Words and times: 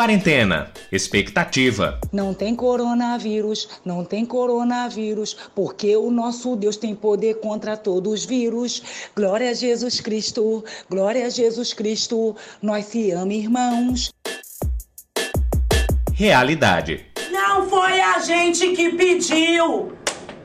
Quarentena, 0.00 0.72
expectativa. 0.90 2.00
Não 2.10 2.32
tem 2.32 2.56
coronavírus, 2.56 3.68
não 3.84 4.02
tem 4.02 4.24
coronavírus, 4.24 5.36
porque 5.54 5.94
o 5.94 6.10
nosso 6.10 6.56
Deus 6.56 6.78
tem 6.78 6.94
poder 6.94 7.34
contra 7.40 7.76
todos 7.76 8.10
os 8.10 8.24
vírus. 8.24 8.82
Glória 9.14 9.50
a 9.50 9.52
Jesus 9.52 10.00
Cristo, 10.00 10.64
glória 10.88 11.26
a 11.26 11.28
Jesus 11.28 11.74
Cristo, 11.74 12.34
nós 12.62 12.86
se 12.86 13.12
amamos, 13.12 13.34
irmãos. 13.34 14.10
Realidade. 16.14 17.04
Não 17.30 17.68
foi 17.68 18.00
a 18.00 18.20
gente 18.20 18.68
que 18.68 18.92
pediu. 18.92 19.92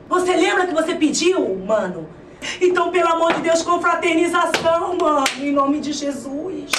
Você 0.06 0.36
lembra 0.36 0.66
que 0.66 0.74
você 0.74 0.94
pediu, 0.96 1.56
mano? 1.60 2.06
Então, 2.60 2.90
pelo 2.90 3.08
amor 3.08 3.32
de 3.32 3.40
Deus, 3.40 3.62
confraternização, 3.62 4.98
mano, 4.98 5.24
em 5.40 5.50
nome 5.50 5.80
de 5.80 5.94
Jesus. 5.94 6.70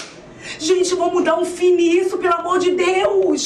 Gente, 0.60 0.96
vamos 0.96 1.24
dar 1.24 1.40
um 1.40 1.46
fim 1.46 1.76
nisso, 1.76 2.18
pelo 2.18 2.34
amor 2.34 2.58
de 2.58 2.72
Deus. 2.72 3.44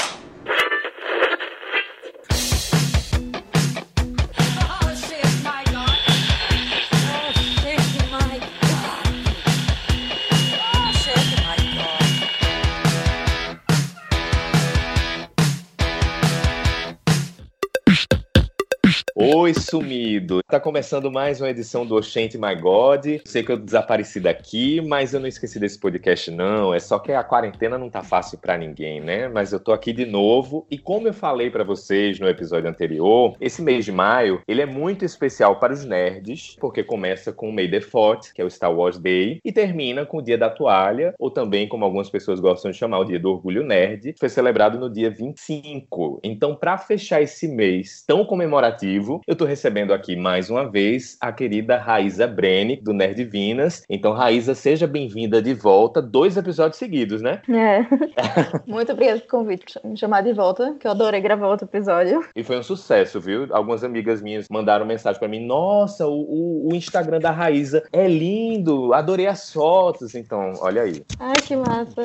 Oi, 19.42 19.56
sumido! 19.56 20.40
Tá 20.48 20.60
começando 20.60 21.12
mais 21.12 21.42
uma 21.42 21.50
edição 21.50 21.84
do 21.84 21.96
Oxente 21.96 22.38
My 22.38 22.54
God. 22.54 23.08
Sei 23.26 23.42
que 23.42 23.52
eu 23.52 23.58
desapareci 23.58 24.20
daqui, 24.20 24.80
mas 24.82 25.16
eu 25.16 25.20
não 25.20 25.28
esqueci 25.28 25.60
desse 25.60 25.80
podcast, 25.80 26.30
não. 26.30 26.76
É 26.76 26.80
só 26.80 27.00
que 27.00 27.12
a 27.12 27.24
quarentena 27.24 27.76
não 27.76 27.90
tá 27.90 28.04
fácil 28.04 28.38
para 28.38 28.56
ninguém, 28.56 29.02
né? 29.02 29.28
Mas 29.28 29.52
eu 29.52 29.60
tô 29.60 29.72
aqui 29.72 29.94
de 29.94 30.06
novo. 30.06 30.68
E 30.70 30.78
como 30.78 31.08
eu 31.08 31.14
falei 31.14 31.50
para 31.50 31.64
vocês 31.64 32.20
no 32.20 32.28
episódio 32.30 32.70
anterior, 32.70 33.36
esse 33.42 33.64
mês 33.64 33.84
de 33.84 33.92
maio, 33.92 34.44
ele 34.48 34.62
é 34.62 34.66
muito 34.68 35.04
especial 35.04 35.60
para 35.60 35.74
os 35.74 35.84
nerds, 35.86 36.56
porque 36.60 36.84
começa 36.84 37.34
com 37.34 37.50
o 37.50 37.52
May 37.52 37.68
the 37.68 37.82
Fourth, 37.82 38.34
que 38.36 38.44
é 38.44 38.46
o 38.46 38.52
Star 38.52 38.72
Wars 38.72 39.00
Day, 39.00 39.40
e 39.44 39.52
termina 39.52 40.06
com 40.06 40.18
o 40.18 40.22
Dia 40.22 40.38
da 40.38 40.52
Toalha, 40.52 41.16
ou 41.18 41.32
também, 41.32 41.68
como 41.68 41.84
algumas 41.84 42.12
pessoas 42.12 42.40
gostam 42.40 42.70
de 42.70 42.78
chamar, 42.78 43.00
o 43.00 43.06
Dia 43.06 43.20
do 43.20 43.32
Orgulho 43.32 43.64
Nerd, 43.64 44.14
foi 44.20 44.30
celebrado 44.30 44.78
no 44.78 44.88
dia 44.88 45.10
25. 45.10 46.20
Então, 46.24 46.56
para 46.56 46.78
fechar 46.78 47.24
esse 47.24 47.48
mês 47.48 48.04
tão 48.06 48.24
comemorativo, 48.24 49.20
eu 49.32 49.34
estou 49.34 49.48
recebendo 49.48 49.94
aqui 49.94 50.14
mais 50.14 50.50
uma 50.50 50.70
vez 50.70 51.16
a 51.22 51.32
querida 51.32 51.78
Raíza 51.78 52.28
Brenni, 52.28 52.76
do 52.76 52.92
Nerd 52.92 53.24
Vinas. 53.24 53.82
Então, 53.90 54.12
Raíza, 54.12 54.54
seja 54.54 54.86
bem-vinda 54.86 55.42
de 55.42 55.54
volta. 55.54 56.02
Dois 56.02 56.36
episódios 56.36 56.78
seguidos, 56.78 57.22
né? 57.22 57.42
É. 57.48 57.86
Muito 58.68 58.92
obrigada 58.92 59.22
pelo 59.22 59.32
convite, 59.32 59.80
me 59.86 59.98
chamar 59.98 60.24
de 60.24 60.34
volta, 60.34 60.76
que 60.78 60.86
eu 60.86 60.92
adorei 60.92 61.22
gravar 61.22 61.48
outro 61.48 61.66
episódio. 61.66 62.26
E 62.36 62.44
foi 62.44 62.60
um 62.60 62.64
sucesso, 62.64 63.22
viu? 63.22 63.48
Algumas 63.52 63.86
amigas 63.86 64.22
minhas 64.22 64.48
mandaram 64.52 64.86
mensagem 64.86 65.18
para 65.18 65.30
mim: 65.30 65.46
Nossa, 65.46 66.06
o, 66.06 66.68
o, 66.68 66.76
Instagram 66.76 67.20
da 67.20 67.32
Raíza 67.32 67.88
é 67.94 68.10
lindo, 68.10 68.94
adorei 68.94 69.28
as 69.28 69.54
fotos. 69.54 70.14
Então, 70.14 70.52
olha 70.60 70.82
aí. 70.82 71.06
Ai, 71.22 71.36
que 71.36 71.56
massa. 71.56 72.02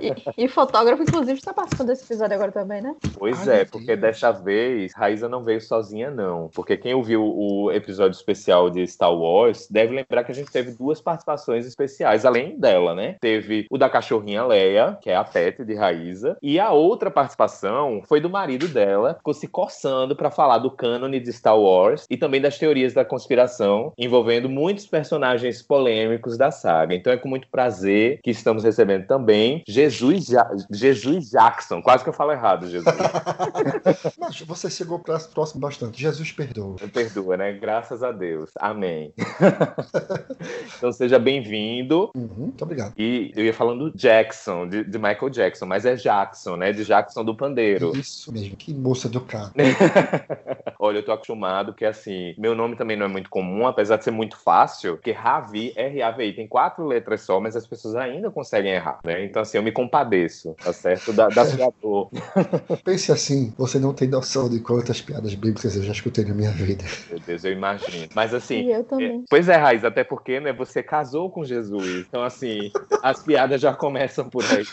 e, 0.00 0.44
e 0.44 0.48
fotógrafo, 0.48 1.04
inclusive, 1.04 1.38
está 1.38 1.54
participando 1.54 1.86
desse 1.86 2.04
episódio 2.04 2.34
agora 2.34 2.50
também, 2.50 2.82
né? 2.82 2.92
Pois 3.16 3.48
Ai, 3.48 3.60
é, 3.60 3.64
porque 3.64 3.94
desta 3.94 4.32
vez 4.32 4.92
Raíza 4.96 5.28
não 5.28 5.44
veio 5.44 5.60
sozinha, 5.60 6.10
não, 6.10 6.50
porque 6.56 6.76
quem 6.76 6.94
ouviu 6.94 7.22
o 7.22 7.70
episódio 7.70 8.16
especial 8.16 8.70
de 8.70 8.86
Star 8.86 9.14
Wars 9.14 9.68
deve 9.70 9.94
lembrar 9.94 10.24
que 10.24 10.32
a 10.32 10.34
gente 10.34 10.50
teve 10.50 10.72
duas 10.72 11.00
participações 11.00 11.66
especiais, 11.66 12.24
além 12.24 12.58
dela, 12.58 12.94
né? 12.94 13.16
Teve 13.20 13.66
o 13.70 13.78
da 13.78 13.88
cachorrinha 13.88 14.44
Leia, 14.44 14.98
que 15.00 15.10
é 15.10 15.16
a 15.16 15.22
pet 15.22 15.64
de 15.64 15.74
Raíza, 15.74 16.36
e 16.42 16.58
a 16.58 16.72
outra 16.72 17.10
participação 17.10 18.02
foi 18.08 18.20
do 18.20 18.28
marido 18.28 18.66
dela, 18.68 19.14
ficou 19.14 19.34
se 19.34 19.46
coçando 19.46 20.16
para 20.16 20.30
falar 20.30 20.58
do 20.58 20.70
cânone 20.70 21.20
de 21.20 21.32
Star 21.32 21.58
Wars 21.58 22.04
e 22.10 22.16
também 22.16 22.40
das 22.40 22.58
teorias 22.58 22.92
da 22.92 23.04
conspiração 23.04 23.92
envolvendo 23.96 24.48
muitos 24.48 24.86
personagens 24.86 25.62
polêmicos 25.62 26.36
da 26.36 26.50
saga. 26.50 26.94
Então 26.94 27.12
é 27.12 27.16
com 27.16 27.28
muito 27.28 27.48
prazer 27.48 28.20
que 28.22 28.30
estamos 28.30 28.64
recebendo 28.64 29.06
também 29.06 29.62
Jesus, 29.68 30.26
ja 30.26 30.48
Jesus 30.72 31.30
Jackson. 31.30 31.80
Quase 31.80 32.02
que 32.02 32.08
eu 32.08 32.14
falo 32.14 32.32
errado, 32.32 32.68
Jesus. 32.68 32.96
Mas 34.18 34.40
você 34.40 34.70
chegou 34.70 34.98
próximo 34.98 35.60
bastante. 35.60 36.00
Jesus 36.00 36.16
Jesus 36.16 36.32
perdoa. 36.46 36.76
Perdoa, 36.92 37.36
né? 37.36 37.52
Graças 37.52 38.02
a 38.02 38.12
Deus. 38.12 38.50
Amém. 38.58 39.12
então 40.76 40.92
seja 40.92 41.18
bem-vindo. 41.18 42.10
Uhum, 42.16 42.28
muito 42.36 42.62
obrigado. 42.62 42.94
E 42.96 43.32
eu 43.34 43.44
ia 43.44 43.52
falando 43.52 43.90
Jackson, 43.94 44.68
de, 44.68 44.84
de, 44.84 44.98
Michael 44.98 45.30
Jackson, 45.30 45.66
mas 45.66 45.84
é 45.84 45.96
Jackson, 45.96 46.56
né? 46.56 46.72
De 46.72 46.84
Jackson 46.84 47.24
do 47.24 47.34
Pandeiro. 47.34 47.96
Isso 47.96 48.32
mesmo, 48.32 48.56
que 48.56 48.72
moça 48.72 49.08
do 49.08 49.20
carro. 49.20 49.52
Olha, 50.78 50.98
eu 50.98 51.04
tô 51.04 51.12
acostumado 51.12 51.74
que 51.74 51.84
assim, 51.84 52.34
meu 52.38 52.54
nome 52.54 52.76
também 52.76 52.96
não 52.96 53.06
é 53.06 53.08
muito 53.08 53.30
comum, 53.30 53.66
apesar 53.66 53.96
de 53.96 54.04
ser 54.04 54.10
muito 54.10 54.38
fácil, 54.38 54.94
porque 54.96 55.10
Ravi, 55.10 55.72
R-A-V-I, 55.74 56.34
tem 56.34 56.46
quatro 56.46 56.86
letras 56.86 57.22
só, 57.22 57.40
mas 57.40 57.56
as 57.56 57.66
pessoas 57.66 57.94
ainda 57.96 58.30
conseguem 58.30 58.72
errar, 58.72 59.00
né? 59.04 59.24
Então 59.24 59.42
assim, 59.42 59.56
eu 59.56 59.62
me 59.62 59.72
compadeço, 59.72 60.54
tá 60.62 60.72
certo? 60.72 61.12
Da, 61.12 61.28
da 61.28 61.44
sua 61.44 61.72
dor. 61.80 62.10
Pense 62.84 63.10
assim, 63.10 63.52
você 63.56 63.78
não 63.78 63.92
tem 63.92 64.08
noção 64.08 64.48
de 64.48 64.60
quantas 64.60 65.00
piadas 65.00 65.34
bíblicas 65.34 65.76
eu 65.76 65.82
já 65.82 65.92
escutei 65.92 66.24
na 66.24 66.34
minha 66.36 66.50
vida. 66.50 66.84
Meu 67.10 67.18
Deus, 67.20 67.44
eu 67.44 67.52
imagino. 67.52 68.08
Mas 68.14 68.32
assim. 68.34 68.66
E 68.66 68.72
eu 68.72 68.84
também. 68.84 69.20
É, 69.20 69.24
pois 69.28 69.48
é, 69.48 69.56
Raiz, 69.56 69.84
até 69.84 70.04
porque 70.04 70.38
né, 70.40 70.52
você 70.52 70.82
casou 70.82 71.30
com 71.30 71.44
Jesus. 71.44 72.06
Então, 72.08 72.22
assim, 72.22 72.70
as 73.02 73.22
piadas 73.22 73.60
já 73.60 73.74
começam 73.74 74.28
por 74.28 74.44
aí. 74.44 74.64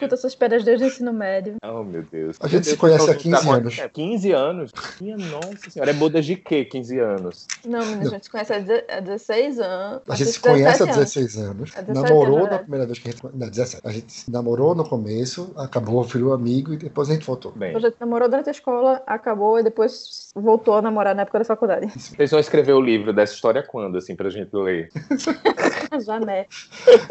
Escuta 0.00 0.14
essas 0.14 0.34
piadas 0.34 0.64
desde 0.64 0.84
o 0.84 0.86
ensino 0.86 1.12
médio. 1.12 1.56
Oh, 1.62 1.84
meu 1.84 2.02
Deus. 2.02 2.38
A 2.40 2.48
gente 2.48 2.62
Deus, 2.62 2.68
se 2.68 2.76
conhece 2.78 3.10
há 3.10 3.14
15 3.14 3.44
tá 3.44 3.52
anos. 3.52 3.78
É, 3.78 3.88
15 3.88 4.32
anos? 4.32 4.72
Minha 4.98 5.18
nossa 5.18 5.70
senhora. 5.70 5.90
É 5.90 5.94
boda 5.94 6.22
de 6.22 6.36
quê, 6.36 6.64
15 6.64 6.98
anos? 6.98 7.46
Não, 7.66 7.80
menina, 7.80 8.06
a 8.06 8.10
gente 8.12 8.24
se 8.24 8.30
conhece 8.30 8.52
há 8.54 9.00
16 9.00 9.60
anos. 9.60 10.02
A 10.08 10.14
gente 10.14 10.30
se 10.30 10.40
conhece 10.40 10.82
há 10.82 10.86
16 10.86 11.36
anos. 11.36 11.76
anos. 11.76 11.88
namorou 11.88 12.38
anos, 12.38 12.50
na 12.50 12.58
primeira 12.60 12.86
vez 12.86 12.98
que 12.98 13.08
a 13.08 13.12
gente. 13.12 13.22
Não, 13.34 13.48
17. 13.50 13.86
A 13.86 13.92
gente 13.92 14.10
se 14.10 14.30
namorou 14.30 14.74
no 14.74 14.88
começo, 14.88 15.52
acabou, 15.54 16.02
virou 16.02 16.32
amigo 16.32 16.72
e 16.72 16.78
depois 16.78 17.10
a 17.10 17.12
gente 17.12 17.26
voltou. 17.26 17.52
Bem. 17.52 17.76
A 17.76 17.78
gente 17.78 17.96
namorou 18.00 18.26
durante 18.26 18.48
a 18.48 18.52
escola, 18.52 19.02
acabou 19.06 19.58
e 19.58 19.62
depois 19.62 20.30
voltou 20.34 20.76
a 20.76 20.82
namorar 20.82 21.14
na 21.14 21.22
época 21.22 21.40
da 21.40 21.44
faculdade. 21.44 21.88
Vocês 21.94 22.30
vão 22.30 22.40
escrever 22.40 22.72
o 22.72 22.80
livro 22.80 23.12
dessa 23.12 23.34
história 23.34 23.62
quando, 23.62 23.98
assim, 23.98 24.16
pra 24.16 24.30
gente 24.30 24.54
ler? 24.56 24.90
Já, 26.06 26.18
né? 26.20 26.46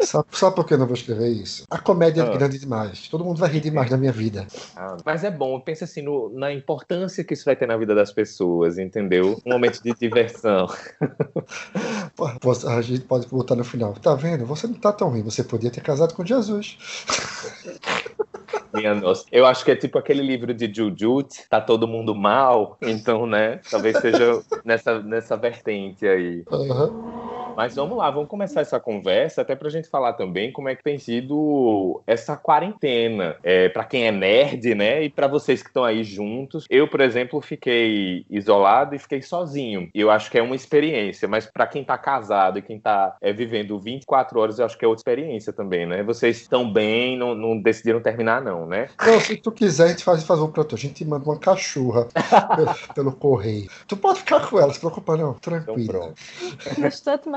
Só, 0.00 0.24
só 0.30 0.50
porque 0.50 0.74
eu 0.74 0.78
não 0.78 0.86
vou 0.86 0.96
escrever 0.96 1.28
isso. 1.28 1.64
A 1.70 1.78
comédia 1.78 2.24
ah. 2.24 2.26
é 2.26 2.36
grande 2.36 2.58
demais. 2.58 2.79
Todo 3.10 3.24
mundo 3.24 3.38
vai 3.38 3.50
rir 3.50 3.60
demais 3.60 3.90
na 3.90 3.96
minha 3.96 4.12
vida. 4.12 4.46
Ah, 4.76 4.96
mas 5.04 5.24
é 5.24 5.30
bom, 5.30 5.60
pensa 5.60 5.84
assim 5.84 6.02
no, 6.02 6.30
na 6.30 6.52
importância 6.52 7.24
que 7.24 7.34
isso 7.34 7.44
vai 7.44 7.56
ter 7.56 7.66
na 7.66 7.76
vida 7.76 7.94
das 7.94 8.12
pessoas, 8.12 8.78
entendeu? 8.78 9.40
Um 9.44 9.52
momento 9.52 9.82
de 9.82 9.92
diversão. 9.94 10.68
A 12.66 12.80
gente 12.80 13.02
pode 13.02 13.26
botar 13.28 13.54
no 13.54 13.64
final. 13.64 13.94
Tá 13.94 14.14
vendo? 14.14 14.44
Você 14.46 14.66
não 14.66 14.74
tá 14.74 14.92
tão 14.92 15.08
ruim. 15.10 15.22
Você 15.22 15.42
podia 15.42 15.70
ter 15.70 15.80
casado 15.80 16.14
com 16.14 16.24
Jesus. 16.24 16.78
Minha 18.72 18.94
nossa. 18.94 19.24
Eu 19.32 19.46
acho 19.46 19.64
que 19.64 19.70
é 19.70 19.76
tipo 19.76 19.98
aquele 19.98 20.22
livro 20.22 20.54
de 20.54 20.72
Jujut, 20.72 21.48
tá 21.48 21.60
todo 21.60 21.88
mundo 21.88 22.14
mal. 22.14 22.76
Então, 22.80 23.26
né? 23.26 23.60
Talvez 23.70 23.98
seja 23.98 24.42
nessa, 24.64 25.00
nessa 25.00 25.36
vertente 25.36 26.06
aí. 26.06 26.44
Uhum. 26.50 27.29
Mas 27.56 27.74
vamos 27.74 27.96
lá, 27.96 28.10
vamos 28.10 28.28
começar 28.28 28.60
essa 28.60 28.80
conversa, 28.80 29.42
até 29.42 29.54
para 29.54 29.68
a 29.68 29.70
gente 29.70 29.88
falar 29.88 30.14
também 30.14 30.52
como 30.52 30.68
é 30.68 30.74
que 30.74 30.82
tem 30.82 30.98
sido 30.98 32.00
essa 32.06 32.36
quarentena. 32.36 33.36
É, 33.42 33.68
para 33.68 33.84
quem 33.84 34.06
é 34.06 34.12
nerd, 34.12 34.74
né? 34.74 35.04
E 35.04 35.10
para 35.10 35.26
vocês 35.26 35.62
que 35.62 35.68
estão 35.68 35.84
aí 35.84 36.02
juntos. 36.04 36.66
Eu, 36.68 36.88
por 36.88 37.00
exemplo, 37.00 37.40
fiquei 37.40 38.24
isolado 38.30 38.94
e 38.94 38.98
fiquei 38.98 39.22
sozinho. 39.22 39.88
E 39.94 40.00
eu 40.00 40.10
acho 40.10 40.30
que 40.30 40.38
é 40.38 40.42
uma 40.42 40.56
experiência, 40.56 41.28
mas 41.28 41.46
para 41.46 41.66
quem 41.66 41.84
tá 41.84 41.96
casado 41.96 42.58
e 42.58 42.62
quem 42.62 42.78
tá 42.78 43.16
é, 43.20 43.32
vivendo 43.32 43.78
24 43.78 44.38
horas, 44.38 44.58
eu 44.58 44.64
acho 44.64 44.78
que 44.78 44.84
é 44.84 44.88
outra 44.88 45.00
experiência 45.00 45.52
também, 45.52 45.86
né? 45.86 46.02
Vocês 46.02 46.40
estão 46.40 46.70
bem, 46.70 47.16
não, 47.16 47.34
não 47.34 47.60
decidiram 47.60 48.00
terminar, 48.00 48.42
não, 48.42 48.66
né? 48.66 48.88
Não, 49.04 49.20
se 49.20 49.36
tu 49.36 49.52
quiser, 49.52 49.84
a 49.84 49.88
gente 49.88 50.04
faz, 50.04 50.22
faz 50.24 50.40
um 50.40 50.50
tu. 50.50 50.74
A 50.74 50.78
gente 50.78 51.04
manda 51.04 51.24
uma 51.24 51.38
cachorra 51.38 52.06
pelo, 52.56 52.94
pelo, 52.94 53.12
correio. 53.12 53.68
Tu 53.86 53.96
pode 53.96 54.20
ficar 54.20 54.48
com 54.48 54.58
ela, 54.58 54.72
se 54.72 54.80
preocupa, 54.80 55.16
não. 55.16 55.34
Tranquilo. 55.34 55.80
Então, 55.80 56.00
pronto. 56.00 56.14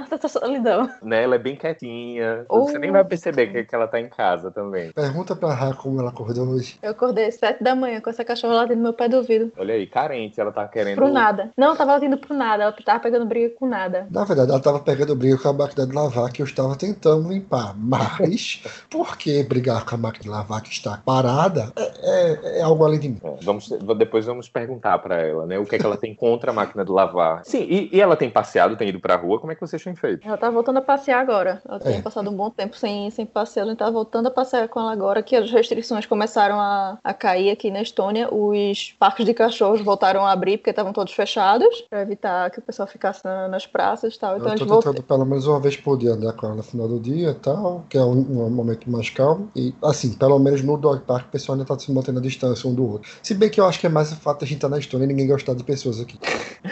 Marta 0.03 0.17
tá 0.17 0.27
solidão. 0.27 0.89
Né? 1.01 1.23
Ela 1.23 1.35
é 1.35 1.37
bem 1.37 1.55
quietinha. 1.55 2.45
Oh. 2.49 2.65
Você 2.65 2.77
nem 2.77 2.91
vai 2.91 3.05
perceber 3.05 3.47
que, 3.47 3.63
que 3.63 3.73
ela 3.73 3.87
tá 3.87 4.01
em 4.01 4.09
casa 4.09 4.51
também. 4.51 4.91
Pergunta 4.91 5.33
pra 5.33 5.53
Rá 5.53 5.73
como 5.73 6.01
ela 6.01 6.09
acordou 6.09 6.45
hoje. 6.49 6.77
Eu 6.83 6.91
acordei 6.91 7.27
às 7.27 7.35
sete 7.35 7.63
da 7.63 7.73
manhã 7.73 8.01
com 8.01 8.09
essa 8.09 8.25
cachorra 8.25 8.55
latindo 8.55 8.77
no 8.77 8.83
meu 8.83 8.93
pé 8.93 9.07
do 9.07 9.17
ouvido. 9.17 9.51
Olha 9.57 9.75
aí, 9.75 9.87
carente, 9.87 10.41
ela 10.41 10.51
tá 10.51 10.67
querendo. 10.67 10.95
Pro 10.95 11.07
nada. 11.07 11.51
Não, 11.57 11.73
tava 11.75 11.93
latindo 11.93 12.17
pro 12.17 12.35
nada. 12.35 12.63
Ela 12.63 12.71
tava 12.73 12.99
pegando 12.99 13.25
briga 13.25 13.55
com 13.55 13.65
nada. 13.65 14.05
Na 14.11 14.25
verdade, 14.25 14.51
ela 14.51 14.59
tava 14.59 14.79
pegando 14.81 15.15
briga 15.15 15.37
com 15.37 15.47
a 15.47 15.53
máquina 15.53 15.87
de 15.87 15.95
lavar 15.95 16.31
que 16.33 16.41
eu 16.41 16.45
estava 16.45 16.75
tentando 16.75 17.29
limpar. 17.29 17.73
Mas, 17.77 18.61
por 18.91 19.17
que 19.17 19.41
brigar 19.43 19.85
com 19.85 19.95
a 19.95 19.97
máquina 19.97 20.23
de 20.23 20.29
lavar 20.29 20.61
que 20.61 20.71
está 20.71 21.01
parada 21.05 21.71
é, 21.77 21.91
é, 22.01 22.59
é 22.59 22.61
algo 22.61 22.83
além 22.83 22.99
de 22.99 23.07
mim. 23.07 23.19
É, 23.23 23.37
vamos, 23.41 23.69
depois 23.97 24.25
vamos 24.25 24.49
perguntar 24.49 24.99
pra 24.99 25.21
ela, 25.21 25.45
né? 25.45 25.57
O 25.57 25.65
que 25.65 25.75
é 25.75 25.79
que 25.79 25.85
ela 25.85 25.97
tem 25.97 26.13
contra 26.13 26.51
a 26.51 26.53
máquina 26.53 26.83
de 26.83 26.91
lavar. 26.91 27.41
Sim, 27.45 27.65
e, 27.69 27.89
e 27.93 28.01
ela 28.01 28.17
tem 28.17 28.29
passeado, 28.29 28.75
tem 28.75 28.89
ido 28.89 28.99
pra 28.99 29.15
rua. 29.15 29.39
Como 29.39 29.51
é 29.51 29.55
que 29.55 29.61
você 29.61 29.79
achou 29.93 30.01
perfeito. 30.01 30.27
Ela 30.27 30.37
tá 30.37 30.49
voltando 30.49 30.77
a 30.77 30.81
passear 30.81 31.19
agora. 31.19 31.61
Ela 31.67 31.79
tinha 31.79 31.97
É. 31.97 32.01
passado 32.01 32.29
um 32.29 32.35
bom 32.35 32.49
tempo 32.49 32.75
sem, 32.77 33.09
sem 33.11 33.25
passear. 33.25 33.63
A 33.65 33.69
gente 33.69 33.77
tá 33.77 33.89
voltando 33.89 34.27
a 34.27 34.31
passear 34.31 34.67
com 34.67 34.79
ela 34.79 34.91
agora, 34.91 35.21
que 35.23 35.35
as 35.35 35.49
restrições 35.51 36.05
começaram 36.05 36.59
a, 36.59 36.97
a 37.03 37.13
cair 37.13 37.49
aqui 37.51 37.69
na 37.71 37.81
Estônia. 37.81 38.33
Os 38.33 38.93
parques 38.99 39.25
de 39.25 39.33
cachorros 39.33 39.81
voltaram 39.81 40.25
a 40.25 40.31
abrir 40.31 40.57
porque 40.57 40.69
estavam 40.71 40.93
todos 40.93 41.13
fechados, 41.13 41.81
pra 41.89 42.01
evitar 42.01 42.49
que 42.51 42.59
o 42.59 42.61
pessoal 42.61 42.87
ficasse 42.87 43.23
na- 43.23 43.47
nas 43.47 43.65
praças 43.65 44.15
e 44.15 44.19
tal. 44.19 44.35
Então 44.35 44.47
eu 44.47 44.51
eles 44.53 44.59
tô 44.61 44.65
voltaram. 44.67 44.93
tentando 44.95 45.07
pelo 45.07 45.25
menos 45.25 45.47
uma 45.47 45.59
vez 45.59 45.77
por 45.77 45.97
dia 45.97 46.11
andar 46.11 46.33
com 46.33 46.45
ela 46.47 46.55
no 46.55 46.63
final 46.63 46.87
do 46.87 46.99
dia 46.99 47.31
e 47.31 47.35
tal, 47.35 47.85
que 47.89 47.97
é 47.97 48.01
um, 48.01 48.11
um 48.45 48.49
momento 48.49 48.89
mais 48.89 49.09
calmo. 49.09 49.49
E, 49.55 49.73
assim, 49.83 50.13
pelo 50.13 50.39
menos 50.39 50.61
no 50.63 50.77
dog 50.77 51.01
park 51.05 51.27
o 51.27 51.31
pessoal 51.31 51.55
ainda 51.57 51.65
tá 51.67 51.77
se 51.77 51.91
mantendo 51.91 52.19
a 52.19 52.21
distância 52.21 52.69
um 52.69 52.73
do 52.73 52.89
outro. 52.89 53.09
Se 53.21 53.33
bem 53.33 53.49
que 53.49 53.59
eu 53.59 53.65
acho 53.65 53.79
que 53.79 53.85
é 53.85 53.89
mais 53.89 54.11
o 54.11 54.15
fato 54.15 54.39
de 54.39 54.45
a 54.45 54.47
gente 54.47 54.57
estar 54.57 54.69
na 54.69 54.79
Estônia 54.79 55.05
e 55.05 55.07
ninguém 55.07 55.27
gostar 55.27 55.53
de 55.53 55.63
pessoas 55.63 55.99
aqui. 55.99 56.17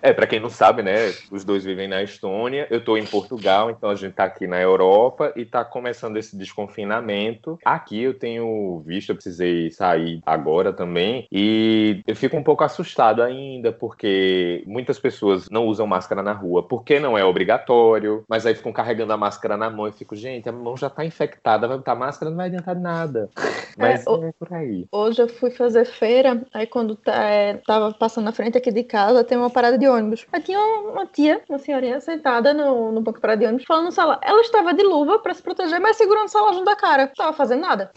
É, 0.00 0.12
pra 0.12 0.26
quem 0.26 0.38
não 0.40 0.50
sabe, 0.50 0.82
né? 0.82 1.12
Os 1.30 1.44
dois 1.44 1.64
vivem 1.64 1.88
na 1.88 2.02
Estônia, 2.02 2.61
eu 2.70 2.82
tô 2.84 2.96
em 2.96 3.04
Portugal, 3.06 3.70
então 3.70 3.90
a 3.90 3.94
gente 3.94 4.14
tá 4.14 4.24
aqui 4.24 4.46
na 4.46 4.60
Europa 4.60 5.32
e 5.36 5.44
tá 5.44 5.64
começando 5.64 6.16
esse 6.16 6.36
desconfinamento. 6.36 7.58
Aqui 7.64 8.02
eu 8.02 8.14
tenho 8.18 8.82
visto, 8.86 9.10
eu 9.10 9.14
precisei 9.14 9.70
sair 9.70 10.20
agora 10.26 10.72
também, 10.72 11.26
e 11.30 12.00
eu 12.06 12.16
fico 12.16 12.36
um 12.36 12.42
pouco 12.42 12.64
assustado 12.64 13.22
ainda, 13.22 13.72
porque 13.72 14.62
muitas 14.66 14.98
pessoas 14.98 15.48
não 15.50 15.66
usam 15.66 15.86
máscara 15.86 16.22
na 16.22 16.32
rua, 16.32 16.62
porque 16.62 16.98
não 16.98 17.16
é 17.16 17.24
obrigatório, 17.24 18.24
mas 18.28 18.46
aí 18.46 18.54
ficam 18.54 18.72
carregando 18.72 19.12
a 19.12 19.16
máscara 19.16 19.56
na 19.56 19.70
mão 19.70 19.88
e 19.88 19.92
fico, 19.92 20.14
gente, 20.16 20.48
a 20.48 20.52
mão 20.52 20.76
já 20.76 20.88
tá 20.90 21.04
infectada, 21.04 21.68
vai 21.68 21.76
botar 21.76 21.94
máscara, 21.94 22.30
não 22.30 22.36
vai 22.36 22.46
adiantar 22.46 22.74
nada. 22.78 23.28
Mas 23.78 24.06
é, 24.06 24.10
o- 24.10 24.32
por 24.38 24.52
aí. 24.52 24.86
Hoje 24.92 25.22
eu 25.22 25.28
fui 25.28 25.50
fazer 25.50 25.86
feira, 25.86 26.42
aí 26.52 26.66
quando 26.66 26.94
tá, 26.94 27.24
é, 27.24 27.58
passando 27.98 28.24
na 28.26 28.32
frente 28.32 28.58
aqui 28.58 28.70
de 28.70 28.84
casa, 28.84 29.24
tem 29.24 29.38
uma 29.38 29.48
parada 29.48 29.78
de 29.78 29.88
ônibus. 29.88 30.26
Aí 30.30 30.42
tinha 30.42 30.58
uma 30.60 31.06
tia, 31.06 31.40
uma 31.48 31.58
senhorinha 31.58 31.98
sentada 31.98 32.51
no, 32.54 32.92
no 32.92 33.00
banco 33.00 33.20
de 33.20 33.46
ônibus, 33.46 33.64
falando 33.66 33.86
no 33.86 33.92
celular. 33.92 34.20
Ela 34.22 34.40
estava 34.40 34.74
de 34.74 34.82
luva 34.82 35.18
pra 35.18 35.34
se 35.34 35.42
proteger, 35.42 35.80
mas 35.80 35.96
segurando 35.96 36.26
o 36.26 36.28
celular 36.28 36.52
junto 36.52 36.64
da 36.64 36.76
cara. 36.76 37.06
Não 37.06 37.14
tava 37.14 37.32
fazendo 37.32 37.60
nada. 37.60 37.90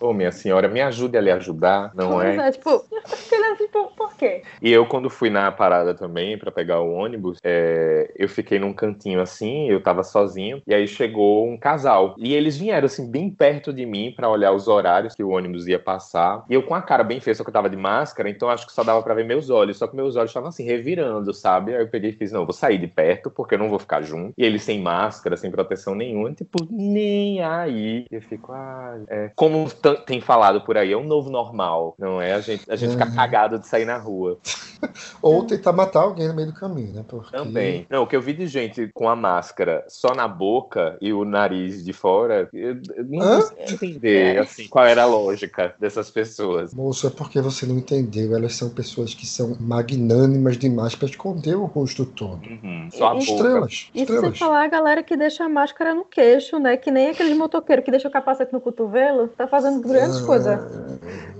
Ô, 0.00 0.12
minha 0.12 0.32
senhora, 0.32 0.68
me 0.68 0.80
ajude 0.80 1.16
a 1.16 1.20
lhe 1.20 1.30
ajudar, 1.30 1.92
não 1.94 2.12
Pois 2.12 2.38
é? 2.38 2.48
é, 2.48 2.50
tipo, 2.50 2.70
eu 2.70 3.02
fiquei 3.06 3.38
olhando, 3.38 3.56
tipo, 3.56 3.92
por 3.96 4.16
quê? 4.16 4.42
E 4.60 4.72
eu, 4.72 4.84
quando 4.86 5.08
fui 5.08 5.30
na 5.30 5.50
parada 5.52 5.94
também 5.94 6.36
pra 6.36 6.50
pegar 6.50 6.80
o 6.80 6.92
ônibus, 6.92 7.38
é, 7.42 8.12
eu 8.16 8.28
fiquei 8.28 8.58
num 8.58 8.72
cantinho 8.72 9.20
assim, 9.20 9.68
eu 9.68 9.80
tava 9.82 10.02
sozinho, 10.02 10.60
e 10.66 10.74
aí 10.74 10.88
chegou 10.88 11.48
um 11.48 11.56
casal. 11.56 12.14
E 12.18 12.34
eles 12.34 12.56
vieram 12.56 12.86
assim, 12.86 13.08
bem 13.10 13.30
perto 13.30 13.72
de 13.72 13.86
mim 13.86 14.12
pra 14.14 14.28
olhar 14.28 14.52
os 14.52 14.66
horários 14.66 15.14
que 15.14 15.22
o 15.22 15.30
ônibus 15.30 15.66
ia 15.68 15.78
passar. 15.78 16.44
E 16.50 16.54
eu 16.54 16.62
com 16.62 16.74
a 16.74 16.82
cara 16.82 17.04
bem 17.04 17.20
feia, 17.20 17.34
só 17.34 17.44
que 17.44 17.50
eu 17.50 17.54
tava 17.54 17.70
de 17.70 17.76
máscara, 17.76 18.28
então 18.28 18.50
acho 18.50 18.66
que 18.66 18.72
só 18.72 18.82
dava 18.82 19.02
pra 19.02 19.14
ver 19.14 19.24
meus 19.24 19.50
olhos. 19.50 19.78
Só 19.78 19.86
que 19.86 19.96
meus 19.96 20.16
olhos 20.16 20.30
estavam 20.30 20.48
assim, 20.48 20.64
revirando, 20.64 21.32
sabe? 21.32 21.74
Aí 21.74 21.82
eu 21.82 21.88
peguei 21.88 22.10
e 22.10 22.14
fiz, 22.14 22.32
não, 22.32 22.44
vou 22.44 22.52
sair 22.52 22.78
de 22.78 22.86
perto, 22.88 23.30
porque 23.30 23.54
eu 23.54 23.58
não 23.58 23.70
vou 23.70 23.78
ficar 23.78 24.01
junto. 24.02 24.34
E 24.36 24.44
eles 24.44 24.62
sem 24.62 24.80
máscara, 24.80 25.36
sem 25.36 25.50
proteção 25.50 25.94
nenhuma, 25.94 26.32
tipo, 26.32 26.66
nem 26.70 27.42
aí. 27.42 28.04
Eu 28.10 28.20
fico, 28.22 28.52
ah, 28.52 28.98
é. 29.08 29.30
Como 29.34 29.68
tem 30.06 30.20
falado 30.20 30.60
por 30.62 30.76
aí, 30.76 30.92
é 30.92 30.96
um 30.96 31.04
novo 31.04 31.30
normal, 31.30 31.94
não 31.98 32.20
é? 32.20 32.32
A 32.34 32.40
gente, 32.40 32.70
a 32.70 32.76
gente 32.76 32.92
fica 32.92 33.06
Uhum. 33.06 33.14
cagado 33.14 33.58
de 33.58 33.66
sair 33.66 33.84
na 33.84 33.98
rua. 33.98 34.38
Ou 35.22 35.44
tentar 35.44 35.72
matar 35.72 36.00
alguém 36.00 36.26
no 36.26 36.34
meio 36.34 36.48
do 36.48 36.54
caminho, 36.54 36.92
né? 36.92 37.04
Porque... 37.06 37.30
Também. 37.36 37.86
Não, 37.88 38.02
o 38.02 38.06
que 38.06 38.16
eu 38.16 38.20
vi 38.20 38.32
de 38.32 38.46
gente 38.48 38.90
com 38.92 39.08
a 39.08 39.14
máscara 39.14 39.84
só 39.88 40.14
na 40.14 40.26
boca 40.26 40.96
e 41.00 41.12
o 41.12 41.24
nariz 41.24 41.84
de 41.84 41.92
fora, 41.92 42.48
eu, 42.52 42.80
eu 42.96 43.04
não 43.04 43.22
Hã? 43.22 43.40
consigo 43.40 43.72
entender 43.72 44.38
assim, 44.38 44.66
qual 44.68 44.84
era 44.84 45.02
a 45.04 45.06
lógica 45.06 45.74
dessas 45.78 46.10
pessoas. 46.10 46.74
Moço, 46.74 47.06
é 47.06 47.10
porque 47.10 47.40
você 47.40 47.64
não 47.64 47.76
entendeu. 47.76 48.34
Elas 48.34 48.56
são 48.56 48.70
pessoas 48.70 49.14
que 49.14 49.26
são 49.26 49.56
magnânimas 49.60 50.58
demais 50.58 50.94
pra 50.96 51.06
esconder 51.08 51.56
o 51.56 51.66
rosto 51.66 52.04
todo. 52.04 52.44
Uhum, 52.48 52.88
só 52.90 53.06
a 53.06 53.10
boca. 53.14 53.24
Estrelas, 53.24 53.90
Isso 53.94 54.20
sem 54.20 54.32
falar 54.34 54.64
a 54.64 54.68
galera 54.68 55.02
que 55.02 55.16
deixa 55.16 55.44
a 55.44 55.48
máscara 55.48 55.94
no 55.94 56.04
queixo, 56.04 56.58
né? 56.58 56.76
Que 56.76 56.90
nem 56.90 57.10
aqueles 57.10 57.36
motoqueiros 57.36 57.84
que 57.84 57.90
deixam 57.90 58.08
o 58.08 58.12
capacete 58.12 58.52
no 58.52 58.60
cotovelo. 58.60 59.28
Tá 59.28 59.46
fazendo 59.46 59.80
grandes 59.80 60.22
Ah, 60.22 60.26
coisas. 60.26 60.60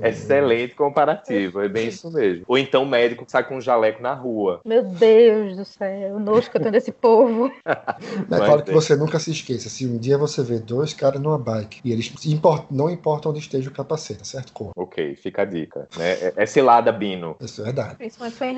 Excelente 0.03 0.75
comparativo, 0.75 1.61
é 1.61 1.69
bem 1.69 1.89
isso 1.89 2.11
mesmo. 2.13 2.45
Ou 2.47 2.59
então 2.59 2.83
o 2.83 2.87
médico 2.87 3.25
que 3.25 3.31
sai 3.31 3.45
com 3.47 3.57
um 3.57 3.61
jaleco 3.61 4.03
na 4.03 4.13
rua. 4.15 4.61
Meu 4.65 4.83
Deus 4.83 5.57
do 5.57 5.65
céu, 5.65 6.17
o 6.17 6.21
nojo 6.21 6.51
que 6.51 6.57
eu 6.57 6.61
tenho 6.61 6.73
desse 6.73 6.93
povo. 6.93 7.51
É 8.23 8.25
Mas 8.29 8.39
claro 8.41 8.63
que 8.63 8.73
você 8.73 8.97
nunca 8.97 9.19
se 9.19 9.31
esqueça. 9.31 9.69
Se 9.69 9.87
um 9.87 9.97
dia 9.99 10.17
você 10.19 10.43
vê 10.43 10.59
dois 10.59 10.93
caras 10.93 11.21
numa 11.21 11.39
bike 11.39 11.81
e 11.85 11.93
eles 11.93 12.13
import- 12.27 12.67
não 12.71 12.91
importam 12.91 13.31
onde 13.31 13.41
esteja 13.41 13.69
o 13.69 13.73
capacete, 13.73 14.27
certo? 14.27 14.53
Cor. 14.53 14.71
Ok, 14.77 15.15
fica 15.17 15.43
a 15.43 15.45
dica. 15.45 15.89
Né? 15.97 16.13
É, 16.13 16.33
é 16.37 16.47
cilada, 16.47 16.91
Bino. 16.93 17.37
Isso 17.41 17.61
é 17.61 17.65
verdade. 17.65 17.97
Principalmente 17.97 18.37
foi 18.37 18.49
em. 18.49 18.57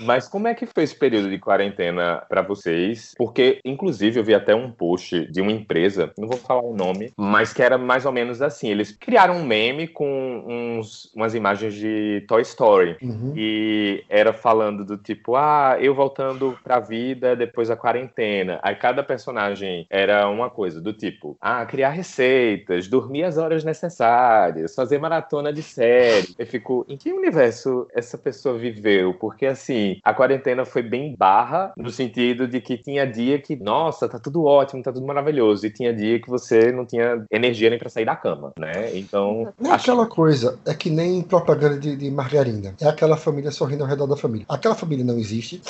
Mas 0.04 0.28
como 0.28 0.48
é 0.48 0.54
que 0.54 0.66
foi 0.66 0.84
esse 0.84 0.94
período 0.94 1.28
de 1.30 1.38
quarentena 1.38 2.22
pra 2.28 2.42
vocês? 2.76 3.14
Porque, 3.16 3.60
inclusive, 3.64 4.20
eu 4.20 4.24
vi 4.24 4.34
até 4.34 4.54
um 4.54 4.70
post 4.70 5.26
de 5.30 5.40
uma 5.40 5.50
empresa, 5.50 6.12
não 6.18 6.28
vou 6.28 6.36
falar 6.36 6.62
o 6.62 6.74
nome, 6.74 7.12
mas 7.16 7.52
que 7.52 7.62
era 7.62 7.78
mais 7.78 8.04
ou 8.04 8.12
menos 8.12 8.42
assim. 8.42 8.68
Eles 8.68 8.92
criaram 8.92 9.36
um 9.36 9.44
meme 9.44 9.88
com 9.88 10.44
uns, 10.46 11.10
umas 11.14 11.34
imagens 11.34 11.74
de 11.74 12.24
Toy 12.28 12.42
Story. 12.42 12.96
Uhum. 13.02 13.32
E 13.36 14.04
era 14.08 14.32
falando 14.32 14.84
do 14.84 14.96
tipo, 14.96 15.36
ah, 15.36 15.76
eu 15.80 15.94
voltando 15.94 16.58
pra 16.62 16.78
vida 16.78 17.34
depois 17.34 17.68
da 17.68 17.76
quarentena. 17.76 18.60
Aí 18.62 18.74
cada 18.74 19.02
personagem 19.02 19.86
era 19.88 20.28
uma 20.28 20.50
coisa, 20.50 20.80
do 20.80 20.92
tipo, 20.92 21.36
ah, 21.40 21.64
criar 21.64 21.90
receitas, 21.90 22.88
dormir 22.88 23.24
as 23.24 23.38
horas 23.38 23.64
necessárias, 23.64 24.74
fazer 24.74 24.98
maratona 24.98 25.52
de 25.52 25.62
série. 25.62 26.34
Eu 26.38 26.46
fico, 26.46 26.84
em 26.88 26.96
que 26.96 27.12
universo 27.12 27.86
essa 27.94 28.18
pessoa 28.18 28.58
viveu? 28.58 29.14
Porque 29.14 29.46
assim, 29.46 29.98
a 30.02 30.12
quarentena 30.12 30.64
foi 30.64 30.82
bem 30.82 31.14
barra, 31.16 31.72
no 31.76 31.90
sentido 31.90 32.46
de 32.46 32.60
que 32.66 32.76
tinha 32.76 33.06
dia 33.06 33.40
que, 33.40 33.54
nossa, 33.54 34.08
tá 34.08 34.18
tudo 34.18 34.44
ótimo, 34.44 34.82
tá 34.82 34.92
tudo 34.92 35.06
maravilhoso. 35.06 35.64
E 35.64 35.70
tinha 35.70 35.94
dia 35.94 36.20
que 36.20 36.28
você 36.28 36.72
não 36.72 36.84
tinha 36.84 37.24
energia 37.30 37.70
nem 37.70 37.78
pra 37.78 37.88
sair 37.88 38.04
da 38.04 38.16
cama, 38.16 38.52
né? 38.58 38.90
Então, 38.98 39.52
Não 39.58 39.70
é 39.70 39.74
aquela 39.74 40.04
coisa, 40.06 40.58
é 40.66 40.74
que 40.74 40.90
nem 40.90 41.22
propaganda 41.22 41.78
de, 41.78 41.96
de 41.96 42.10
margarina. 42.10 42.74
É 42.80 42.88
aquela 42.88 43.16
família 43.16 43.52
sorrindo 43.52 43.84
ao 43.84 43.88
redor 43.88 44.08
da 44.08 44.16
família. 44.16 44.44
Aquela 44.48 44.74
família 44.74 45.04
não 45.04 45.16
existe. 45.16 45.62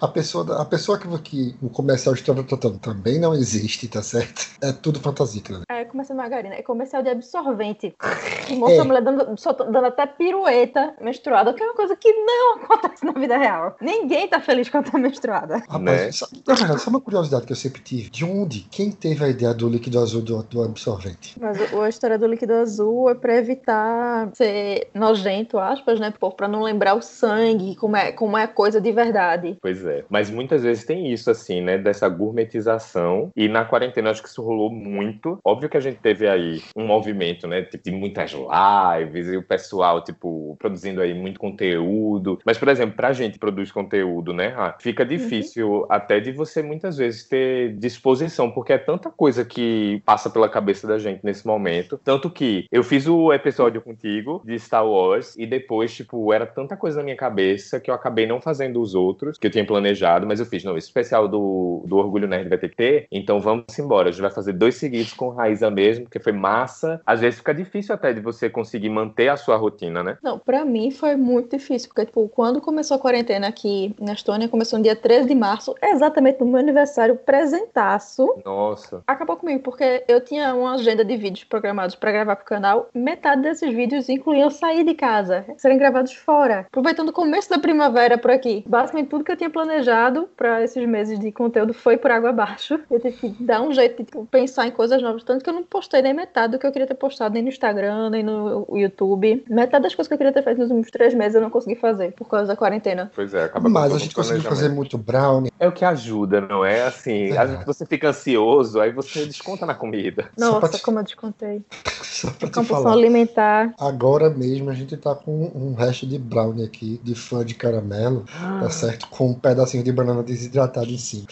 A 0.00 0.08
pessoa, 0.08 0.60
a 0.60 0.64
pessoa 0.64 0.98
que, 0.98 1.08
que 1.22 1.56
o 1.62 1.68
comercial 1.68 2.14
está 2.14 2.34
tratando 2.42 2.78
também 2.78 3.18
não 3.20 3.34
existe, 3.34 3.88
tá 3.88 4.02
certo? 4.02 4.46
É 4.62 4.72
tudo 4.72 5.00
fantasia, 5.00 5.42
ali. 5.48 5.62
É, 5.70 5.84
comercial 5.84 6.16
de 6.16 6.22
margarina. 6.22 6.54
É 6.54 6.62
comercial 6.62 7.02
de 7.02 7.10
absorvente. 7.10 7.94
Que 8.44 8.54
mostra 8.56 8.76
É. 8.76 8.80
a 8.80 8.84
mulher 8.84 9.00
dando, 9.02 9.24
dando 9.72 9.86
até 9.86 10.06
pirueta 10.06 10.94
menstruada, 11.00 11.54
que 11.54 11.62
é 11.62 11.66
uma 11.66 11.74
coisa 11.74 11.96
que 11.96 12.12
não 12.12 12.56
acontece 12.62 13.02
na 13.06 13.12
vida 13.12 13.38
real. 13.38 13.74
Ninguém 13.80 14.28
tá 14.28 14.38
feliz 14.38 14.68
quando 14.68 14.90
tá 14.90 14.98
menstruada. 14.98 15.62
Rapaz, 15.66 15.80
Né? 15.82 16.12
sabe, 16.12 16.42
sabe 16.46 16.88
uma 16.88 17.00
curiosidade 17.00 17.46
que 17.46 17.52
eu 17.52 17.56
sempre 17.56 17.80
tive? 17.80 18.10
De 18.10 18.22
onde? 18.22 18.60
Quem 18.70 18.90
teve 18.90 19.24
a 19.24 19.28
ideia 19.28 19.54
do 19.54 19.66
líquido 19.66 19.98
azul 19.98 20.20
do, 20.20 20.42
do 20.42 20.62
absorvente? 20.62 21.34
Mas 21.40 21.58
o- 21.72 21.80
a 21.80 21.88
história 21.88 22.18
do 22.18 22.26
líquido 22.26 22.52
azul 22.52 23.08
é 23.08 23.14
pra 23.14 23.34
evitar 23.34 24.28
ser 24.34 24.88
nojento, 24.92 25.58
aspas, 25.58 25.98
né? 25.98 26.12
Pô, 26.20 26.30
Pra 26.30 26.46
não 26.48 26.62
lembrar 26.62 26.94
o 26.94 27.00
sangue, 27.00 27.74
como 27.76 27.96
é, 27.96 28.12
como 28.12 28.36
é 28.36 28.46
coisa 28.46 28.78
de 28.80 28.92
verdade. 28.92 29.56
Pois 29.62 29.73
é. 29.86 30.04
Mas 30.10 30.30
muitas 30.30 30.62
vezes 30.62 30.84
tem 30.84 31.12
isso, 31.12 31.30
assim, 31.30 31.62
né? 31.62 31.78
Dessa 31.78 32.08
gourmetização. 32.08 33.30
E 33.34 33.48
na 33.48 33.64
quarentena 33.64 34.10
acho 34.10 34.22
que 34.22 34.28
isso 34.28 34.42
rolou 34.42 34.70
muito. 34.70 35.38
Óbvio 35.44 35.68
que 35.68 35.76
a 35.76 35.80
gente 35.80 35.98
teve 36.00 36.28
aí 36.28 36.62
um 36.76 36.86
movimento, 36.86 37.46
né? 37.46 37.62
Tipo, 37.62 37.84
de 37.84 37.90
muitas 37.90 38.32
lives 38.32 39.28
e 39.28 39.36
o 39.36 39.42
pessoal, 39.42 40.02
tipo, 40.02 40.56
produzindo 40.58 41.00
aí 41.00 41.14
muito 41.14 41.40
conteúdo. 41.40 42.38
Mas, 42.44 42.58
por 42.58 42.68
exemplo, 42.68 42.96
pra 42.96 43.12
gente 43.12 43.38
produz 43.38 43.72
conteúdo, 43.72 44.32
né? 44.32 44.48
Rá, 44.48 44.76
fica 44.80 45.04
difícil 45.04 45.86
até 45.88 46.20
de 46.20 46.32
você 46.32 46.62
muitas 46.62 46.96
vezes 46.96 47.28
ter 47.28 47.74
disposição, 47.76 48.50
porque 48.50 48.72
é 48.72 48.78
tanta 48.78 49.10
coisa 49.10 49.44
que 49.44 50.02
passa 50.04 50.28
pela 50.28 50.48
cabeça 50.48 50.86
da 50.86 50.98
gente 50.98 51.24
nesse 51.24 51.46
momento. 51.46 51.98
Tanto 52.02 52.30
que 52.30 52.66
eu 52.70 52.82
fiz 52.82 53.06
o 53.06 53.32
episódio 53.32 53.80
contigo 53.80 54.42
de 54.44 54.58
Star 54.58 54.86
Wars 54.86 55.34
e 55.36 55.46
depois, 55.46 55.94
tipo, 55.94 56.32
era 56.32 56.46
tanta 56.46 56.76
coisa 56.76 56.98
na 56.98 57.04
minha 57.04 57.16
cabeça 57.16 57.80
que 57.80 57.90
eu 57.90 57.94
acabei 57.94 58.26
não 58.26 58.40
fazendo 58.40 58.80
os 58.80 58.94
outros 58.94 59.38
que 59.38 59.46
eu 59.46 59.50
tinha 59.50 59.63
planejado, 59.64 60.26
mas 60.26 60.40
eu 60.40 60.46
fiz, 60.46 60.64
não, 60.64 60.76
esse 60.76 60.86
especial 60.86 61.28
do, 61.28 61.82
do 61.86 61.96
Orgulho 61.96 62.28
Nerd 62.28 62.48
vai 62.48 62.58
ter 62.58 62.68
que 62.68 62.76
ter, 62.76 63.06
então 63.10 63.40
vamos 63.40 63.78
embora. 63.78 64.08
A 64.08 64.12
gente 64.12 64.22
vai 64.22 64.30
fazer 64.30 64.52
dois 64.52 64.76
seguidos 64.76 65.12
com 65.12 65.30
Raíza 65.30 65.70
mesmo, 65.70 66.04
porque 66.04 66.20
foi 66.20 66.32
massa. 66.32 67.00
Às 67.06 67.20
vezes 67.20 67.38
fica 67.38 67.54
difícil 67.54 67.94
até 67.94 68.12
de 68.12 68.20
você 68.20 68.48
conseguir 68.48 68.88
manter 68.88 69.28
a 69.28 69.36
sua 69.36 69.56
rotina, 69.56 70.02
né? 70.02 70.18
Não, 70.22 70.38
pra 70.38 70.64
mim 70.64 70.90
foi 70.90 71.16
muito 71.16 71.56
difícil, 71.56 71.88
porque, 71.88 72.06
tipo, 72.06 72.28
quando 72.28 72.60
começou 72.60 72.96
a 72.96 73.00
quarentena 73.00 73.48
aqui 73.48 73.94
na 74.00 74.12
Estônia, 74.12 74.48
começou 74.48 74.78
no 74.78 74.82
dia 74.82 74.96
13 74.96 75.28
de 75.28 75.34
março, 75.34 75.74
exatamente 75.82 76.40
no 76.40 76.46
meu 76.46 76.60
aniversário, 76.60 77.16
presentaço. 77.16 78.34
Nossa. 78.44 79.02
Acabou 79.06 79.36
comigo, 79.36 79.62
porque 79.62 80.04
eu 80.08 80.20
tinha 80.20 80.54
uma 80.54 80.74
agenda 80.74 81.04
de 81.04 81.16
vídeos 81.16 81.44
programados 81.44 81.94
pra 81.94 82.12
gravar 82.12 82.36
pro 82.36 82.44
canal. 82.44 82.88
Metade 82.94 83.42
desses 83.42 83.72
vídeos 83.72 84.08
incluíam 84.08 84.50
sair 84.50 84.84
de 84.84 84.94
casa, 84.94 85.44
serem 85.56 85.78
gravados 85.78 86.12
fora. 86.12 86.60
Aproveitando 86.60 87.08
o 87.08 87.12
começo 87.12 87.50
da 87.50 87.58
primavera 87.58 88.18
por 88.18 88.30
aqui. 88.30 88.64
Basicamente, 88.66 89.08
tudo 89.08 89.24
que 89.24 89.32
eu 89.32 89.36
tinha 89.36 89.50
planejado 89.54 90.28
para 90.36 90.62
esses 90.62 90.86
meses 90.86 91.18
de 91.18 91.30
conteúdo 91.32 91.72
foi 91.72 91.96
por 91.96 92.10
água 92.10 92.30
abaixo. 92.30 92.78
Eu 92.90 93.00
tive 93.00 93.16
que 93.16 93.42
dar 93.42 93.62
um 93.62 93.72
jeito 93.72 93.96
de 93.98 94.04
tipo, 94.04 94.26
pensar 94.26 94.66
em 94.66 94.70
coisas 94.70 95.00
novas. 95.00 95.22
Tanto 95.24 95.42
que 95.42 95.48
eu 95.48 95.54
não 95.54 95.62
postei 95.62 96.02
nem 96.02 96.12
metade 96.12 96.52
do 96.52 96.58
que 96.58 96.66
eu 96.66 96.72
queria 96.72 96.86
ter 96.86 96.94
postado, 96.94 97.32
nem 97.34 97.42
no 97.42 97.48
Instagram, 97.48 98.10
nem 98.10 98.22
no 98.22 98.66
YouTube. 98.76 99.44
Metade 99.48 99.84
das 99.84 99.94
coisas 99.94 100.08
que 100.08 100.14
eu 100.14 100.18
queria 100.18 100.32
ter 100.32 100.42
feito 100.42 100.58
nos 100.58 100.68
últimos 100.70 100.90
três 100.90 101.14
meses 101.14 101.36
eu 101.36 101.40
não 101.40 101.50
consegui 101.50 101.76
fazer 101.76 102.12
por 102.12 102.28
causa 102.28 102.46
da 102.48 102.56
quarentena. 102.56 103.10
Pois 103.14 103.32
é, 103.32 103.44
acaba 103.44 103.68
Mas 103.68 103.94
a 103.94 103.98
gente 103.98 104.12
o 104.12 104.16
conseguiu 104.16 104.42
fazer 104.42 104.68
muito 104.68 104.98
brownie. 104.98 105.50
É 105.58 105.68
o 105.68 105.72
que 105.72 105.84
ajuda, 105.84 106.40
não 106.40 106.64
é? 106.64 106.82
Assim, 106.82 107.30
É. 107.30 107.38
às 107.38 107.50
vezes 107.50 107.64
você 107.64 107.86
fica 107.86 108.08
ansioso, 108.08 108.80
aí 108.80 108.90
você 108.92 109.24
desconta 109.24 109.64
na 109.64 109.74
comida. 109.74 110.26
Nossa, 110.36 110.68
te- 110.76 110.82
como 110.82 110.98
eu 110.98 111.04
descontei. 111.04 111.62
Só 112.02 112.30
pra 112.30 112.48
te 112.48 112.64
falar. 112.64 112.92
alimentar. 112.92 113.74
Agora 113.78 114.28
mesmo 114.30 114.70
a 114.70 114.74
gente 114.74 114.96
tá 114.96 115.14
com 115.14 115.50
um 115.54 115.74
resto 115.74 116.06
de 116.06 116.18
brownie 116.18 116.64
aqui, 116.64 117.00
de 117.02 117.14
fã 117.14 117.44
de 117.44 117.54
caramelo, 117.54 118.24
Ah. 118.40 118.60
tá 118.62 118.70
certo? 118.70 119.08
Com 119.08 119.34
pedacinho 119.44 119.84
de 119.84 119.92
banana 119.92 120.22
desidratado 120.22 120.90
em 120.90 120.96
cima. 120.96 121.26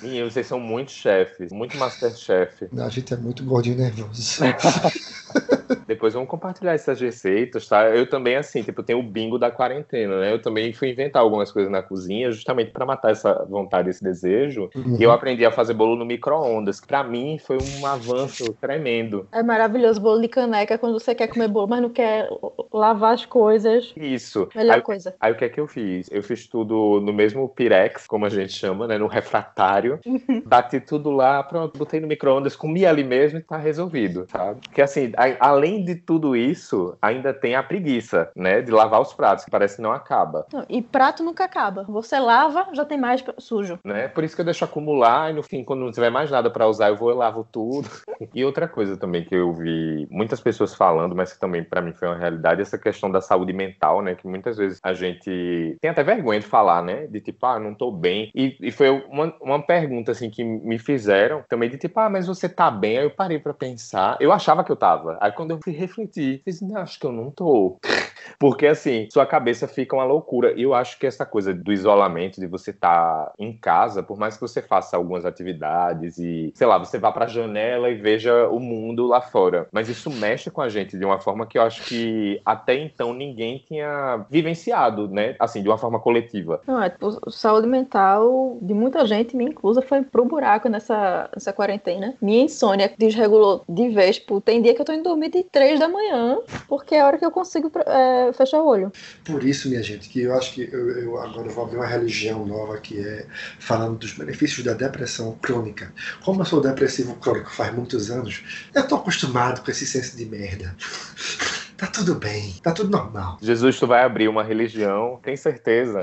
Menino, 0.00 0.30
vocês 0.30 0.46
são 0.46 0.60
muito 0.60 0.92
chefes, 0.92 1.50
muito 1.50 1.76
masterchef. 1.76 2.68
A 2.78 2.88
gente 2.88 3.12
é 3.12 3.16
muito 3.16 3.44
gordinho 3.44 3.74
e 3.74 3.78
nervoso. 3.78 4.44
Depois 5.86 6.14
vamos 6.14 6.28
compartilhar 6.28 6.74
essas 6.74 7.00
receitas, 7.00 7.66
tá? 7.66 7.88
Eu 7.88 8.08
também, 8.08 8.36
assim, 8.36 8.62
tipo, 8.62 8.82
tenho 8.82 9.00
o 9.00 9.02
bingo 9.02 9.38
da 9.38 9.50
quarentena, 9.50 10.20
né? 10.20 10.32
Eu 10.32 10.40
também 10.40 10.72
fui 10.72 10.90
inventar 10.90 11.22
algumas 11.22 11.50
coisas 11.50 11.70
na 11.70 11.82
cozinha, 11.82 12.30
justamente 12.30 12.70
para 12.70 12.86
matar 12.86 13.10
essa 13.10 13.44
vontade, 13.48 13.90
esse 13.90 14.02
desejo. 14.02 14.70
Uhum. 14.74 14.96
E 14.98 15.02
eu 15.02 15.10
aprendi 15.10 15.44
a 15.44 15.50
fazer 15.50 15.74
bolo 15.74 15.96
no 15.96 16.04
micro-ondas, 16.04 16.80
que 16.80 16.86
pra 16.86 17.02
mim 17.02 17.38
foi 17.38 17.58
um 17.58 17.86
avanço 17.86 18.52
tremendo. 18.60 19.26
É 19.32 19.42
maravilhoso 19.42 20.00
bolo 20.00 20.20
de 20.20 20.28
caneca 20.28 20.78
quando 20.78 20.98
você 20.98 21.14
quer 21.14 21.28
comer 21.28 21.48
bolo, 21.48 21.68
mas 21.68 21.82
não 21.82 21.90
quer 21.90 22.28
lavar 22.72 23.14
as 23.14 23.24
coisas. 23.24 23.92
Isso. 23.96 24.48
Melhor 24.54 24.76
Aí, 24.76 24.82
coisa. 24.82 25.14
aí 25.20 25.32
o 25.32 25.36
que 25.36 25.44
é 25.44 25.48
que 25.48 25.60
eu 25.60 25.66
fiz? 25.66 26.08
Eu 26.10 26.22
fiz 26.22 26.46
tudo 26.46 27.00
no 27.00 27.12
mesmo 27.12 27.48
pirex, 27.56 28.06
como 28.06 28.26
a 28.26 28.28
gente 28.28 28.52
chama, 28.52 28.86
né? 28.86 28.98
No 28.98 29.06
refratário. 29.06 29.98
Bati 30.46 30.80
tudo 30.80 31.10
lá, 31.10 31.42
pronto, 31.42 31.76
botei 31.78 31.98
no 32.00 32.06
micro-ondas, 32.06 32.54
comi 32.54 32.84
ali 32.86 33.02
mesmo 33.02 33.38
e 33.38 33.42
tá 33.42 33.56
resolvido, 33.56 34.26
sabe? 34.30 34.60
Porque 34.62 34.82
assim, 34.82 35.12
a- 35.16 35.48
além 35.48 35.84
de 35.84 35.94
tudo 35.96 36.36
isso, 36.36 36.96
ainda 37.00 37.32
tem 37.32 37.54
a 37.56 37.62
preguiça, 37.62 38.30
né? 38.36 38.60
De 38.62 38.70
lavar 38.70 39.00
os 39.00 39.12
pratos, 39.12 39.44
que 39.44 39.50
parece 39.50 39.76
que 39.76 39.82
não 39.82 39.92
acaba. 39.92 40.46
Não, 40.52 40.64
e 40.68 40.82
prato 40.82 41.22
nunca 41.24 41.44
acaba. 41.44 41.84
Você 41.88 42.18
lava, 42.18 42.66
já 42.72 42.84
tem 42.84 42.98
mais 42.98 43.24
sujo. 43.38 43.78
Né? 43.84 44.08
Por 44.08 44.22
isso 44.24 44.34
que 44.34 44.40
eu 44.40 44.44
deixo 44.44 44.64
acumular 44.64 45.30
e 45.30 45.34
no 45.34 45.42
fim, 45.42 45.64
quando 45.64 45.80
não 45.80 45.90
tiver 45.90 46.10
mais 46.10 46.30
nada 46.30 46.50
pra 46.50 46.66
usar, 46.68 46.88
eu 46.88 46.96
vou 46.96 47.10
e 47.10 47.14
lavo 47.14 47.46
tudo. 47.50 47.88
E 48.34 48.44
outra 48.44 48.66
coisa 48.68 48.96
também 48.96 49.24
que 49.24 49.34
eu 49.34 49.52
vi 49.52 50.06
muitas 50.10 50.40
pessoas 50.40 50.74
falando, 50.74 51.14
mas 51.14 51.32
que 51.32 51.38
também 51.40 51.62
pra 51.62 51.80
mim 51.80 51.92
foi 51.92 52.08
uma 52.08 52.16
realidade, 52.16 52.60
essa 52.60 52.76
questão 52.76 53.10
da 53.10 53.20
saúde 53.20 53.52
mental, 53.52 54.02
né? 54.02 54.14
Que 54.14 54.26
muitas 54.26 54.56
vezes 54.56 54.78
a 54.82 54.92
gente 54.92 55.76
tem 55.80 55.90
até 55.90 56.02
vergonha 56.02 56.40
de 56.40 56.46
falar, 56.46 56.82
né? 56.82 57.06
De 57.06 57.20
tipo, 57.20 57.45
ah, 57.46 57.58
não 57.58 57.74
tô 57.74 57.90
bem. 57.90 58.30
E, 58.34 58.56
e 58.60 58.70
foi 58.70 58.90
uma, 58.90 59.34
uma 59.40 59.62
pergunta 59.62 60.12
assim 60.12 60.30
que 60.30 60.42
me 60.44 60.78
fizeram 60.78 61.44
também 61.48 61.70
de 61.70 61.78
tipo, 61.78 61.98
ah, 62.00 62.10
mas 62.10 62.26
você 62.26 62.48
tá 62.48 62.70
bem? 62.70 62.98
Aí 62.98 63.04
eu 63.04 63.10
parei 63.10 63.38
pra 63.38 63.54
pensar. 63.54 64.16
Eu 64.20 64.32
achava 64.32 64.64
que 64.64 64.70
eu 64.70 64.76
tava. 64.76 65.18
Aí 65.20 65.32
quando 65.32 65.52
eu 65.52 65.60
fui 65.62 65.72
refletir, 65.72 66.42
fiz, 66.44 66.60
não, 66.60 66.76
acho 66.76 66.98
que 66.98 67.06
eu 67.06 67.12
não 67.12 67.30
tô. 67.30 67.78
Porque 68.38 68.66
assim, 68.66 69.08
sua 69.10 69.26
cabeça 69.26 69.68
fica 69.68 69.94
uma 69.94 70.04
loucura. 70.04 70.52
E 70.56 70.62
eu 70.62 70.74
acho 70.74 70.98
que 70.98 71.06
essa 71.06 71.24
coisa 71.24 71.54
do 71.54 71.72
isolamento, 71.72 72.40
de 72.40 72.46
você 72.46 72.70
estar 72.70 73.32
em 73.38 73.56
casa, 73.56 74.02
por 74.02 74.18
mais 74.18 74.34
que 74.34 74.40
você 74.40 74.60
faça 74.60 74.96
algumas 74.96 75.24
atividades 75.24 76.18
e, 76.18 76.52
sei 76.54 76.66
lá, 76.66 76.78
você 76.78 76.98
vá 76.98 77.12
pra 77.12 77.26
janela 77.26 77.88
e 77.90 77.94
veja 77.94 78.48
o 78.48 78.58
mundo 78.58 79.06
lá 79.06 79.20
fora. 79.20 79.68
Mas 79.72 79.88
isso 79.88 80.10
mexe 80.10 80.50
com 80.50 80.60
a 80.60 80.68
gente 80.68 80.98
de 80.98 81.04
uma 81.04 81.20
forma 81.20 81.46
que 81.46 81.58
eu 81.58 81.62
acho 81.62 81.84
que 81.84 82.40
até 82.44 82.74
então 82.74 83.14
ninguém 83.14 83.62
tinha 83.66 84.24
vivenciado, 84.30 85.08
né? 85.08 85.36
Assim, 85.38 85.62
de 85.62 85.68
uma 85.68 85.78
forma 85.78 85.98
coletiva. 86.00 86.60
Não, 86.66 86.82
é 86.82 86.90
tipo, 86.90 87.30
saúde 87.36 87.66
mental 87.66 88.58
de 88.60 88.74
muita 88.74 89.06
gente, 89.06 89.36
minha 89.36 89.50
inclusa, 89.50 89.82
foi 89.82 90.02
pro 90.02 90.24
buraco 90.24 90.68
nessa, 90.68 91.28
nessa 91.34 91.52
quarentena. 91.52 92.14
Minha 92.20 92.44
insônia 92.44 92.92
desregulou 92.98 93.64
de 93.68 93.88
vez. 93.90 94.16
Tipo, 94.16 94.40
tem 94.40 94.62
dia 94.62 94.74
que 94.74 94.80
eu 94.80 94.84
tô 94.84 94.92
indo 94.92 95.04
dormir 95.04 95.30
de 95.30 95.44
três 95.44 95.78
da 95.78 95.88
manhã, 95.88 96.38
porque 96.68 96.94
é 96.94 97.00
a 97.00 97.06
hora 97.06 97.18
que 97.18 97.24
eu 97.24 97.30
consigo 97.30 97.70
é, 97.86 98.32
fechar 98.32 98.60
o 98.60 98.66
olho. 98.66 98.92
Por 99.24 99.44
isso, 99.44 99.68
minha 99.68 99.82
gente, 99.82 100.08
que 100.08 100.22
eu 100.22 100.34
acho 100.34 100.54
que 100.54 100.68
eu, 100.72 100.90
eu 100.98 101.18
agora 101.18 101.48
vou 101.48 101.64
abrir 101.64 101.76
uma 101.76 101.86
religião 101.86 102.44
nova 102.44 102.78
que 102.78 102.98
é 102.98 103.26
falando 103.58 103.98
dos 103.98 104.12
benefícios 104.12 104.64
da 104.64 104.72
depressão 104.72 105.36
crônica. 105.40 105.92
Como 106.24 106.40
eu 106.40 106.44
sou 106.44 106.60
depressivo 106.60 107.14
crônico 107.16 107.50
faz 107.50 107.74
muitos 107.74 108.10
anos, 108.10 108.42
eu 108.74 108.86
tô 108.86 108.96
acostumado 108.96 109.62
com 109.64 109.70
esse 109.70 109.86
senso 109.86 110.16
de 110.16 110.26
merda. 110.26 110.74
Tá 111.76 111.86
tudo 111.86 112.14
bem, 112.14 112.54
tá 112.62 112.72
tudo 112.72 112.88
normal. 112.88 113.36
Jesus, 113.42 113.78
tu 113.78 113.86
vai 113.86 114.02
abrir 114.02 114.28
uma 114.28 114.42
religião, 114.42 115.20
tem 115.22 115.36
certeza? 115.36 116.00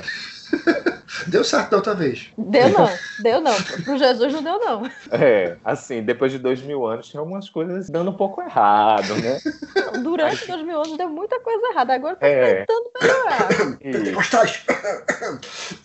Deu 1.27 1.43
certo 1.43 1.69
da 1.71 1.77
outra 1.77 1.93
vez. 1.93 2.29
Deu 2.37 2.69
não, 2.69 2.89
deu 3.21 3.39
não. 3.41 3.53
Pro 3.83 3.97
Jesus 3.97 4.33
não 4.33 4.43
deu 4.43 4.59
não. 4.59 4.89
É, 5.11 5.57
assim, 5.63 6.01
depois 6.01 6.31
de 6.31 6.39
dois 6.39 6.61
mil 6.61 6.85
anos, 6.87 7.09
tem 7.11 7.19
algumas 7.19 7.49
coisas 7.49 7.89
dando 7.89 8.09
um 8.11 8.15
pouco 8.17 8.41
errado, 8.41 9.13
né? 9.15 9.39
Durante 10.01 10.47
2000 10.47 10.75
anos 10.75 10.97
deu 10.97 11.09
muita 11.09 11.39
coisa 11.39 11.67
errada. 11.67 11.93
Agora 11.93 12.15
tá 12.15 12.27
É. 12.27 12.65
tentando 12.65 12.91
melhorar. 12.99 13.47
E- 13.81 13.91
Pentecostais! 13.91 14.63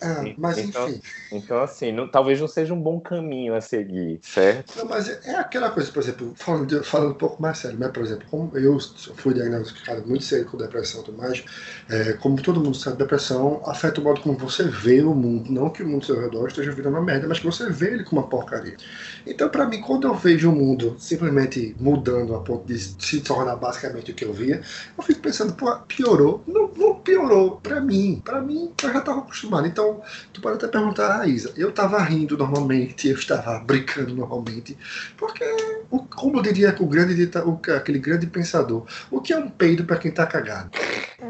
Ah, 0.01 0.23
mas 0.37 0.57
Então- 0.57 0.89
enfim. 0.89 1.01
Então, 1.31 1.61
assim, 1.61 1.91
não- 1.91 2.07
talvez 2.07 2.39
não 2.39 2.47
seja 2.47 2.73
um 2.73 2.81
bom 2.81 2.99
caminho 2.99 3.53
a 3.55 3.61
seguir, 3.61 4.19
certo? 4.23 4.77
Não, 4.77 4.85
mas 4.85 5.07
é 5.09 5.19
é 5.25 5.35
aquela 5.35 5.69
coisa, 5.69 5.91
por 5.91 6.01
exemplo, 6.01 6.33
falando, 6.35 6.65
de- 6.65 6.83
falando 6.83 7.11
um 7.11 7.15
pouco 7.17 7.41
mais 7.41 7.57
sério, 7.59 7.77
né? 7.77 7.87
Por 7.89 8.03
exemplo, 8.03 8.25
como 8.31 8.57
eu 8.57 8.77
fui 9.15 9.33
diagnosticado 9.33 10.07
muito 10.07 10.23
cedo 10.23 10.49
com 10.49 10.57
depressão 10.57 11.01
e 11.01 11.05
tudo 11.05 11.17
mais, 11.17 11.43
é, 11.89 12.13
como 12.13 12.41
todo 12.41 12.59
mundo 12.61 12.75
sabe, 12.75 12.97
depressão 12.97 13.61
afeta 13.65 14.01
o 14.01 14.03
modo 14.03 14.21
como 14.21 14.37
você 14.37 14.58
vê 14.63 15.01
o 15.01 15.13
mundo. 15.13 15.51
Não 15.51 15.69
que 15.69 15.83
o 15.83 15.85
mundo 15.87 16.01
ao 16.01 16.03
seu 16.03 16.19
redor 16.19 16.47
esteja 16.47 16.71
virando 16.71 16.95
uma 16.97 17.03
merda, 17.05 17.27
mas 17.27 17.39
que 17.39 17.45
você 17.45 17.69
vê 17.69 17.93
ele 17.93 18.03
como 18.03 18.21
uma 18.21 18.27
porcaria. 18.29 18.75
Então, 19.25 19.49
pra 19.49 19.65
mim, 19.67 19.81
quando 19.81 20.07
eu 20.07 20.13
vejo 20.15 20.49
o 20.49 20.55
mundo 20.55 20.95
simplesmente 20.99 21.75
mudando 21.79 22.35
a 22.35 22.39
ponto 22.41 22.65
de 22.65 22.77
se 22.79 23.21
tornar 23.21 23.55
basicamente 23.55 24.11
o 24.11 24.15
que 24.15 24.25
eu 24.25 24.33
via, 24.33 24.61
eu 24.97 25.03
fico 25.03 25.19
pensando, 25.21 25.53
pô, 25.53 25.73
piorou? 25.87 26.43
Não, 26.47 26.71
não 26.75 26.95
piorou. 26.95 27.59
Pra 27.61 27.79
mim, 27.81 28.21
pra 28.23 28.41
mim, 28.41 28.71
eu 28.81 28.93
já 28.93 29.01
tava 29.01 29.19
acostumado. 29.19 29.67
Então, 29.67 30.01
tu 30.33 30.41
pode 30.41 30.55
até 30.57 30.67
perguntar, 30.67 31.21
ah, 31.21 31.27
Isa, 31.27 31.53
eu 31.55 31.71
tava 31.71 31.99
rindo 32.01 32.37
normalmente, 32.37 33.07
eu 33.07 33.15
estava 33.15 33.59
brincando 33.59 34.15
normalmente, 34.15 34.77
porque, 35.17 35.43
como 36.15 36.41
diria 36.41 36.75
o 36.79 36.85
grande, 36.87 37.29
o- 37.45 37.59
aquele 37.75 37.99
grande 37.99 38.27
pensador, 38.27 38.85
o 39.11 39.21
que 39.21 39.33
é 39.33 39.37
um 39.37 39.49
peido 39.49 39.83
pra 39.85 39.97
quem 39.97 40.11
tá 40.11 40.25
cagado? 40.25 40.71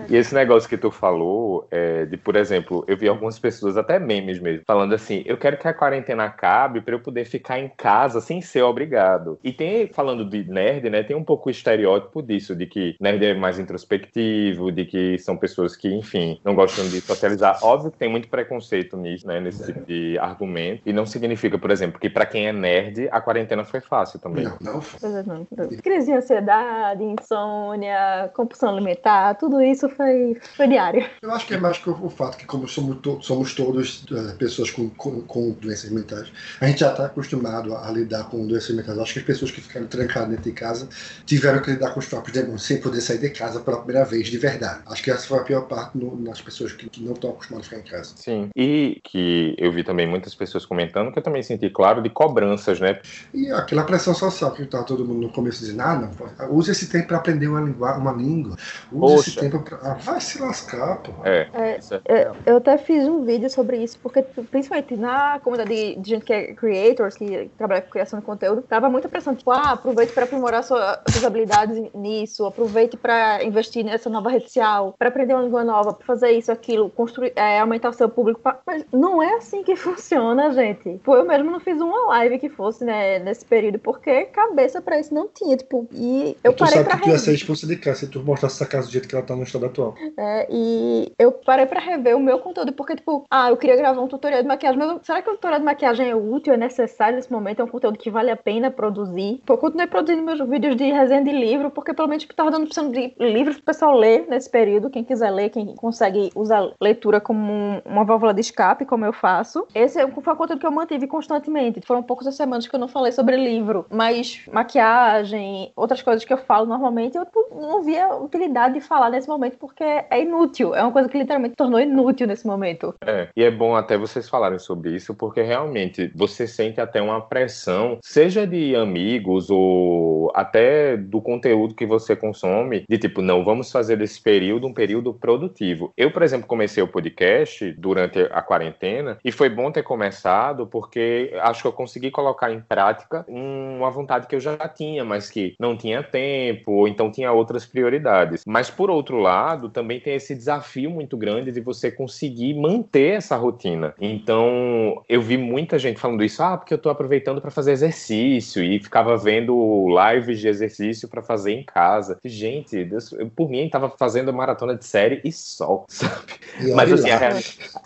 E 0.09 0.15
esse 0.15 0.33
negócio 0.33 0.69
que 0.69 0.77
tu 0.77 0.91
falou, 0.91 1.67
é, 1.71 2.05
de, 2.05 2.17
por 2.17 2.35
exemplo, 2.35 2.83
eu 2.87 2.97
vi 2.97 3.07
algumas 3.07 3.37
pessoas, 3.39 3.77
até 3.77 3.99
memes 3.99 4.39
mesmo, 4.39 4.63
falando 4.65 4.93
assim: 4.93 5.23
eu 5.25 5.37
quero 5.37 5.57
que 5.57 5.67
a 5.67 5.73
quarentena 5.73 6.25
acabe 6.25 6.81
pra 6.81 6.95
eu 6.95 6.99
poder 6.99 7.25
ficar 7.25 7.59
em 7.59 7.69
casa 7.69 8.21
sem 8.21 8.41
ser 8.41 8.63
obrigado. 8.63 9.39
E 9.43 9.51
tem, 9.51 9.87
falando 9.87 10.25
de 10.27 10.43
nerd, 10.49 10.89
né, 10.89 11.03
tem 11.03 11.15
um 11.15 11.23
pouco 11.23 11.49
o 11.49 11.51
estereótipo 11.51 12.21
disso, 12.21 12.55
de 12.55 12.65
que 12.65 12.95
nerd 12.99 13.23
é 13.25 13.33
mais 13.33 13.59
introspectivo, 13.59 14.71
de 14.71 14.85
que 14.85 15.17
são 15.17 15.37
pessoas 15.37 15.75
que, 15.75 15.93
enfim, 15.93 16.39
não 16.43 16.55
gostam 16.55 16.87
de 16.87 17.01
socializar. 17.01 17.59
Óbvio 17.63 17.91
que 17.91 17.97
tem 17.97 18.09
muito 18.09 18.27
preconceito 18.27 18.97
nisso, 18.97 19.27
né, 19.27 19.39
nesse 19.39 19.65
tipo 19.65 19.85
de 19.85 20.17
argumento. 20.19 20.81
E 20.85 20.93
não 20.93 21.05
significa, 21.05 21.57
por 21.57 21.71
exemplo, 21.71 21.99
que 21.99 22.09
pra 22.09 22.25
quem 22.25 22.47
é 22.47 22.53
nerd, 22.53 23.07
a 23.11 23.21
quarentena 23.21 23.63
foi 23.63 23.81
fácil 23.81 24.19
também. 24.19 24.45
Não, 24.61 24.81
não. 25.25 25.45
Crise 25.83 26.07
de 26.07 26.13
ansiedade, 26.13 27.03
insônia, 27.03 28.29
compulsão 28.33 28.69
alimentar, 28.69 29.35
tudo 29.35 29.61
isso 29.61 29.78
foi, 29.87 30.37
foi 30.57 30.67
diário. 30.67 31.05
Eu 31.21 31.31
acho 31.31 31.45
que 31.47 31.53
é 31.53 31.57
mais 31.57 31.77
que 31.77 31.89
o, 31.89 32.09
fato 32.09 32.37
que, 32.37 32.45
como 32.45 32.67
somos, 32.67 32.97
to- 33.01 33.21
somos 33.21 33.53
todos 33.53 34.03
eh, 34.11 34.33
pessoas 34.37 34.71
com, 34.71 34.89
com, 34.89 35.21
com 35.21 35.51
doenças 35.51 35.89
mentais, 35.91 36.31
a 36.59 36.67
gente 36.67 36.79
já 36.79 36.91
está 36.91 37.05
acostumado 37.05 37.73
a, 37.75 37.87
a 37.87 37.91
lidar 37.91 38.25
com 38.29 38.45
doenças 38.47 38.75
mentais. 38.75 38.97
Eu 38.97 39.03
acho 39.03 39.13
que 39.13 39.19
as 39.19 39.25
pessoas 39.25 39.51
que 39.51 39.61
ficaram 39.61 39.87
trancadas 39.87 40.29
dentro 40.29 40.43
de 40.43 40.51
casa 40.51 40.89
tiveram 41.25 41.61
que 41.61 41.71
lidar 41.71 41.91
com 41.93 41.99
os 41.99 42.07
próprios 42.07 42.35
demônios 42.35 42.63
sem 42.63 42.81
poder 42.81 43.01
sair 43.01 43.19
de 43.19 43.29
casa 43.29 43.59
pela 43.61 43.77
primeira 43.77 44.03
vez, 44.03 44.27
de 44.27 44.37
verdade. 44.37 44.81
Acho 44.87 45.03
que 45.03 45.11
essa 45.11 45.27
foi 45.27 45.37
a 45.39 45.43
pior 45.43 45.61
parte 45.67 45.97
no- 45.97 46.19
nas 46.19 46.41
pessoas 46.41 46.73
que, 46.73 46.89
que 46.89 47.03
não 47.03 47.13
estão 47.13 47.29
acostumadas 47.29 47.67
a 47.67 47.69
ficar 47.69 47.81
em 47.81 47.89
casa. 47.91 48.13
Sim. 48.15 48.49
E 48.55 48.99
que 49.03 49.55
eu 49.57 49.71
vi 49.71 49.83
também 49.83 50.07
muitas 50.07 50.33
pessoas 50.33 50.65
comentando, 50.65 51.11
que 51.11 51.19
eu 51.19 51.23
também 51.23 51.43
senti, 51.43 51.69
claro, 51.69 52.01
de 52.01 52.09
cobranças, 52.09 52.79
né? 52.79 52.99
E 53.33 53.51
aquela 53.51 53.83
pressão 53.83 54.13
social 54.13 54.51
que 54.51 54.63
estava 54.63 54.83
todo 54.83 55.05
mundo 55.05 55.21
no 55.21 55.29
começo 55.29 55.59
dizendo, 55.59 55.81
ah, 55.81 55.95
não, 56.39 56.55
use 56.55 56.71
esse 56.71 56.87
tempo 56.87 57.07
para 57.09 57.17
aprender 57.17 57.47
uma, 57.47 57.61
língua, 57.61 57.97
uma 57.97 58.11
língua. 58.11 58.55
Use 58.91 59.15
esse 59.15 59.35
Poxa. 59.35 59.41
tempo 59.41 59.57
Ah, 59.81 59.93
vai 60.01 60.19
se 60.21 60.41
lascar, 60.41 60.97
pô. 60.97 61.11
É. 61.25 61.47
É, 61.53 61.69
é- 61.79 62.01
É, 62.19 62.31
eu 62.45 62.57
até 62.57 62.77
fiz 62.77 63.07
um 63.07 63.23
vídeo 63.23 63.49
sobre 63.49 63.77
isso, 63.77 63.97
porque 64.01 64.21
principalmente 64.51 64.95
na 64.97 65.39
comunidade 65.39 65.69
de, 65.73 65.95
de 65.99 66.09
gente 66.09 66.25
que 66.25 66.33
é 66.33 66.53
creators, 66.53 67.15
que 67.15 67.49
trabalha 67.57 67.81
com 67.81 67.89
criação 67.89 68.19
de 68.19 68.25
conteúdo, 68.25 68.61
tava 68.63 68.89
muita 68.89 69.07
pressão, 69.09 69.35
tipo, 69.35 69.51
ah, 69.51 69.71
aproveite 69.71 70.11
para 70.13 70.23
aprimorar 70.25 70.63
sua- 70.63 71.01
suas 71.09 71.23
habilidades 71.23 71.81
nisso, 71.93 72.45
aproveite 72.45 72.97
para 72.97 73.43
investir 73.43 73.83
nessa 73.83 74.09
nova 74.09 74.29
rede 74.29 74.45
social, 74.45 74.93
para 74.97 75.09
aprender 75.09 75.33
uma 75.33 75.43
língua 75.43 75.63
nova, 75.63 75.93
para 75.93 76.05
fazer 76.05 76.31
isso, 76.31 76.51
aquilo, 76.51 76.89
construir, 76.89 77.33
é, 77.35 77.59
aumentar 77.59 77.89
o 77.89 77.93
seu 77.93 78.09
público. 78.09 78.39
pra- 78.41 78.59
Mas 78.65 78.83
não 78.91 79.21
é 79.21 79.35
assim 79.35 79.63
que 79.63 79.75
funciona, 79.77 80.51
gente. 80.51 80.99
Pô, 81.03 81.15
eu 81.15 81.25
mesmo 81.25 81.49
não 81.51 81.59
fiz 81.59 81.79
uma 81.81 82.07
live 82.07 82.39
que 82.39 82.49
fosse, 82.49 82.83
né, 82.85 83.19
nesse 83.19 83.45
período, 83.45 83.79
porque 83.79 84.25
cabeça 84.25 84.81
para 84.81 84.99
isso 84.99 85.13
não 85.13 85.27
tinha, 85.27 85.55
tipo, 85.57 85.87
e 85.91 86.37
eu 86.43 86.53
tu 86.53 86.59
parei 86.59 86.73
sabe 86.75 86.85
pra 86.89 86.97
que 86.97 87.03
tu 87.03 87.09
ia 87.09 87.17
ser 87.17 87.31
rir. 87.31 87.37
expulsa 87.37 87.67
de 87.67 87.75
casa 87.77 87.99
se 87.99 88.07
tu 88.07 88.19
mostrasse 88.21 88.55
essa 88.55 88.65
casa 88.65 88.87
do 88.87 88.91
jeito 88.91 89.07
que 89.07 89.15
ela 89.15 89.23
tá 89.23 89.35
no 89.35 89.43
estado 89.43 89.58
atual. 89.65 89.95
É, 90.17 90.47
e 90.49 91.11
eu 91.17 91.31
parei 91.31 91.65
pra 91.65 91.79
rever 91.79 92.15
o 92.15 92.19
meu 92.19 92.39
conteúdo, 92.39 92.73
porque, 92.73 92.95
tipo, 92.95 93.25
ah, 93.29 93.49
eu 93.49 93.57
queria 93.57 93.75
gravar 93.75 94.01
um 94.01 94.07
tutorial 94.07 94.41
de 94.41 94.47
maquiagem, 94.47 94.77
mas 94.79 94.99
será 95.03 95.21
que 95.21 95.29
o 95.29 95.33
tutorial 95.33 95.59
de 95.59 95.65
maquiagem 95.65 96.09
é 96.09 96.15
útil, 96.15 96.53
é 96.53 96.57
necessário 96.57 97.15
nesse 97.15 97.31
momento? 97.31 97.61
É 97.61 97.63
um 97.63 97.67
conteúdo 97.67 97.97
que 97.97 98.09
vale 98.09 98.31
a 98.31 98.35
pena 98.35 98.71
produzir? 98.71 99.41
Pô, 99.45 99.53
eu 99.53 99.57
continuei 99.57 99.87
produzindo 99.87 100.21
meus 100.21 100.39
vídeos 100.47 100.75
de 100.75 100.91
resenha 100.91 101.23
de 101.23 101.31
livro, 101.31 101.69
porque 101.71 101.93
pelo 101.93 102.07
menos 102.07 102.23
tipo, 102.23 102.35
tava 102.35 102.51
dando 102.51 102.63
opção 102.65 102.89
de 102.91 103.13
livros 103.19 103.55
pro 103.57 103.65
pessoal 103.65 103.95
ler 103.97 104.25
nesse 104.27 104.49
período, 104.49 104.89
quem 104.89 105.03
quiser 105.03 105.31
ler, 105.31 105.49
quem 105.49 105.75
consegue 105.75 106.29
usar 106.35 106.71
leitura 106.81 107.19
como 107.19 107.39
um- 107.51 107.81
uma 107.85 108.03
válvula 108.03 108.33
de 108.33 108.41
escape, 108.41 108.85
como 108.85 109.05
eu 109.05 109.13
faço. 109.13 109.65
Esse 109.73 109.99
foi 110.07 110.33
um 110.33 110.37
conteúdo 110.37 110.59
que 110.59 110.65
eu 110.65 110.71
mantive 110.71 111.07
constantemente. 111.07 111.81
Foram 111.85 112.03
poucas 112.03 112.27
as 112.27 112.35
semanas 112.35 112.67
que 112.67 112.75
eu 112.75 112.79
não 112.79 112.87
falei 112.87 113.11
sobre 113.11 113.35
livro, 113.37 113.85
mas 113.89 114.43
maquiagem, 114.51 115.71
outras 115.75 116.01
coisas 116.01 116.23
que 116.23 116.33
eu 116.33 116.37
falo 116.37 116.65
normalmente, 116.65 117.17
eu 117.17 117.25
tipo, 117.25 117.39
não 117.55 117.81
via 117.83 118.15
utilidade 118.15 118.75
de 118.75 118.81
falar 118.81 119.09
nesse 119.09 119.27
momento, 119.27 119.48
porque 119.57 119.83
é 119.83 120.21
inútil. 120.21 120.75
É 120.75 120.81
uma 120.81 120.91
coisa 120.91 121.09
que 121.09 121.17
literalmente 121.17 121.55
tornou 121.55 121.79
inútil 121.79 122.27
nesse 122.27 122.45
momento. 122.45 122.93
É, 123.05 123.29
e 123.35 123.43
é 123.43 123.51
bom 123.51 123.75
até 123.75 123.97
vocês 123.97 124.27
falarem 124.29 124.59
sobre 124.59 124.95
isso, 124.95 125.13
porque 125.13 125.41
realmente 125.41 126.11
você 126.15 126.47
sente 126.47 126.81
até 126.81 127.01
uma 127.01 127.21
pressão, 127.21 127.97
seja 128.03 128.45
de 128.45 128.75
amigos 128.75 129.49
ou 129.49 130.31
até 130.35 130.97
do 130.97 131.21
conteúdo 131.21 131.75
que 131.75 131.85
você 131.85 132.15
consome, 132.15 132.83
de 132.89 132.97
tipo, 132.97 133.21
não, 133.21 133.43
vamos 133.43 133.71
fazer 133.71 133.97
desse 133.97 134.21
período 134.21 134.67
um 134.67 134.73
período 134.73 135.13
produtivo. 135.13 135.91
Eu, 135.97 136.11
por 136.11 136.23
exemplo, 136.23 136.47
comecei 136.47 136.81
o 136.81 136.87
podcast 136.87 137.71
durante 137.73 138.19
a 138.31 138.41
quarentena 138.41 139.17
e 139.23 139.31
foi 139.31 139.49
bom 139.49 139.71
ter 139.71 139.83
começado 139.83 140.67
porque 140.67 141.33
acho 141.41 141.61
que 141.61 141.67
eu 141.67 141.73
consegui 141.73 142.11
colocar 142.11 142.51
em 142.51 142.61
prática 142.61 143.25
uma 143.27 143.89
vontade 143.89 144.27
que 144.27 144.35
eu 144.35 144.39
já 144.39 144.57
tinha, 144.67 145.03
mas 145.03 145.29
que 145.29 145.55
não 145.59 145.75
tinha 145.75 146.03
tempo, 146.03 146.71
ou 146.71 146.87
então 146.87 147.11
tinha 147.11 147.31
outras 147.31 147.65
prioridades. 147.65 148.43
Mas 148.45 148.69
por 148.69 148.89
outro 148.89 149.17
lado, 149.17 149.38
também 149.69 149.99
tem 149.99 150.15
esse 150.15 150.35
desafio 150.35 150.89
muito 150.89 151.17
grande 151.17 151.51
de 151.51 151.61
você 151.61 151.91
conseguir 151.91 152.53
manter 152.53 153.17
essa 153.17 153.35
rotina. 153.35 153.93
Então, 153.99 155.03
eu 155.07 155.21
vi 155.21 155.37
muita 155.37 155.77
gente 155.77 155.99
falando 155.99 156.23
isso, 156.23 156.41
ah, 156.41 156.57
porque 156.57 156.73
eu 156.73 156.77
tô 156.77 156.89
aproveitando 156.89 157.41
para 157.41 157.51
fazer 157.51 157.71
exercício 157.71 158.63
e 158.63 158.79
ficava 158.79 159.17
vendo 159.17 159.87
lives 159.89 160.39
de 160.39 160.47
exercício 160.47 161.07
para 161.07 161.21
fazer 161.21 161.53
em 161.53 161.63
casa. 161.63 162.17
Gente, 162.23 162.83
Deus, 162.83 163.11
eu, 163.13 163.29
por 163.29 163.49
mim 163.49 163.69
tava 163.69 163.89
fazendo 163.89 164.33
maratona 164.33 164.75
de 164.75 164.85
série 164.85 165.21
e 165.23 165.31
só, 165.31 165.85
sabe? 165.89 166.13
E 166.61 166.71
Mas 166.71 166.91
assim, 166.91 167.09
a, 167.09 167.19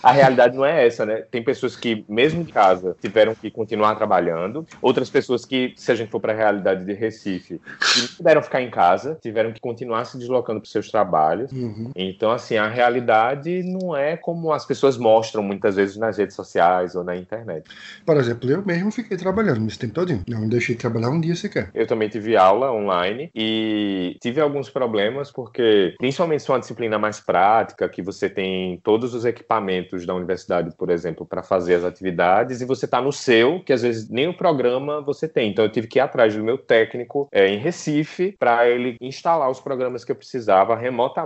a 0.02 0.12
realidade 0.12 0.56
não 0.56 0.66
é 0.66 0.86
essa, 0.86 1.06
né? 1.06 1.24
Tem 1.30 1.44
pessoas 1.44 1.76
que, 1.76 2.06
mesmo 2.08 2.42
em 2.42 2.46
casa, 2.46 2.96
tiveram 3.02 3.36
que 3.36 3.50
continuar 3.52 3.96
trabalhando. 3.96 4.66
Outras 4.82 5.10
pessoas 5.10 5.46
que, 5.46 5.74
se 5.76 5.92
a 5.92 5.96
gente 5.96 6.10
for 6.10 6.20
para 6.20 6.34
a 6.34 6.36
realidade 6.36 6.86
de 6.86 6.94
Recife, 6.94 7.60
que 7.60 8.02
não 8.02 8.08
puderam 8.18 8.42
ficar 8.42 8.62
em 8.62 8.70
casa, 8.70 9.18
tiveram 9.22 9.52
que 9.52 9.60
continuar 9.60 10.06
se 10.06 10.18
deslocando 10.18 10.62
para 10.62 10.70
seus 10.70 10.90
trabalhos. 10.90 11.43
Uhum. 11.52 11.92
Então, 11.96 12.32
assim, 12.32 12.58
a 12.58 12.68
realidade 12.68 13.64
não 13.64 13.96
é 13.96 14.18
como 14.18 14.52
as 14.52 14.66
pessoas 14.66 14.98
mostram 14.98 15.44
muitas 15.44 15.76
vezes 15.76 15.98
nas 15.98 16.18
redes 16.18 16.36
sociais 16.36 16.96
ou 16.96 17.04
na 17.04 17.16
internet. 17.16 17.66
Por 18.06 18.18
exemplo, 18.18 18.50
eu 18.50 18.66
mesmo 18.66 18.92
fiquei 18.92 19.18
trabalhando 19.18 19.68
esse 19.68 19.80
tempo 19.80 19.94
todinho. 19.94 20.24
Não 20.28 20.48
deixei 20.48 20.76
de 20.76 20.82
trabalhar 20.82 21.10
um 21.10 21.20
dia 21.20 21.36
sequer. 21.36 21.70
Eu 21.74 21.88
também 21.88 22.10
tive 22.10 22.36
aula 22.36 22.72
online 22.72 23.30
e 23.36 24.18
tive 24.22 24.42
alguns 24.42 24.70
problemas 24.70 25.32
porque, 25.32 25.96
principalmente 25.98 26.44
se 26.44 26.52
é 26.52 26.54
uma 26.54 26.60
disciplina 26.60 26.98
mais 26.98 27.20
prática, 27.20 27.88
que 27.90 28.02
você 28.02 28.30
tem 28.30 28.80
todos 28.84 29.14
os 29.14 29.26
equipamentos 29.26 30.06
da 30.06 30.14
universidade, 30.14 30.76
por 30.78 30.90
exemplo, 30.90 31.26
para 31.26 31.44
fazer 31.44 31.76
as 31.76 31.84
atividades 31.84 32.62
e 32.62 32.66
você 32.66 32.86
está 32.86 33.02
no 33.02 33.12
seu, 33.12 33.62
que 33.64 33.74
às 33.74 33.82
vezes 33.82 34.10
nem 34.10 34.28
o 34.28 34.38
programa 34.38 35.02
você 35.02 35.28
tem. 35.28 35.50
Então 35.50 35.66
eu 35.66 35.72
tive 35.72 35.88
que 35.88 36.00
ir 36.00 36.02
atrás 36.02 36.36
do 36.36 36.44
meu 36.44 36.58
técnico 36.58 37.28
é, 37.32 37.48
em 37.48 37.58
Recife 37.58 38.36
para 38.38 38.68
ele 38.68 38.96
instalar 39.02 39.50
os 39.50 39.60
programas 39.60 40.04
que 40.04 40.12
eu 40.12 40.16
precisava 40.16 40.76
remotamente. 40.76 41.23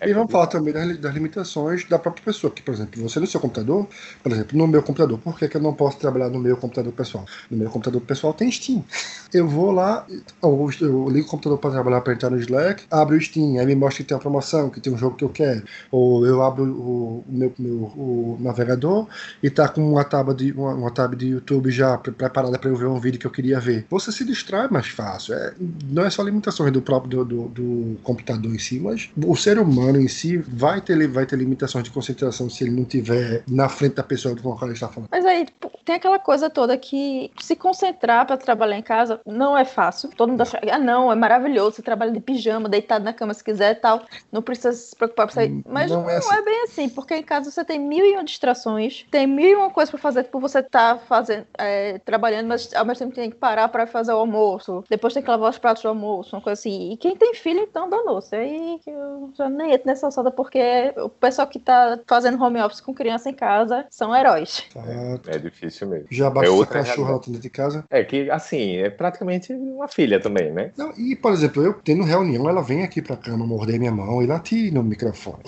É 0.00 0.08
e 0.08 0.12
vamos 0.14 0.30
falar 0.30 0.46
também 0.48 0.72
das, 0.72 0.86
li- 0.86 0.98
das 0.98 1.14
limitações 1.14 1.84
da 1.88 1.98
própria 1.98 2.24
pessoa. 2.24 2.52
Que, 2.52 2.62
por 2.62 2.74
exemplo, 2.74 3.02
você 3.02 3.20
no 3.20 3.26
seu 3.26 3.40
computador, 3.40 3.88
por 4.22 4.32
exemplo, 4.32 4.56
no 4.58 4.66
meu 4.66 4.82
computador, 4.82 5.18
por 5.18 5.38
que, 5.38 5.48
que 5.48 5.56
eu 5.56 5.60
não 5.62 5.74
posso 5.74 5.98
trabalhar 5.98 6.30
no 6.30 6.38
meu 6.38 6.56
computador 6.56 6.92
pessoal? 6.92 7.24
No 7.50 7.56
meu 7.56 7.70
computador 7.70 8.00
pessoal 8.02 8.32
tem 8.34 8.50
Steam. 8.50 8.84
Eu 9.34 9.48
vou 9.48 9.72
lá, 9.72 10.06
eu, 10.40 10.70
eu 10.80 11.08
ligo 11.08 11.26
o 11.26 11.30
computador 11.30 11.58
para 11.58 11.72
trabalhar 11.72 12.00
para 12.02 12.12
entrar 12.12 12.30
no 12.30 12.38
Slack, 12.38 12.84
abro 12.88 13.16
o 13.16 13.20
Steam, 13.20 13.58
aí 13.58 13.66
me 13.66 13.74
mostra 13.74 14.04
que 14.04 14.08
tem 14.08 14.14
uma 14.14 14.20
promoção, 14.20 14.70
que 14.70 14.80
tem 14.80 14.92
um 14.92 14.96
jogo 14.96 15.16
que 15.16 15.24
eu 15.24 15.28
quero. 15.28 15.64
Ou 15.90 16.24
eu 16.24 16.40
abro 16.40 16.62
o, 16.64 17.24
meu, 17.26 17.52
meu 17.58 17.74
o 17.96 18.36
navegador 18.40 19.08
e 19.42 19.50
tá 19.50 19.68
com 19.68 19.80
uma 19.90 20.04
tab 20.04 20.32
de, 20.34 20.52
uma, 20.52 20.74
uma 20.74 20.90
tab 20.92 21.14
de 21.16 21.26
YouTube 21.28 21.70
já 21.70 21.98
pre- 21.98 22.12
preparada 22.12 22.58
para 22.58 22.70
eu 22.70 22.76
ver 22.76 22.86
um 22.86 23.00
vídeo 23.00 23.18
que 23.18 23.26
eu 23.26 23.30
queria 23.30 23.58
ver. 23.58 23.86
Você 23.90 24.12
se 24.12 24.24
distrai 24.24 24.68
mais 24.68 24.86
fácil. 24.88 25.34
É, 25.34 25.54
não 25.58 26.04
é 26.04 26.10
só 26.10 26.22
limitações 26.22 26.72
do 26.72 26.82
próprio 26.82 27.24
do, 27.24 27.48
do, 27.48 27.48
do 27.48 27.98
computador 28.02 28.54
em 28.54 28.58
si, 28.58 28.78
mas 28.80 29.10
o 29.16 29.33
ser 29.36 29.58
humano 29.58 30.00
em 30.00 30.08
si 30.08 30.36
vai 30.38 30.80
ter, 30.80 31.06
vai 31.08 31.26
ter 31.26 31.36
limitações 31.36 31.84
de 31.84 31.90
concentração 31.90 32.48
se 32.48 32.64
ele 32.64 32.72
não 32.72 32.84
tiver 32.84 33.42
na 33.48 33.68
frente 33.68 33.94
da 33.94 34.02
pessoa 34.02 34.34
com 34.36 34.52
a 34.52 34.56
qual 34.56 34.66
ele 34.68 34.74
está 34.74 34.88
falando. 34.88 35.08
Mas 35.10 35.24
aí, 35.24 35.46
tipo, 35.46 35.70
tem 35.84 35.94
aquela 35.96 36.18
coisa 36.18 36.48
toda 36.50 36.76
que 36.76 37.30
se 37.40 37.56
concentrar 37.56 38.26
para 38.26 38.36
trabalhar 38.36 38.76
em 38.76 38.82
casa 38.82 39.20
não 39.26 39.56
é 39.56 39.64
fácil. 39.64 40.10
Todo 40.16 40.30
mundo 40.30 40.40
acha, 40.42 40.58
ah, 40.70 40.78
não, 40.78 41.10
é 41.12 41.14
maravilhoso, 41.14 41.76
você 41.76 41.82
trabalha 41.82 42.12
de 42.12 42.20
pijama, 42.20 42.68
deitado 42.68 43.04
na 43.04 43.12
cama 43.12 43.34
se 43.34 43.42
quiser 43.44 43.72
e 43.72 43.74
tal, 43.76 44.02
não 44.32 44.42
precisa 44.42 44.72
se 44.72 44.94
preocupar 44.96 45.26
com 45.26 45.30
isso 45.30 45.40
aí. 45.40 45.56
Mas 45.66 45.90
Não 45.90 46.04
não, 46.04 46.10
é 46.10 46.14
é, 46.14 46.16
assim. 46.18 46.44
bem 46.44 46.62
assim, 46.64 46.88
porque 46.88 47.14
em 47.16 47.22
casa 47.22 47.50
você 47.50 47.64
tem 47.64 47.78
mil 47.78 48.04
e 48.04 48.14
uma 48.14 48.24
distrações, 48.24 49.06
tem 49.10 49.26
mil 49.26 49.48
e 49.48 49.54
uma 49.56 49.70
coisa 49.70 49.90
para 49.90 50.00
fazer, 50.00 50.24
tipo, 50.24 50.38
você 50.40 50.62
tá 50.62 50.98
fazendo, 50.98 51.46
é, 51.58 51.98
trabalhando, 52.00 52.48
mas 52.48 52.72
ao 52.74 52.84
mesmo 52.84 53.04
tempo 53.06 53.14
tem 53.14 53.30
que 53.30 53.36
parar 53.36 53.68
para 53.68 53.86
fazer 53.86 54.12
o 54.12 54.16
almoço, 54.18 54.84
depois 54.88 55.14
tem 55.14 55.22
que 55.22 55.30
lavar 55.30 55.50
os 55.50 55.58
pratos 55.58 55.82
do 55.82 55.88
almoço, 55.88 56.34
uma 56.36 56.42
coisa 56.42 56.58
assim. 56.60 56.92
E 56.92 56.96
quem 56.96 57.16
tem 57.16 57.34
filho, 57.34 57.60
então, 57.60 57.88
danou-se. 57.88 58.34
Aí 58.34 58.78
que 58.82 58.90
eu 58.90 59.23
já 59.36 59.48
nem 59.48 59.72
entro 59.72 59.86
nessa 59.86 60.06
alçada, 60.06 60.30
porque 60.30 60.92
o 60.96 61.08
pessoal 61.08 61.46
que 61.46 61.58
tá 61.58 61.98
fazendo 62.06 62.42
home 62.42 62.60
office 62.60 62.80
com 62.80 62.94
criança 62.94 63.30
em 63.30 63.34
casa 63.34 63.84
são 63.90 64.14
heróis. 64.14 64.64
Tá? 64.72 64.82
É 65.26 65.38
difícil 65.38 65.88
mesmo. 65.88 66.06
Já 66.10 66.28
basta 66.30 66.48
É 66.48 66.52
outra 66.52 66.82
cachorra 66.84 67.14
dentro 67.14 67.40
de 67.40 67.50
casa. 67.50 67.84
É 67.90 68.02
que, 68.04 68.30
assim, 68.30 68.76
é 68.76 68.90
praticamente 68.90 69.52
uma 69.52 69.88
filha 69.88 70.20
também, 70.20 70.50
né? 70.52 70.72
Não, 70.76 70.92
e, 70.96 71.14
por 71.16 71.32
exemplo, 71.32 71.62
eu 71.62 71.74
tendo 71.74 72.04
reunião, 72.04 72.48
ela 72.48 72.62
vem 72.62 72.82
aqui 72.82 73.00
pra 73.00 73.16
cama 73.16 73.46
morder 73.46 73.78
minha 73.78 73.92
mão 73.92 74.22
e 74.22 74.26
latir 74.26 74.72
no 74.72 74.82
microfone. 74.82 75.42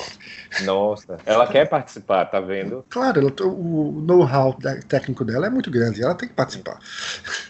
Nossa, 0.65 1.19
ela 1.27 1.47
quer 1.51 1.69
participar, 1.69 2.25
tá 2.27 2.41
vendo? 2.41 2.85
Claro, 2.89 3.21
ela- 3.21 3.33
o 3.49 3.93
know-how 4.07 4.57
técnico 4.89 5.25
dela 5.25 5.47
é 5.47 5.51
muito 5.51 5.71
grande, 5.71 6.03
ela 6.03 6.15
tem 6.15 6.29
que 6.29 6.35
participar. 6.35 6.79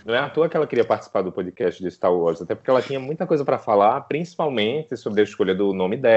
Não 0.05 0.15
é 0.15 0.19
à 0.19 0.29
toa 0.29 0.49
que 0.49 0.57
ela 0.57 0.67
queria 0.67 0.85
participar 0.85 1.23
do 1.23 1.33
podcast 1.33 1.83
de 1.83 1.91
Star 1.91 2.13
Wars, 2.13 2.41
até 2.43 2.55
porque 2.55 2.71
ela 2.71 2.83
tinha 2.83 2.99
muita 3.01 3.27
coisa 3.27 3.45
pra 3.45 3.59
falar, 3.59 4.01
principalmente 4.03 4.97
sobre 4.97 5.21
a 5.21 5.25
escolha 5.25 5.55
do 5.55 5.73
nome 5.73 5.97
dela, 5.97 6.16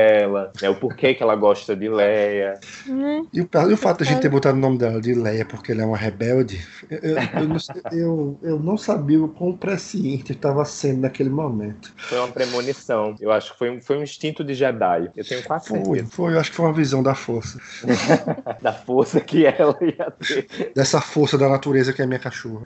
né, 0.61 0.69
o 0.69 0.75
porquê 0.79 1.13
que 1.13 1.23
ela 1.23 1.35
gosta 1.35 1.75
de 1.75 1.89
Leia. 1.89 2.59
Né? 2.85 3.21
E 3.33 3.41
o, 3.41 3.49
e 3.69 3.73
o 3.73 3.77
fato 3.77 4.03
de 4.03 4.03
a 4.09 4.13
gente 4.13 4.21
ter 4.21 4.29
botado 4.29 4.57
o 4.57 4.61
nome 4.61 4.77
dela 4.77 4.99
de 4.99 5.13
Leia 5.13 5.45
porque 5.45 5.71
ela 5.71 5.83
é 5.83 5.85
uma 5.85 5.97
rebelde, 5.97 6.59
eu, 6.89 6.97
eu, 6.99 7.17
eu 7.17 7.47
não, 7.47 7.57
eu- 7.91 8.39
eu 8.41 8.59
não 8.59 8.77
sabia 8.77 9.21
o 9.23 9.29
quão 9.29 9.55
presciente 9.55 10.31
estava 10.31 10.63
sendo 10.65 11.01
naquele 11.01 11.29
momento. 11.29 11.93
Foi 11.97 12.17
uma 12.17 12.31
premonição. 12.31 13.15
Eu 13.19 13.31
acho 13.31 13.53
que 13.53 13.59
foi 13.59 13.69
um, 13.69 13.81
foi 13.81 13.97
um 13.97 14.03
instinto 14.03 14.43
de 14.43 14.53
Jedi. 14.53 15.11
Eu 15.15 15.23
tenho 15.25 15.43
quase 15.43 15.67
Foi, 15.67 15.79
certeza 15.83 16.11
foi, 16.11 16.33
eu 16.33 16.39
acho 16.39 16.49
que 16.49 16.55
foi 16.55 16.65
uma 16.65 16.73
visão 16.73 17.03
da 17.03 17.13
força. 17.13 17.59
da 18.61 18.73
força 18.73 19.19
que 19.21 19.45
ela 19.45 19.77
ia 19.81 20.11
ter. 20.11 20.71
Dessa 20.75 20.99
força 21.01 21.37
da 21.37 21.47
natureza 21.49 21.93
que 21.93 22.01
é 22.01 22.05
minha 22.05 22.19
cachorra. 22.19 22.63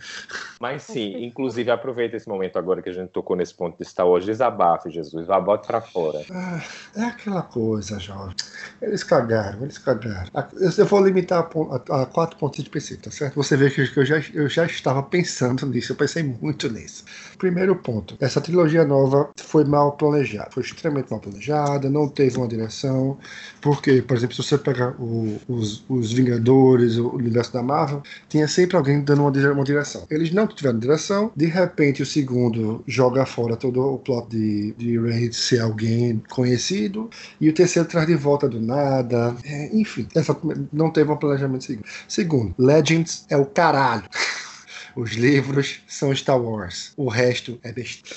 Mas 0.60 0.84
sim, 0.84 1.24
inclusive 1.26 1.69
aproveita 1.69 2.15
esse 2.15 2.28
momento 2.28 2.58
agora 2.58 2.82
que 2.82 2.89
a 2.89 2.93
gente 2.93 3.10
tocou 3.10 3.36
nesse 3.36 3.54
ponto 3.54 3.78
de 3.78 3.86
Star 3.86 4.08
Wars, 4.08 4.26
desabafe, 4.26 4.89
Jesus, 4.89 5.28
vá, 5.28 5.39
bote 5.39 5.67
pra 5.67 5.82
fora. 5.82 6.19
Ah, 6.32 6.62
é 6.96 7.04
aquela 7.24 7.42
coisa, 7.42 8.00
jovem. 8.00 8.36
Eles 8.82 9.04
cagaram, 9.04 9.64
eles 9.64 9.78
cagaram. 9.78 10.30
Eu, 10.78 10.86
vou 10.86 11.04
limitar 11.04 11.40
a, 11.40 11.96
a- 11.96 12.02
a 12.04 12.06
quatro 12.06 12.38
pontos 12.38 12.64
de 12.64 12.70
PC, 12.70 12.98
tá 12.98 13.10
certo? 13.12 13.36
Você 13.36 13.56
vê 13.56 13.70
que, 13.70 13.88
que 13.88 14.00
eu, 14.00 14.06
já, 14.06 14.22
eu 14.34 14.50
já 14.50 14.66
estava 14.66 15.02
pensando 15.02 15.66
nisso, 15.66 15.92
eu 15.94 15.96
pensei 15.96 16.24
muito 16.24 16.70
nisso. 16.72 17.04
Primeiro 17.38 17.76
ponto, 17.76 18.16
essa 18.20 18.42
trilogia 18.42 18.86
nova 18.86 19.30
foi 19.38 19.64
mal 19.64 19.94
planejada, 19.94 20.50
foi 20.52 20.64
extremamente 20.64 21.10
mal 21.12 21.20
planejada, 21.20 21.90
não 21.90 22.08
teve 22.08 22.38
uma 22.38 22.48
direção, 22.48 23.18
porque, 23.62 24.02
por 24.02 24.18
exemplo, 24.18 24.36
se 24.36 24.44
você 24.44 24.58
pegar 24.58 24.96
o- 25.00 25.40
os, 25.48 25.84
os 25.90 26.12
Vingadores, 26.14 26.98
o 26.98 27.10
universo 27.10 27.54
da 27.54 27.62
Marvel, 27.64 28.02
tinha 28.30 28.48
sempre 28.48 28.76
alguém 28.78 29.02
dando 29.02 29.22
uma, 29.24 29.32
uma 29.54 29.64
direção. 29.64 30.06
Eles 30.10 30.32
não 30.32 30.48
tiveram 30.48 30.80
direção, 30.80 31.32
de 31.36 31.46
repente 31.46 32.02
o 32.02 32.06
segundo 32.06 32.84
joga 32.88 33.26
fora 33.26 33.56
todo 33.56 33.80
o 33.82 33.98
plot 33.98 34.30
de, 34.30 34.74
de 34.78 35.00
Reigns 35.00 35.38
ser 35.38 35.60
alguém 35.62 36.22
conhecido, 36.30 37.10
e 37.39 37.49
o 37.49 37.54
terceiro 37.54 37.88
traz 37.88 38.08
de 38.08 38.15
volta 38.15 38.47
do 38.47 38.60
nada. 38.62 39.36
É, 39.43 39.69
enfim, 39.76 40.08
essa 40.15 40.36
não 40.71 40.91
teve 40.91 41.12
um 41.12 41.17
planejamento 41.17 41.63
segundo. 41.63 41.86
Segundo, 42.08 42.56
Legends 42.58 43.26
é 43.30 43.38
o 43.38 43.45
caralho. 43.45 44.04
Os 44.95 45.13
livros 45.13 45.82
são 45.88 46.15
Star 46.15 46.39
Wars. 46.39 46.93
O 46.95 47.10
resto 47.10 47.60
é 47.63 47.71
besteira. 47.71 48.15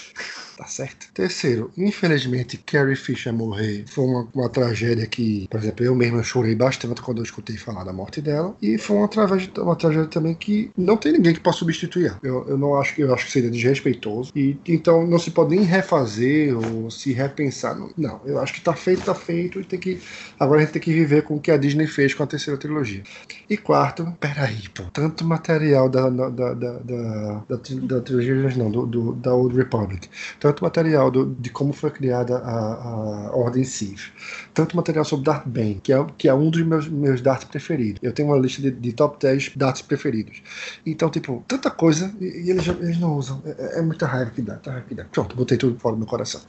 Tá 0.57 0.65
certo? 0.65 1.09
Terceiro, 1.13 1.71
infelizmente, 1.77 2.57
Carrie 2.57 2.97
Fisher 2.97 3.33
morrer 3.33 3.85
foi 3.87 4.05
uma, 4.05 4.29
uma 4.35 4.49
tragédia 4.49 5.07
que, 5.07 5.47
por 5.51 5.61
exemplo, 5.61 5.85
eu 5.85 5.95
mesmo 5.95 6.25
chorei 6.25 6.55
bastante 6.55 7.03
quando 7.03 7.19
eu 7.19 7.25
escutei 7.25 7.59
falar 7.59 7.85
da 7.85 7.93
morte 7.93 8.23
dela. 8.23 8.57
E 8.63 8.79
foi 8.79 8.97
uma 8.97 9.09
tragédia, 9.09 9.63
uma 9.63 9.77
tragédia 9.77 10.09
também 10.09 10.35
que 10.35 10.71
não 10.77 10.97
tem 10.97 11.13
ninguém 11.13 11.35
que 11.35 11.41
possa 11.41 11.59
substituir. 11.59 12.17
Eu, 12.23 12.47
eu 12.49 12.57
não 12.57 12.75
acho 12.81 12.95
que 12.95 13.03
eu 13.03 13.13
acho 13.13 13.27
que 13.27 13.33
seria 13.33 13.51
desrespeitoso. 13.51 14.33
E 14.35 14.57
então 14.67 15.07
não 15.07 15.19
se 15.19 15.31
pode 15.31 15.55
nem 15.55 15.65
refazer 15.65 16.57
ou 16.57 16.91
se 16.91 17.13
repensar. 17.13 17.75
Não, 17.75 17.91
não 17.97 18.21
eu 18.25 18.41
acho 18.41 18.55
que 18.55 18.61
tá 18.63 18.73
feito, 18.73 19.05
tá 19.05 19.15
feito. 19.15 19.61
E 19.61 19.65
tem 19.65 19.79
que. 19.79 20.01
Agora 20.41 20.61
a 20.61 20.65
gente 20.65 20.73
tem 20.73 20.83
que 20.83 20.93
viver 20.93 21.23
com 21.23 21.37
o 21.37 21.41
que 21.41 21.51
a 21.51 21.59
Disney 21.59 21.87
fez 21.87 22.15
com 22.15 22.23
a 22.23 22.27
terceira 22.27 22.59
trilogia. 22.59 23.03
E 23.49 23.59
quarto, 23.59 24.11
peraí, 24.19 24.69
pô. 24.71 24.85
Tanto 24.93 25.23
material 25.25 25.89
da, 25.91 26.09
da, 26.09 26.31
da, 26.31 26.55
da, 26.55 26.73
da, 26.79 27.43
da, 27.49 28.01
trilogia, 28.01 28.57
não, 28.57 28.71
do, 28.71 28.87
do, 28.87 29.13
da 29.13 29.35
Old 29.35 29.55
Republic. 29.55 30.09
Tanto 30.47 30.63
material 30.63 31.11
do, 31.11 31.27
de 31.27 31.51
como 31.51 31.73
foi 31.73 31.91
criada 31.91 32.39
a, 32.39 33.31
a 33.31 33.37
Ordem 33.37 33.65
Sith. 33.65 34.13
Tanto 34.55 34.77
material 34.77 35.05
sobre 35.05 35.25
Darth 35.25 35.45
Bane, 35.45 35.81
que 35.83 35.93
é, 35.93 36.07
que 36.17 36.29
é 36.29 36.35
um 36.35 36.49
dos 36.51 36.63
meus, 36.63 36.89
meus 36.89 37.21
Darths 37.21 37.49
preferidos. 37.49 37.99
Eu 38.01 38.13
tenho 38.13 38.29
uma 38.29 38.39
lista 38.39 38.63
de, 38.63 38.71
de 38.71 38.93
top 38.93 39.19
10 39.19 39.57
Darths 39.57 39.83
preferidos. 39.83 40.41
Então, 40.87 41.11
tipo, 41.11 41.45
tanta 41.49 41.69
coisa 41.69 42.15
e, 42.21 42.47
e 42.47 42.51
eles, 42.51 42.65
eles 42.69 43.01
não 43.01 43.17
usam. 43.17 43.43
É, 43.45 43.81
é, 43.81 43.83
muita 43.83 44.07
raiva 44.07 44.31
que 44.31 44.41
dá, 44.41 44.55
tá 44.55 44.71
raiva 44.71 44.87
que 44.87 44.95
dá. 44.95 45.05
Pronto, 45.11 45.35
botei 45.35 45.59
tudo 45.59 45.77
fora 45.81 45.97
do 45.97 45.99
meu 45.99 46.07
coração. 46.07 46.41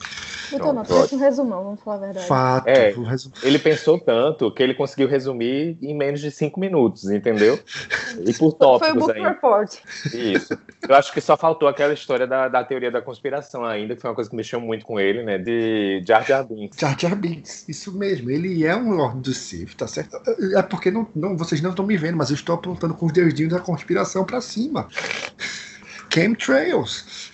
Botou 0.51 0.73
não, 0.73 0.85
fez 0.85 1.11
um 1.13 1.17
resumão, 1.17 1.63
vamos 1.63 1.81
falar 1.81 1.95
a 1.95 1.99
verdade. 1.99 2.27
Fato. 2.27 2.67
É, 2.67 2.93
um 2.95 3.03
resum... 3.03 3.31
Ele 3.41 3.57
pensou 3.57 3.99
tanto 3.99 4.51
que 4.51 4.61
ele 4.61 4.75
conseguiu 4.75 5.07
resumir 5.07 5.75
em 5.81 5.97
menos 5.97 6.21
de 6.21 6.29
cinco 6.29 6.59
minutos, 6.59 7.09
entendeu? 7.09 7.59
E 8.23 8.31
por 8.33 8.53
tópicos 8.53 8.89
Foi 8.89 8.97
o 8.97 8.99
Book 8.99 9.17
ainda. 9.17 9.29
Report. 9.29 9.73
Isso. 10.13 10.57
Eu 10.87 10.95
acho 10.95 11.11
que 11.11 11.19
só 11.19 11.35
faltou 11.35 11.67
aquela 11.67 11.93
história 11.93 12.27
da, 12.27 12.47
da 12.47 12.63
teoria 12.63 12.91
da 12.91 13.01
conspiração 13.01 13.65
ainda, 13.65 13.86
que 13.95 14.01
foi 14.01 14.09
uma 14.09 14.15
coisa 14.15 14.29
que 14.29 14.35
mexeu 14.35 14.59
muito 14.59 14.85
com 14.85 14.99
ele, 14.99 15.23
né? 15.23 15.37
De 15.37 16.03
Jar 16.05 16.25
Jar 16.25 16.43
Binks. 16.43 16.79
Jar 16.79 16.99
Jar 16.99 17.15
Binks, 17.15 17.67
isso 17.67 17.97
mesmo. 17.97 18.29
Ele 18.29 18.65
é 18.65 18.75
um 18.75 18.91
Lord 18.91 19.21
do 19.21 19.33
Sith, 19.33 19.75
tá 19.75 19.87
certo? 19.87 20.17
É 20.55 20.61
porque 20.61 20.91
não, 20.91 21.07
não, 21.15 21.37
vocês 21.37 21.61
não 21.61 21.71
estão 21.71 21.85
me 21.85 21.97
vendo, 21.97 22.17
mas 22.17 22.29
eu 22.29 22.35
estou 22.35 22.55
apontando 22.55 22.93
com 22.93 23.05
os 23.05 23.13
dedinhos 23.13 23.53
da 23.53 23.59
conspiração 23.59 24.25
pra 24.25 24.41
cima. 24.41 24.87
Chemtrails. 26.13 27.31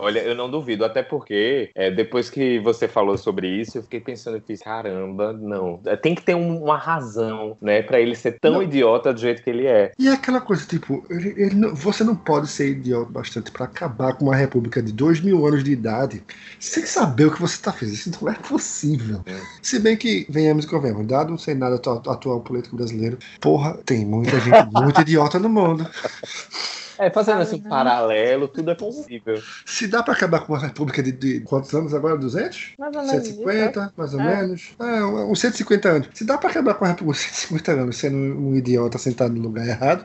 Olha, 0.00 0.20
eu 0.20 0.34
não 0.34 0.48
duvido, 0.48 0.84
até 0.84 1.02
porque 1.02 1.70
é, 1.74 1.90
depois 1.90 2.30
que 2.30 2.60
você 2.60 2.86
falou 2.86 3.18
sobre 3.18 3.48
isso, 3.48 3.78
eu 3.78 3.82
fiquei 3.82 3.98
pensando, 4.00 4.36
eu 4.36 4.40
fiz, 4.40 4.60
caramba, 4.60 5.32
não. 5.32 5.80
É, 5.84 5.96
Tem 5.96 6.14
que 6.14 6.22
ter 6.22 6.36
um- 6.36 6.62
uma 6.62 6.76
razão, 6.78 7.56
né, 7.60 7.82
pra 7.82 8.00
ele 8.00 8.14
ser 8.14 8.38
tão 8.40 8.52
Não. 8.54 8.62
idiota 8.62 9.12
do 9.12 9.18
jeito 9.20 9.42
que 9.42 9.50
ele 9.50 9.66
é. 9.66 9.90
E 9.98 10.06
é 10.08 10.12
aquela 10.12 10.40
coisa, 10.40 10.64
tipo, 10.66 11.04
ele- 11.10 11.34
ele 11.36 11.54
não- 11.56 11.74
você 11.74 12.04
não 12.04 12.14
pode 12.14 12.46
ser 12.46 12.70
idiota 12.70 13.10
bastante 13.10 13.50
pra 13.50 13.64
acabar 13.66 14.14
com 14.14 14.26
uma 14.26 14.36
república 14.36 14.80
de 14.80 14.92
dois 14.92 15.20
mil 15.20 15.44
anos 15.44 15.64
de 15.64 15.72
idade 15.72 16.22
sem 16.60 16.86
saber 16.86 17.26
o 17.26 17.32
que 17.34 17.40
você 17.40 17.60
tá 17.60 17.72
fazendo. 17.72 17.94
Isso 17.94 18.18
não 18.22 18.30
é 18.30 18.34
possível. 18.34 19.20
É. 19.26 19.36
Se 19.60 19.80
bem 19.80 19.96
que, 19.96 20.24
venhamos 20.30 20.64
e 20.64 20.68
convenhamos, 20.68 21.06
dado 21.08 21.34
o 21.34 21.38
cenário 21.38 21.74
atual, 21.76 22.00
atual 22.06 22.40
político 22.40 22.76
brasileiro, 22.76 23.18
porra, 23.40 23.76
tem 23.84 24.06
muita 24.06 24.38
gente 24.38 24.64
muito 24.72 25.00
idiota 25.00 25.38
no 25.40 25.48
mundo. 25.48 25.84
É, 26.98 27.10
fazendo 27.10 27.40
assim 27.42 27.56
um 27.56 27.62
não. 27.62 27.68
paralelo, 27.70 28.48
tudo 28.48 28.70
é 28.70 28.74
possível. 28.74 29.40
Se 29.64 29.86
dá 29.86 30.02
pra 30.02 30.14
acabar 30.14 30.40
com 30.40 30.52
uma 30.52 30.58
república 30.60 31.02
de, 31.02 31.12
de 31.12 31.40
quantos 31.40 31.72
anos 31.74 31.94
agora? 31.94 32.16
200? 32.18 32.72
Mais 32.78 32.94
ou 32.96 33.02
menos. 33.02 33.14
isso, 33.28 33.36
150, 33.36 33.92
mais 33.96 34.14
ou 34.14 34.20
É. 34.20 34.36
menos. 34.36 34.70
É, 34.80 35.04
uns 35.04 35.40
150 35.40 35.88
anos. 35.88 36.08
Se 36.14 36.24
dá 36.24 36.36
pra 36.36 36.50
acabar 36.50 36.74
com 36.74 36.84
a 36.84 36.88
República 36.88 37.18
150 37.20 37.72
anos 37.72 37.96
sendo 37.96 38.16
um 38.16 38.54
idiota 38.56 38.98
sentado 38.98 39.32
no 39.34 39.42
lugar 39.42 39.66
errado, 39.66 40.04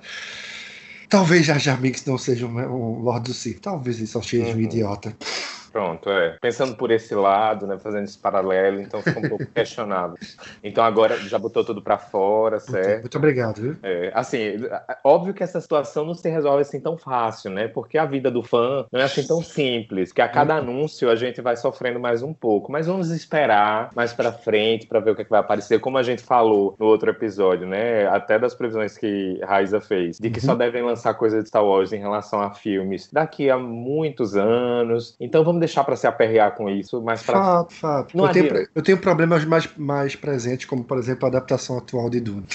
talvez 1.09 1.45
Jar 1.45 1.59
Jar 1.59 1.79
Binks 1.79 2.05
não 2.05 2.17
seja 2.17 2.45
um, 2.45 2.57
um 2.59 2.99
Lord 3.01 3.25
do 3.29 3.33
Sith. 3.33 3.59
Talvez 3.61 3.97
ele 3.97 4.07
só 4.07 4.21
seja 4.21 4.45
um 4.45 4.51
Uhum. 4.53 4.61
idiota. 4.61 5.15
Pronto, 5.73 6.07
é. 6.09 6.37
Pensando 6.39 6.75
por 6.75 6.91
esse 6.91 7.15
lado, 7.15 7.65
né, 7.65 7.79
fazendo 7.79 8.03
esse 8.03 8.17
paralelo, 8.17 8.79
então 8.79 9.01
fica 9.01 9.19
um 9.19 9.27
pouco 9.27 9.45
questionável. 9.53 10.15
Então 10.63 10.83
agora 10.83 11.17
já 11.17 11.39
botou 11.39 11.65
tudo 11.65 11.81
pra 11.81 11.97
fora, 11.97 12.59
certo? 12.59 13.01
muito 13.01 13.17
obrigado, 13.17 13.59
viu? 13.59 13.75
É, 13.81 14.11
assim, 14.13 14.57
óbvio 15.03 15.33
que 15.33 15.41
essa 15.41 15.59
situação 15.59 16.05
não 16.05 16.13
se 16.13 16.29
resolve 16.29 16.61
assim 16.61 16.79
tão 16.79 16.95
fácil, 16.95 17.49
né? 17.49 17.67
Porque 17.67 17.97
a 17.97 18.05
vida 18.05 18.29
do 18.29 18.43
fã 18.43 18.85
não 18.91 19.01
é 19.01 19.03
assim 19.03 19.25
tão 19.25 19.41
simples, 19.41 20.11
que 20.13 20.21
a 20.21 20.29
cada 20.29 20.55
anúncio 20.57 21.09
a 21.09 21.15
gente 21.15 21.41
vai 21.41 21.55
sofrendo 21.57 21.99
mais 21.99 22.21
um 22.21 22.33
pouco. 22.33 22.71
Mas 22.71 22.85
vamos 22.85 23.09
esperar 23.09 23.89
mais 23.95 24.13
pra 24.13 24.31
frente 24.31 24.85
pra 24.85 24.99
ver 24.99 25.11
o 25.11 25.15
que, 25.15 25.21
é 25.21 25.25
que 25.25 25.31
vai 25.31 25.39
aparecer, 25.39 25.79
como 25.79 25.97
a 25.97 26.03
gente 26.03 26.21
falou 26.21 26.75
no 26.79 26.85
outro 26.85 27.09
episódio, 27.09 27.65
né? 27.67 28.05
Até 28.07 28.37
das 28.37 28.53
previsões 28.53 28.95
que 28.95 29.39
Raiza 29.43 29.81
fez, 29.81 30.17
de 30.19 30.29
que 30.29 30.39
Uhum. 30.39 30.45
só 30.45 30.55
devem 30.55 30.83
lançar 30.83 31.15
coisas 31.15 31.41
de 31.41 31.49
Star 31.49 31.65
Wars 31.65 31.91
em 31.91 31.99
relação 31.99 32.41
a 32.41 32.51
filmes 32.51 33.09
daqui 33.11 33.49
a 33.49 33.57
muitos 33.57 34.35
anos. 34.35 35.15
Então 35.19 35.43
vamos 35.43 35.62
deixar 35.65 35.83
pra 35.83 35.95
se 35.95 36.05
aperrear 36.07 36.55
com 36.55 36.69
isso 36.69 37.01
mais 37.01 37.21
pra 37.23 37.35
Fato, 37.39 37.73
fato. 37.73 38.17
Não 38.17 38.25
Eu 38.27 38.31
tenho, 38.31 38.67
eu 38.75 38.81
tenho 38.81 38.97
problemas 38.97 39.45
mais, 39.45 39.69
mais 39.77 40.15
presentes, 40.15 40.65
como 40.65 40.83
por 40.83 40.97
exemplo 40.97 41.25
a 41.25 41.29
adaptação 41.29 41.77
atual 41.77 42.09
de 42.09 42.19
Dune. 42.19 42.45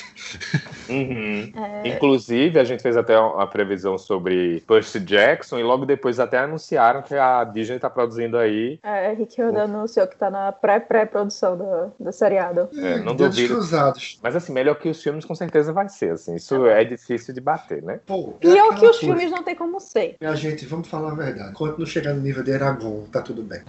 Uhum. 0.88 1.52
É, 1.58 1.88
Inclusive, 1.88 2.58
a 2.58 2.64
gente 2.64 2.82
fez 2.82 2.96
até 2.96 3.18
uma 3.18 3.46
previsão 3.46 3.96
sobre 3.98 4.62
Percy 4.66 5.00
Jackson 5.00 5.58
e 5.58 5.62
logo 5.62 5.84
depois 5.86 6.18
até 6.20 6.38
anunciaram 6.38 7.02
que 7.02 7.14
a 7.14 7.44
Disney 7.44 7.76
está 7.76 7.88
produzindo 7.90 8.36
aí. 8.38 8.78
é, 8.82 9.12
Rick 9.12 9.40
Hilda 9.40 9.62
anunciou 9.64 10.06
que 10.06 10.16
tá 10.16 10.30
na 10.30 10.52
pré-pré-produção 10.52 11.56
do, 11.56 11.92
do 12.04 12.12
seriado. 12.12 12.68
É, 12.76 12.98
não 13.00 13.14
Dedos 13.14 13.36
duvido. 13.36 13.54
cruzados. 13.54 14.18
Mas 14.22 14.36
assim, 14.36 14.52
melhor 14.52 14.74
que 14.76 14.88
os 14.88 15.02
filmes 15.02 15.24
com 15.24 15.34
certeza 15.34 15.72
vai 15.72 15.88
ser. 15.88 16.12
Assim, 16.12 16.34
isso 16.36 16.66
é 16.66 16.84
difícil 16.84 17.32
de 17.34 17.40
bater, 17.40 17.82
né? 17.82 18.00
Pô, 18.06 18.34
é 18.40 18.40
Pior 18.40 18.54
aquela 18.66 18.74
que 18.78 18.86
os 18.86 18.98
coisa. 18.98 19.14
filmes 19.16 19.30
não 19.30 19.42
tem 19.42 19.54
como 19.54 19.80
ser. 19.80 20.16
Minha 20.20 20.34
gente, 20.36 20.64
vamos 20.66 20.88
falar 20.88 21.12
a 21.12 21.14
verdade. 21.14 21.50
Enquanto 21.50 21.78
não 21.78 21.86
chegar 21.86 22.14
no 22.14 22.20
nível 22.20 22.42
de 22.42 22.50
Eragon, 22.50 22.97
tá 23.12 23.22
tudo 23.22 23.42
bem. 23.42 23.60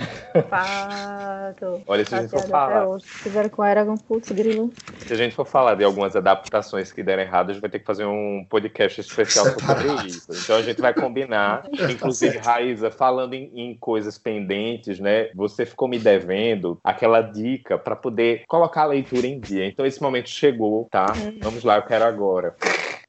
Fato. 0.50 1.82
Olha, 1.88 2.06
se 2.06 2.16
a 2.16 2.22
gente 2.22 2.32
for 2.32 2.42
falar. 2.48 3.00
Fizeram 3.02 3.50
com 3.50 3.64
Eragon, 3.66 3.96
putz, 3.96 4.32
grilo. 4.32 4.72
se 5.00 5.14
a 5.14 5.16
gente 5.16 5.36
for 5.36 5.46
falar 5.46 5.76
de 5.76 5.84
algumas 5.84 6.16
adaptações 6.16 6.92
que 6.92 7.04
deram 7.04 7.24
errado, 7.24 7.50
a 7.50 7.54
gente 7.54 7.62
vai 7.62 7.70
ter 7.70 7.80
que 7.80 7.86
fazer 7.86 8.06
um 8.06 8.46
podcast 8.50 9.02
especial 9.02 9.46
sobre 9.46 9.62
Separado. 9.62 10.08
isso. 10.08 10.32
Então 10.32 10.56
a 10.58 10.62
gente 10.62 10.82
vai 10.82 10.94
combinar. 10.94 11.64
Tá 11.64 11.70
Inclusive. 11.92 12.38
Raíza, 12.38 12.92
falando 12.92 13.34
em, 13.34 13.52
em 13.54 13.78
coisas 13.78 14.18
pendentes, 14.18 15.00
né? 15.00 15.30
Você 15.36 15.66
ficou 15.66 15.88
me 15.88 16.00
devendo 16.00 16.80
aquela 16.84 17.22
dica 17.22 17.78
para 17.78 17.96
poder 17.96 18.44
colocar 18.48 18.84
a 18.84 18.88
leitura 18.88 19.28
em 19.28 19.40
dia. 19.40 19.66
Então 19.66 19.86
esse 19.86 20.02
momento 20.02 20.30
chegou, 20.30 20.88
tá? 20.92 21.08
Vamos 21.42 21.64
lá, 21.64 21.78
eu 21.78 21.84
quero 21.84 22.06
agora. 22.06 22.56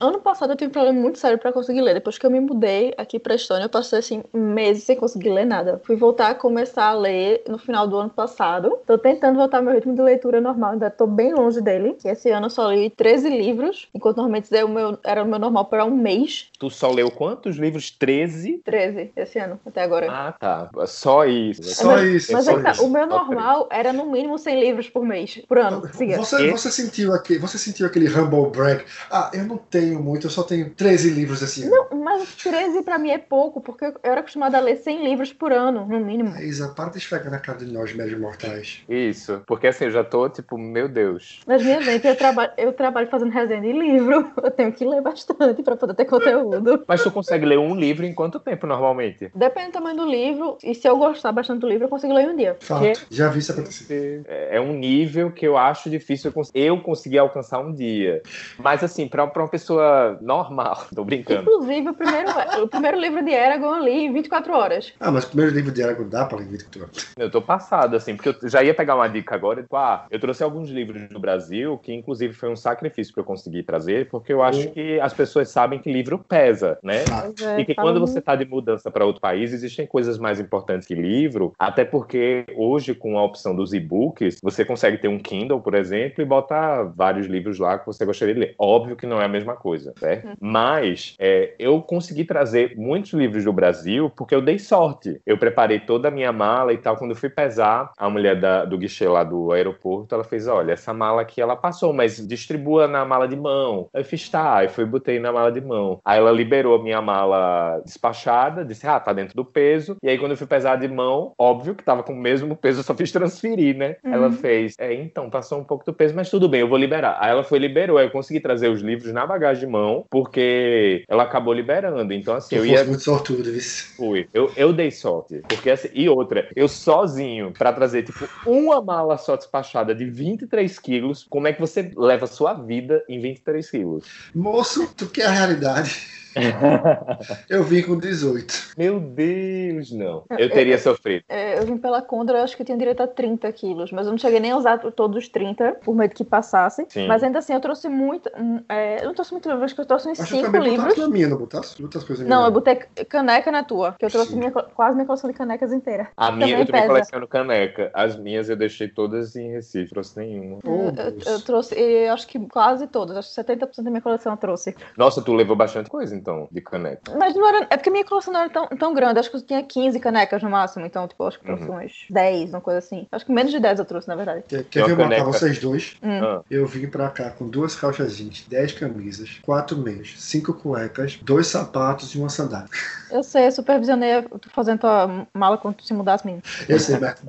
Ano 0.02 0.18
passado 0.18 0.52
eu 0.52 0.56
tive 0.56 0.70
um 0.70 0.72
problema 0.72 0.98
muito 0.98 1.18
sério 1.18 1.36
pra 1.38 1.52
conseguir 1.52 1.82
ler. 1.82 1.92
Depois 1.92 2.16
que 2.16 2.24
eu 2.24 2.30
me 2.30 2.40
mudei 2.40 2.94
aqui 2.96 3.18
pra 3.18 3.34
Estônia, 3.34 3.66
eu 3.66 3.68
passei 3.68 3.98
assim 3.98 4.22
meses 4.32 4.84
sem 4.84 4.96
conseguir 4.96 5.28
ler 5.28 5.44
nada. 5.44 5.78
Fui 5.84 5.94
voltar 5.94 6.30
a 6.30 6.34
começar 6.34 6.86
a 6.86 6.94
ler 6.94 7.42
no 7.46 7.58
final 7.58 7.86
do 7.86 7.98
ano 7.98 8.08
passado. 8.08 8.78
Tô 8.86 8.96
tentando 8.96 9.36
voltar 9.36 9.58
ao 9.58 9.62
meu 9.62 9.74
ritmo 9.74 9.94
de 9.94 10.00
leitura 10.00 10.40
normal, 10.40 10.72
ainda 10.72 10.88
tô 10.88 11.06
bem 11.06 11.34
longe 11.34 11.60
dele. 11.60 11.96
Que 12.00 12.08
esse 12.08 12.30
ano 12.30 12.46
eu 12.46 12.50
só 12.50 12.70
li 12.72 12.88
13 12.88 13.28
livros, 13.28 13.88
enquanto 13.94 14.16
normalmente 14.16 14.56
é 14.56 14.64
o 14.64 14.68
meu- 14.70 14.98
era 15.04 15.22
o 15.22 15.26
meu 15.28 15.38
normal 15.38 15.66
para 15.66 15.84
um 15.84 15.94
mês. 15.94 16.48
Tu 16.58 16.70
só 16.70 16.90
leu 16.90 17.10
quantos 17.10 17.56
livros? 17.56 17.90
13? 17.90 18.58
13 18.64 19.12
esse 19.14 19.38
ano, 19.38 19.60
até 19.66 19.82
agora. 19.82 20.06
Ah, 20.10 20.32
tá. 20.32 20.70
Só 20.86 21.26
isso. 21.26 21.62
Só 21.62 21.88
mas, 21.88 22.08
isso, 22.10 22.32
Mas 22.32 22.46
só 22.46 22.52
é 22.52 22.56
que 22.56 22.62
tá, 22.62 22.82
o 22.82 22.88
meu 22.88 23.06
normal 23.06 23.68
era 23.70 23.92
no 23.92 24.06
mínimo 24.06 24.38
100 24.38 24.60
livros 24.60 24.88
por 24.88 25.04
mês, 25.04 25.42
por 25.46 25.58
ano. 25.58 25.82
Siga. 25.92 26.16
Você, 26.16 26.50
você, 26.50 26.70
sentiu 26.70 27.12
aquele, 27.12 27.38
você 27.38 27.58
sentiu 27.58 27.86
aquele 27.86 28.08
humble 28.08 28.48
brag? 28.50 28.82
Ah, 29.10 29.30
eu 29.34 29.44
não 29.44 29.58
tenho 29.58 29.89
muito, 29.98 30.26
eu 30.26 30.30
só 30.30 30.42
tenho 30.42 30.70
13 30.70 31.10
livros 31.10 31.42
esse 31.42 31.62
ano. 31.64 31.70
Não, 31.90 31.98
mas 32.02 32.34
13 32.36 32.82
pra 32.82 32.98
mim 32.98 33.10
é 33.10 33.18
pouco, 33.18 33.60
porque 33.60 33.84
eu 33.86 33.94
era 34.02 34.20
acostumada 34.20 34.58
a 34.58 34.60
ler 34.60 34.76
100 34.76 35.04
livros 35.04 35.32
por 35.32 35.52
ano, 35.52 35.86
no 35.86 36.00
mínimo. 36.00 36.36
Isa, 36.38 36.68
para 36.68 36.90
de 36.90 36.98
esfregar 36.98 37.30
na 37.30 37.38
cara 37.38 37.58
de 37.58 37.66
nós, 37.72 37.92
médios 37.94 38.20
mortais. 38.20 38.82
Isso. 38.88 39.42
Porque 39.46 39.66
assim, 39.66 39.84
eu 39.86 39.90
já 39.90 40.04
tô 40.04 40.28
tipo, 40.28 40.56
meu 40.58 40.88
Deus. 40.88 41.40
Mas 41.46 41.62
minha 41.62 41.80
gente, 41.80 42.06
eu 42.06 42.16
trabalho, 42.16 42.52
eu 42.56 42.72
trabalho 42.72 43.08
fazendo 43.08 43.30
resenha 43.30 43.60
de 43.60 43.72
livro. 43.72 44.30
Eu 44.42 44.50
tenho 44.50 44.72
que 44.72 44.84
ler 44.84 45.00
bastante 45.02 45.62
pra 45.62 45.76
poder 45.76 45.94
ter 45.94 46.04
conteúdo. 46.04 46.84
Mas 46.86 47.02
tu 47.02 47.10
consegue 47.10 47.44
ler 47.46 47.58
um 47.58 47.74
livro 47.74 48.04
em 48.04 48.12
quanto 48.14 48.40
tempo 48.40 48.66
normalmente? 48.66 49.30
Depende 49.34 49.68
do 49.68 49.72
tamanho 49.72 49.96
do 49.96 50.06
livro, 50.06 50.56
e 50.62 50.74
se 50.74 50.88
eu 50.88 50.96
gostar 50.96 51.30
bastante 51.32 51.60
do 51.60 51.68
livro, 51.68 51.84
eu 51.84 51.88
consigo 51.88 52.12
ler 52.12 52.24
em 52.24 52.30
um 52.30 52.36
dia. 52.36 52.56
Fato. 52.60 53.06
Já 53.10 53.28
vi 53.28 53.38
isso 53.38 53.52
acontecer. 53.52 54.22
É 54.26 54.56
é 54.56 54.60
um 54.60 54.72
nível 54.72 55.30
que 55.30 55.46
eu 55.46 55.56
acho 55.56 55.88
difícil 55.88 56.28
eu 56.30 56.32
cons- 56.34 56.50
eu 56.54 56.80
conseguir 56.80 57.18
alcançar 57.18 57.60
um 57.60 57.72
dia. 57.72 58.22
Mas 58.58 58.82
assim, 58.82 59.06
pra 59.06 59.24
uma 59.24 59.48
pessoa 59.48 59.79
normal, 60.20 60.86
tô 60.94 61.04
brincando. 61.04 61.42
Inclusive, 61.42 61.88
o 61.88 61.94
primeiro, 61.94 62.28
o 62.62 62.68
primeiro 62.68 63.00
livro 63.00 63.24
de 63.24 63.30
Eragon 63.30 63.76
eu 63.76 63.84
li 63.84 64.04
em 64.06 64.12
24 64.12 64.52
horas. 64.52 64.92
Ah, 65.00 65.10
mas 65.10 65.24
o 65.24 65.28
primeiro 65.28 65.54
livro 65.54 65.72
de 65.72 65.82
Aragon 65.82 66.08
dá 66.08 66.24
para 66.24 66.38
ler 66.38 66.46
em 66.46 66.50
24 66.50 66.82
horas. 66.82 67.14
Eu 67.18 67.30
tô 67.30 67.42
passado, 67.42 67.96
assim, 67.96 68.16
porque 68.16 68.28
eu 68.28 68.48
já 68.48 68.62
ia 68.62 68.74
pegar 68.74 68.94
uma 68.94 69.08
dica 69.08 69.34
agora. 69.34 69.62
Tipo, 69.62 69.76
ah, 69.76 70.06
eu 70.10 70.18
trouxe 70.18 70.42
alguns 70.42 70.68
livros 70.70 71.08
do 71.08 71.18
Brasil, 71.20 71.78
que 71.78 71.92
inclusive 71.92 72.32
foi 72.34 72.50
um 72.50 72.56
sacrifício 72.56 73.12
pra 73.12 73.22
eu 73.22 73.26
conseguir 73.26 73.62
trazer, 73.62 74.08
porque 74.08 74.32
eu 74.32 74.42
acho 74.42 74.70
que 74.70 75.00
as 75.00 75.12
pessoas 75.12 75.48
sabem 75.50 75.78
que 75.78 75.92
livro 75.92 76.18
pesa, 76.18 76.78
né? 76.82 77.04
É, 77.42 77.60
E 77.60 77.64
que 77.64 77.74
quando 77.74 78.00
você 78.00 78.18
está 78.18 78.34
de 78.36 78.44
mudança 78.44 78.90
para 78.90 79.04
outro 79.04 79.20
país, 79.20 79.52
existem 79.52 79.86
coisas 79.86 80.18
mais 80.18 80.40
importantes 80.40 80.86
que 80.86 80.94
livro, 80.94 81.52
até 81.58 81.84
porque 81.84 82.44
hoje, 82.56 82.94
com 82.94 83.18
a 83.18 83.24
opção 83.24 83.54
dos 83.54 83.72
e-books, 83.72 84.38
você 84.42 84.64
consegue 84.64 84.98
ter 84.98 85.08
um 85.08 85.18
Kindle, 85.18 85.60
por 85.60 85.74
exemplo, 85.74 86.22
e 86.22 86.24
botar 86.24 86.84
vários 86.84 87.26
livros 87.26 87.58
lá 87.58 87.78
que 87.78 87.86
você 87.86 88.04
gostaria 88.04 88.34
de 88.34 88.40
ler. 88.40 88.54
Óbvio 88.58 88.96
que 88.96 89.06
não 89.06 89.20
é 89.20 89.24
a 89.24 89.28
mesma 89.28 89.54
coisa. 89.56 89.69
Coisa, 89.70 89.92
certo? 89.98 90.28
Mas 90.40 91.14
é, 91.18 91.54
eu 91.58 91.80
consegui 91.80 92.24
trazer 92.24 92.74
muitos 92.76 93.12
livros 93.12 93.44
do 93.44 93.52
Brasil 93.52 94.10
porque 94.10 94.34
eu 94.34 94.42
dei 94.42 94.58
sorte. 94.58 95.20
Eu 95.24 95.38
preparei 95.38 95.78
toda 95.78 96.08
a 96.08 96.10
minha 96.10 96.32
mala 96.32 96.72
e 96.72 96.78
tal. 96.78 96.96
Quando 96.96 97.12
eu 97.12 97.16
fui 97.16 97.28
pesar, 97.30 97.92
a 97.96 98.10
mulher 98.10 98.38
da- 98.40 98.64
do 98.64 98.76
guichê 98.76 99.06
lá 99.08 99.22
do 99.22 99.52
aeroporto, 99.52 100.14
ela 100.14 100.24
fez: 100.24 100.48
olha, 100.48 100.72
essa 100.72 100.92
mala 100.92 101.22
aqui 101.22 101.40
ela 101.40 101.54
passou, 101.56 101.92
mas 101.92 102.26
distribua 102.26 102.88
na 102.88 103.04
mala 103.04 103.28
de 103.28 103.36
mão. 103.36 103.88
Eu 103.94 104.04
fiz, 104.04 104.28
tá, 104.28 104.56
aí 104.56 104.68
fui 104.68 104.84
e 104.84 104.86
botei 104.86 105.18
na 105.20 105.32
mala 105.32 105.52
de 105.52 105.60
mão. 105.60 106.00
Aí 106.04 106.18
ela 106.18 106.32
liberou 106.32 106.74
a 106.74 106.82
minha 106.82 107.00
mala 107.00 107.80
despachada, 107.84 108.64
disse, 108.64 108.86
ah, 108.86 108.98
tá 108.98 109.12
dentro 109.12 109.36
do 109.36 109.44
peso. 109.44 109.96
E 110.02 110.08
aí 110.08 110.18
quando 110.18 110.32
eu 110.32 110.36
fui 110.36 110.46
pesar 110.46 110.76
de 110.76 110.88
mão, 110.88 111.32
óbvio 111.38 111.74
que 111.74 111.84
tava 111.84 112.02
com 112.02 112.12
o 112.12 112.16
mesmo 112.16 112.56
peso, 112.56 112.80
eu 112.80 112.84
só 112.84 112.94
fiz 112.94 113.12
transferir, 113.12 113.76
né? 113.76 113.96
Ela 114.04 114.32
fez, 114.32 114.74
é, 114.78 114.92
então, 114.94 115.30
passou 115.30 115.60
um 115.60 115.64
pouco 115.64 115.84
do 115.84 115.92
peso, 115.94 116.14
mas 116.14 116.28
tudo 116.30 116.48
bem, 116.48 116.60
eu 116.60 116.68
vou 116.68 116.78
liberar. 116.78 117.16
Aí 117.20 117.30
ela 117.30 117.44
foi 117.44 117.58
e 117.58 117.60
liberou, 117.60 117.98
aí 117.98 118.06
eu 118.06 118.10
consegui 118.10 118.40
trazer 118.40 118.68
os 118.68 118.80
livros 118.80 119.12
na 119.12 119.26
bagagem 119.26 119.59
de 119.60 119.66
mão, 119.66 120.04
porque 120.10 121.04
ela 121.08 121.22
acabou 121.22 121.52
liberando. 121.52 122.12
Então, 122.12 122.34
assim, 122.34 122.56
Eu 122.56 122.66
ia 122.66 122.84
muito 122.84 123.02
sortudo, 123.02 123.44
viu? 123.44 123.60
Fui. 123.96 124.28
Eu, 124.32 124.52
eu 124.56 124.72
dei 124.72 124.90
sorte. 124.90 125.40
Porque 125.48 125.70
assim, 125.70 125.88
e 125.92 126.08
outra, 126.08 126.48
eu 126.56 126.68
sozinho, 126.68 127.52
pra 127.52 127.72
trazer, 127.72 128.02
tipo, 128.02 128.28
uma 128.46 128.80
mala 128.80 129.16
só 129.16 129.36
despachada 129.36 129.94
de 129.94 130.04
23 130.04 130.78
quilos, 130.78 131.26
como 131.28 131.46
é 131.46 131.52
que 131.52 131.60
você 131.60 131.90
leva 131.96 132.24
a 132.24 132.28
sua 132.28 132.54
vida 132.54 133.04
em 133.08 133.20
23 133.20 133.70
quilos? 133.70 134.04
Moço, 134.34 134.92
tu 134.96 135.06
quer 135.06 135.26
a 135.26 135.30
realidade? 135.30 136.19
Eu 137.48 137.62
vim 137.64 137.82
com 137.82 137.98
18. 137.98 138.72
Meu 138.76 139.00
Deus, 139.00 139.90
não. 139.92 140.24
Eu 140.30 140.50
teria 140.50 140.78
sofrido. 140.78 141.24
É, 141.28 141.58
eu 141.58 141.64
vim 141.66 141.76
pela 141.76 142.00
Condra, 142.02 142.38
eu 142.38 142.44
acho 142.44 142.56
que 142.56 142.62
eu 142.62 142.66
tinha 142.66 142.78
direito 142.78 143.02
a 143.02 143.06
30 143.06 143.50
quilos, 143.52 143.92
mas 143.92 144.06
eu 144.06 144.12
não 144.12 144.18
cheguei 144.18 144.40
nem 144.40 144.52
a 144.52 144.56
usar 144.56 144.78
todos 144.78 145.16
os 145.24 145.28
30, 145.28 145.72
por 145.84 145.94
medo 145.94 146.14
que 146.14 146.24
passasse. 146.24 146.86
Sim. 146.88 147.06
Mas 147.06 147.22
ainda 147.22 147.38
assim, 147.40 147.52
eu 147.52 147.60
trouxe 147.60 147.88
muito. 147.88 148.30
é, 148.68 149.00
eu 149.02 149.06
não 149.06 149.14
trouxe 149.14 149.32
muito 149.32 149.48
livro, 149.48 149.64
acho 149.64 149.74
que 149.74 149.80
eu 149.80 149.86
trouxe 149.86 150.08
uns 150.08 150.20
Acho 150.20 150.30
que 150.30 150.36
eu 150.38 150.40
5 150.44 150.52
também 150.52 150.70
livros. 150.70 150.84
botasse 150.88 151.00
na 151.00 151.08
minha, 151.08 151.28
não 151.28 151.36
botasse? 151.36 151.82
Outras 151.82 152.04
coisas 152.04 152.26
Não, 152.26 152.44
eu 152.44 152.50
botei 152.50 152.76
caneca 153.08 153.50
na 153.50 153.62
tua, 153.64 153.94
que 153.98 154.04
eu 154.04 154.10
trouxe 154.10 154.34
minha, 154.36 154.50
quase 154.50 154.94
minha 154.94 155.06
coleção 155.06 155.30
de 155.30 155.36
canecas 155.36 155.72
inteira. 155.72 156.08
A 156.16 156.30
minha, 156.32 156.46
Também 156.46 156.60
eu 156.60 156.66
também 156.66 156.80
pesa. 156.82 156.92
coleciono 156.92 157.28
caneca. 157.28 157.90
As 157.94 158.16
minhas 158.16 158.48
eu 158.48 158.56
deixei 158.56 158.88
todas 158.88 159.34
em 159.36 159.50
Recife, 159.52 159.90
trouxe 159.90 160.18
nenhuma. 160.18 160.58
Oh, 160.64 160.88
eu, 161.00 161.34
eu 161.34 161.40
trouxe, 161.42 161.74
eu 161.78 162.12
acho 162.12 162.26
que 162.26 162.38
quase 162.48 162.86
todas, 162.86 163.16
acho 163.16 163.34
que 163.34 163.40
70% 163.42 163.82
da 163.82 163.90
minha 163.90 164.00
coleção 164.02 164.32
eu 164.32 164.36
trouxe. 164.36 164.74
Nossa, 164.96 165.20
tu 165.22 165.32
levou 165.34 165.56
bastante 165.56 165.88
coisa, 165.90 166.14
então, 166.20 166.48
de 166.50 166.60
caneca. 166.60 167.16
Mas 167.18 167.34
não 167.34 167.46
era. 167.48 167.66
É 167.70 167.76
porque 167.76 167.90
minha 167.90 168.04
coleção 168.04 168.32
não 168.32 168.40
era 168.40 168.50
tão, 168.50 168.66
tão 168.68 168.94
grande. 168.94 169.18
Acho 169.18 169.30
que 169.30 169.36
eu 169.36 169.42
tinha 169.42 169.62
15 169.62 169.98
canecas 170.00 170.42
no 170.42 170.50
máximo. 170.50 170.84
Então, 170.86 171.08
tipo, 171.08 171.24
acho 171.26 171.38
que 171.38 171.44
trouxe 171.44 171.64
Uhum. 171.64 171.70
umas 171.70 171.92
10, 172.10 172.50
uma 172.50 172.60
coisa 172.60 172.78
assim. 172.78 173.06
Acho 173.10 173.26
que 173.26 173.32
menos 173.32 173.50
de 173.50 173.58
10 173.60 173.78
eu 173.78 173.84
trouxe, 173.84 174.06
na 174.08 174.14
verdade. 174.16 174.44
Quer, 174.70 174.84
uma 174.84 174.88
ver 174.88 174.96
caneca. 174.96 175.24
vocês 175.24 175.58
dois? 175.58 175.96
Hum. 176.02 176.20
Ah, 176.22 176.42
Eu 176.50 176.66
vim 176.66 176.86
pra 176.88 177.10
cá 177.10 177.30
com 177.30 177.48
duas 177.48 177.74
calças 177.74 178.16
jeans, 178.16 178.44
10 178.48 178.72
camisas, 178.72 179.40
quatro 179.42 179.76
meias, 179.76 180.14
cinco 180.18 180.52
cuecas, 180.54 181.18
dois 181.22 181.46
sapatos 181.46 182.14
e 182.14 182.18
uma 182.18 182.28
sandália. 182.28 182.68
Eu 183.10 183.22
sei, 183.22 183.46
eu 183.46 183.52
supervisionei 183.52 184.22
tu 184.40 184.48
fazendo 184.50 184.80
tua 184.80 185.26
mala 185.34 185.58
quando 185.58 185.76
tu 185.76 185.84
se 185.84 185.92
mudasse 185.94 186.24
mesmo. 186.26 186.42
Eu 186.68 186.78
sei, 186.78 186.96
mas 186.98 187.20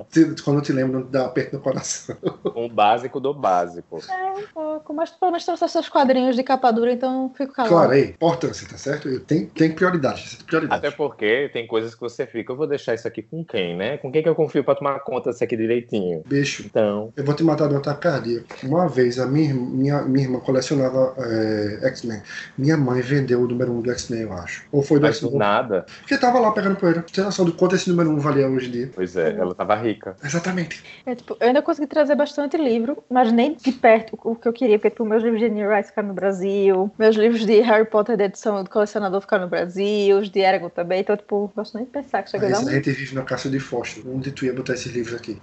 quando 0.42 0.58
eu 0.58 0.62
te 0.62 0.72
lembro, 0.72 1.04
dá 1.04 1.22
um 1.24 1.26
aperto 1.26 1.56
no 1.56 1.62
coração. 1.62 2.16
um 2.54 2.68
básico 2.68 3.18
do 3.18 3.32
básico. 3.34 3.98
Pouco, 4.54 4.92
mas 4.94 5.10
tu 5.10 5.18
pelo 5.18 5.32
menos 5.32 5.44
trouxe 5.44 5.64
esses 5.64 5.88
quadrinhos 5.88 6.36
de 6.36 6.42
capa 6.42 6.70
dura, 6.72 6.92
então 6.92 7.32
fico 7.36 7.52
calado. 7.52 7.74
Claro, 7.74 7.92
aí, 7.92 8.10
importância, 8.10 8.68
tá 8.68 8.76
certo? 8.82 9.08
Eu 9.08 9.20
tenho, 9.20 9.46
tenho 9.48 9.74
prioridade, 9.74 10.38
prioridade. 10.46 10.86
Até 10.86 10.94
porque 10.94 11.48
tem 11.52 11.66
coisas 11.66 11.94
que 11.94 12.00
você 12.00 12.26
fica, 12.26 12.52
eu 12.52 12.56
vou 12.56 12.66
deixar 12.66 12.94
isso 12.94 13.06
aqui 13.06 13.22
com 13.22 13.44
quem, 13.44 13.76
né? 13.76 13.96
Com 13.98 14.10
quem 14.10 14.22
que 14.22 14.28
eu 14.28 14.34
confio 14.34 14.64
pra 14.64 14.74
tomar 14.74 14.98
conta 15.00 15.30
disso 15.30 15.44
aqui 15.44 15.56
direitinho? 15.56 16.22
Bicho, 16.26 16.64
Então, 16.66 17.12
eu 17.16 17.24
vou 17.24 17.34
te 17.34 17.44
matar 17.44 17.68
de 17.68 17.74
um 17.74 17.78
ataque 17.78 18.00
cardíaco. 18.00 18.46
Uma 18.64 18.88
vez, 18.88 19.18
a 19.18 19.26
minha, 19.26 19.48
irmã- 19.50 19.70
minha, 19.70 20.02
minha 20.02 20.24
irmã 20.26 20.40
colecionava 20.40 21.14
é, 21.18 21.80
X-Men. 21.88 22.20
Minha 22.58 22.76
mãe 22.76 23.00
vendeu 23.00 23.40
o 23.40 23.48
número 23.48 23.72
1 23.72 23.80
do 23.82 23.90
X-Men, 23.92 24.22
eu 24.22 24.32
acho. 24.32 24.64
Ou 24.72 24.82
foi 24.82 24.98
do 24.98 25.06
X-Men. 25.06 25.36
nada. 25.36 25.86
Porque 26.00 26.16
tava 26.18 26.38
lá 26.40 26.50
pegando 26.52 26.76
poeira. 26.76 27.02
Você 27.06 27.14
tem 27.14 27.24
noção 27.24 27.44
do 27.44 27.52
quanto 27.52 27.76
esse 27.76 27.88
número 27.88 28.10
1 28.10 28.18
valia 28.18 28.48
hoje 28.48 28.68
em 28.68 28.70
dia? 28.72 28.90
Pois 28.94 29.16
é, 29.16 29.30
ela 29.36 29.54
tava 29.54 29.74
rica. 29.76 30.16
Exatamente. 30.24 30.82
É, 31.06 31.14
tipo, 31.14 31.36
eu 31.40 31.46
ainda 31.48 31.62
consegui 31.62 31.86
trazer 31.86 32.14
bastante 32.14 32.56
livro, 32.56 33.02
mas 33.10 33.30
nem 33.32 33.54
de 33.54 33.72
perto 33.72 34.18
o 34.24 34.34
que 34.34 34.48
eu 34.48 34.52
queria, 34.52 34.78
porque 34.78 34.90
tipo, 34.90 35.04
meus 35.04 35.22
livros 35.22 35.40
de 35.40 35.48
Neil 35.48 35.70
Rice 35.70 35.88
ficaram 35.90 36.08
no 36.08 36.14
Brasil, 36.14 36.90
meus 36.98 37.16
livros 37.16 37.44
de 37.46 37.60
Harry 37.60 37.84
Potter 37.84 38.16
de 38.16 38.24
edição 38.24 38.62
do 38.62 38.70
colecionador 38.72 39.20
ficaram 39.20 39.44
no 39.44 39.50
Brasil, 39.50 40.18
os 40.18 40.30
de 40.30 40.40
Eragon 40.40 40.68
também, 40.68 41.00
então, 41.00 41.16
tipo, 41.16 41.40
não 41.42 41.52
gosto 41.54 41.76
nem 41.76 41.84
de 41.84 41.90
pensar 41.90 42.22
que 42.22 42.30
chega 42.30 42.46
a 42.46 42.50
Mas 42.50 42.58
dar 42.58 42.64
a 42.64 42.70
um... 42.70 42.74
gente 42.74 42.90
vive 42.90 43.14
na 43.14 43.22
caixa 43.22 43.48
de 43.48 43.60
fósforo. 43.60 44.14
Onde 44.14 44.32
tu 44.32 44.44
ia 44.44 44.52
botar 44.52 44.74
esses 44.74 44.92
livros 44.92 45.14
aqui? 45.14 45.38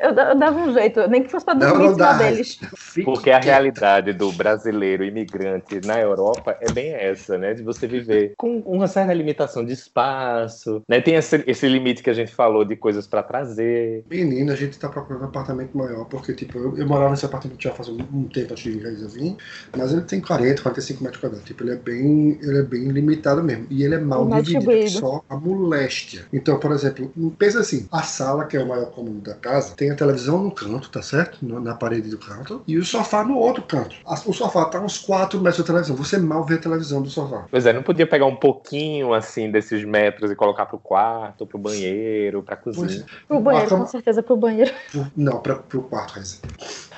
eu, 0.00 0.10
eu 0.10 0.38
dava 0.38 0.58
um 0.58 0.72
jeito, 0.72 1.06
nem 1.08 1.22
que 1.22 1.30
fosse 1.30 1.44
pra 1.44 1.54
Não, 1.54 1.68
dormir 1.68 1.88
não 1.88 1.96
dá. 1.96 2.12
deles. 2.14 2.58
Fique 2.76 3.04
Porque 3.04 3.30
a 3.30 3.38
realidade 3.38 4.12
do 4.12 4.32
brasileiro 4.32 5.04
imigrante 5.04 5.80
na 5.86 6.00
Europa 6.00 6.56
é 6.60 6.70
bem 6.72 6.92
essa, 6.92 7.38
né? 7.38 7.54
De 7.54 7.62
você 7.62 7.86
viver 7.86 8.34
com 8.36 8.58
uma 8.60 8.86
certa 8.88 9.12
limitação 9.12 9.64
de 9.64 9.72
espaço, 9.72 10.82
né? 10.88 11.00
Tem 11.00 11.14
esse, 11.14 11.42
esse 11.46 11.68
limite 11.68 12.02
que 12.02 12.10
a 12.10 12.14
gente 12.14 12.34
falou 12.34 12.64
de 12.64 12.76
coisas 12.76 13.06
pra 13.06 13.22
trazer. 13.22 14.04
Menino, 14.10 14.52
a 14.52 14.56
gente 14.56 14.78
tá 14.78 14.88
procurando 14.88 15.22
um 15.22 15.26
apartamento 15.26 15.76
maior, 15.76 16.04
porque, 16.06 16.32
tipo, 16.34 16.58
eu, 16.58 16.76
eu 16.76 16.86
morava 16.86 17.10
nesse 17.10 17.24
apartamento 17.24 17.62
já 17.62 17.72
faz 17.72 17.88
um, 17.88 17.98
um 18.12 18.24
tempo 18.28 18.52
antes 18.52 18.64
de 18.64 19.02
eu 19.02 19.08
vir, 19.08 19.36
mas 19.76 19.92
ele 19.92 20.02
tem 20.02 20.20
40, 20.20 20.62
45 20.62 21.02
metros 21.02 21.20
quadrados. 21.20 21.46
Tipo, 21.46 21.62
ele 21.64 21.72
é 21.72 21.76
bem, 21.76 22.38
ele 22.42 22.51
é 22.58 22.62
bem 22.62 22.88
limitado 22.88 23.42
mesmo. 23.42 23.66
E 23.70 23.82
ele 23.84 23.94
é 23.94 23.98
mal 23.98 24.24
Mal 24.24 24.42
dividido, 24.42 24.90
só 24.90 25.22
a 25.28 25.36
moléstia. 25.36 26.26
Então, 26.32 26.58
por 26.58 26.72
exemplo, 26.72 27.12
pensa 27.38 27.60
assim, 27.60 27.86
a 27.90 28.02
sala, 28.02 28.44
que 28.46 28.56
é 28.56 28.62
o 28.62 28.68
maior 28.68 28.86
cômodo 28.90 29.20
da 29.20 29.34
casa, 29.34 29.74
tem 29.76 29.90
a 29.90 29.94
televisão 29.94 30.42
no 30.42 30.50
canto, 30.50 30.90
tá 30.90 31.02
certo? 31.02 31.38
No- 31.42 31.60
na 31.60 31.74
parede 31.74 32.08
do 32.10 32.18
canto, 32.18 32.62
e 32.66 32.76
o 32.78 32.84
sofá 32.84 33.24
no 33.24 33.36
outro 33.36 33.62
canto. 33.62 33.94
A- 34.04 34.14
o 34.26 34.32
sofá 34.32 34.64
tá 34.66 34.80
uns 34.80 34.98
4 34.98 35.38
metros 35.40 35.58
da 35.60 35.66
televisão. 35.66 35.96
Você 35.96 36.18
mal 36.18 36.44
vê 36.44 36.54
a 36.54 36.58
televisão 36.58 37.02
do 37.02 37.10
sofá. 37.10 37.44
Pois 37.50 37.66
é, 37.66 37.72
não 37.72 37.82
podia 37.82 38.06
pegar 38.06 38.26
um 38.26 38.36
pouquinho 38.36 39.12
assim 39.14 39.50
desses 39.50 39.84
metros 39.84 40.30
e 40.30 40.34
colocar 40.34 40.66
pro 40.66 40.78
quarto, 40.78 41.46
pro 41.46 41.58
banheiro, 41.58 42.42
pra 42.42 42.56
cozinha. 42.56 43.04
Pro 43.28 43.40
banheiro, 43.40 43.68
como- 43.68 43.82
com 43.84 43.88
certeza 43.90 44.22
pro 44.22 44.36
banheiro. 44.36 44.72
Pro- 44.90 45.06
não, 45.16 45.38
pra, 45.40 45.56
pro 45.56 45.82
quarto, 45.82 46.14
Reza. 46.14 46.38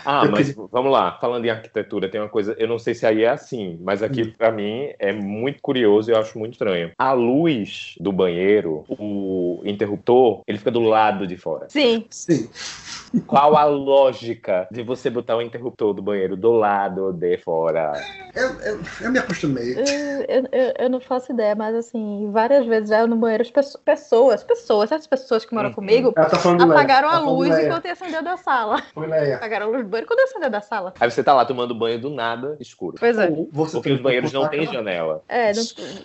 Ah, 0.04 0.22
Eu 0.24 0.30
mas 0.30 0.48
queria- 0.48 0.68
vamos 0.70 0.92
lá, 0.92 1.12
falando 1.20 1.44
em 1.44 1.50
arquitetura, 1.50 2.08
tem 2.08 2.20
uma 2.20 2.28
coisa, 2.28 2.54
eu 2.58 2.68
não 2.68 2.78
sei 2.78 2.94
se 2.94 3.06
aí 3.06 3.22
é 3.24 3.28
assim, 3.28 3.78
mas 3.82 4.02
aqui 4.02 4.22
Hum. 4.22 4.32
pra 4.36 4.52
mim 4.52 4.90
é 4.98 5.12
muito 5.12 5.60
curioso 5.62 6.10
e 6.10 6.14
eu 6.14 6.18
acho 6.18 6.38
muito 6.38 6.52
estranho. 6.52 6.90
A 6.98 7.12
luz 7.12 7.94
do 7.98 8.12
banheiro, 8.12 8.84
o 8.88 9.60
interruptor, 9.64 10.42
ele 10.46 10.58
fica 10.58 10.70
do 10.70 10.80
lado 10.80 11.26
de 11.26 11.36
fora. 11.36 11.66
Sim, 11.68 12.04
Sim. 12.10 12.48
Qual 13.26 13.56
a 13.56 13.64
lógica 13.64 14.66
de 14.70 14.82
você 14.82 15.08
botar 15.10 15.36
o 15.36 15.42
interruptor 15.42 15.92
do 15.94 16.02
banheiro 16.02 16.36
do 16.36 16.52
lado 16.52 17.12
de 17.12 17.36
fora? 17.38 17.92
Eu, 18.34 18.48
eu, 18.60 18.80
eu 19.02 19.10
me 19.10 19.18
acostumei. 19.18 19.74
eu, 19.74 20.24
eu, 20.28 20.48
eu- 20.52 20.74
eu 20.78 20.90
não 20.90 21.00
faço 21.00 21.32
ideia, 21.32 21.54
mas 21.54 21.74
assim, 21.74 22.28
várias 22.32 22.66
vezes 22.66 22.88
já 22.88 23.00
eu 23.00 23.06
no 23.06 23.16
banheiro, 23.16 23.42
as 23.42 23.50
pesso- 23.50 23.78
pessoas, 23.78 24.42
pessoas, 24.42 24.90
essas 24.90 25.06
pessoas 25.06 25.44
que 25.44 25.54
moram 25.54 25.68
Uhum. 25.68 25.74
comigo, 25.74 26.12
tá 26.12 26.22
apagaram 26.24 27.08
Tá 27.10 27.16
a 27.16 27.20
de 27.20 27.26
luz 27.26 27.50
Leia. 27.50 27.66
enquanto 27.66 27.84
ia 27.86 27.92
acender 27.92 28.22
da 28.22 28.36
sala. 28.36 28.82
Foi 28.92 29.06
Leia. 29.06 29.36
Apagaram 29.36 29.66
a 29.66 29.68
luz 29.70 29.82
do 29.84 29.88
banheiro 29.88 30.06
quando 30.08 30.18
ia 30.20 30.24
acender 30.24 30.50
da 30.50 30.60
sala. 30.60 30.92
Aí 30.98 31.10
você 31.10 31.22
tá 31.22 31.32
lá 31.32 31.44
tomando 31.44 31.74
banho 31.74 32.00
do 32.00 32.10
nada, 32.10 32.56
escuro. 32.60 32.96
Pois 32.98 33.16
é. 33.18 33.28
Ou 33.28 33.48
você 33.52 33.76
Porque 33.76 33.92
os 33.92 34.00
banheiros 34.00 34.32
não 34.32 34.48
têm 34.48 34.66
janela. 34.66 35.22
É, 35.28 35.52
não, 35.54 35.62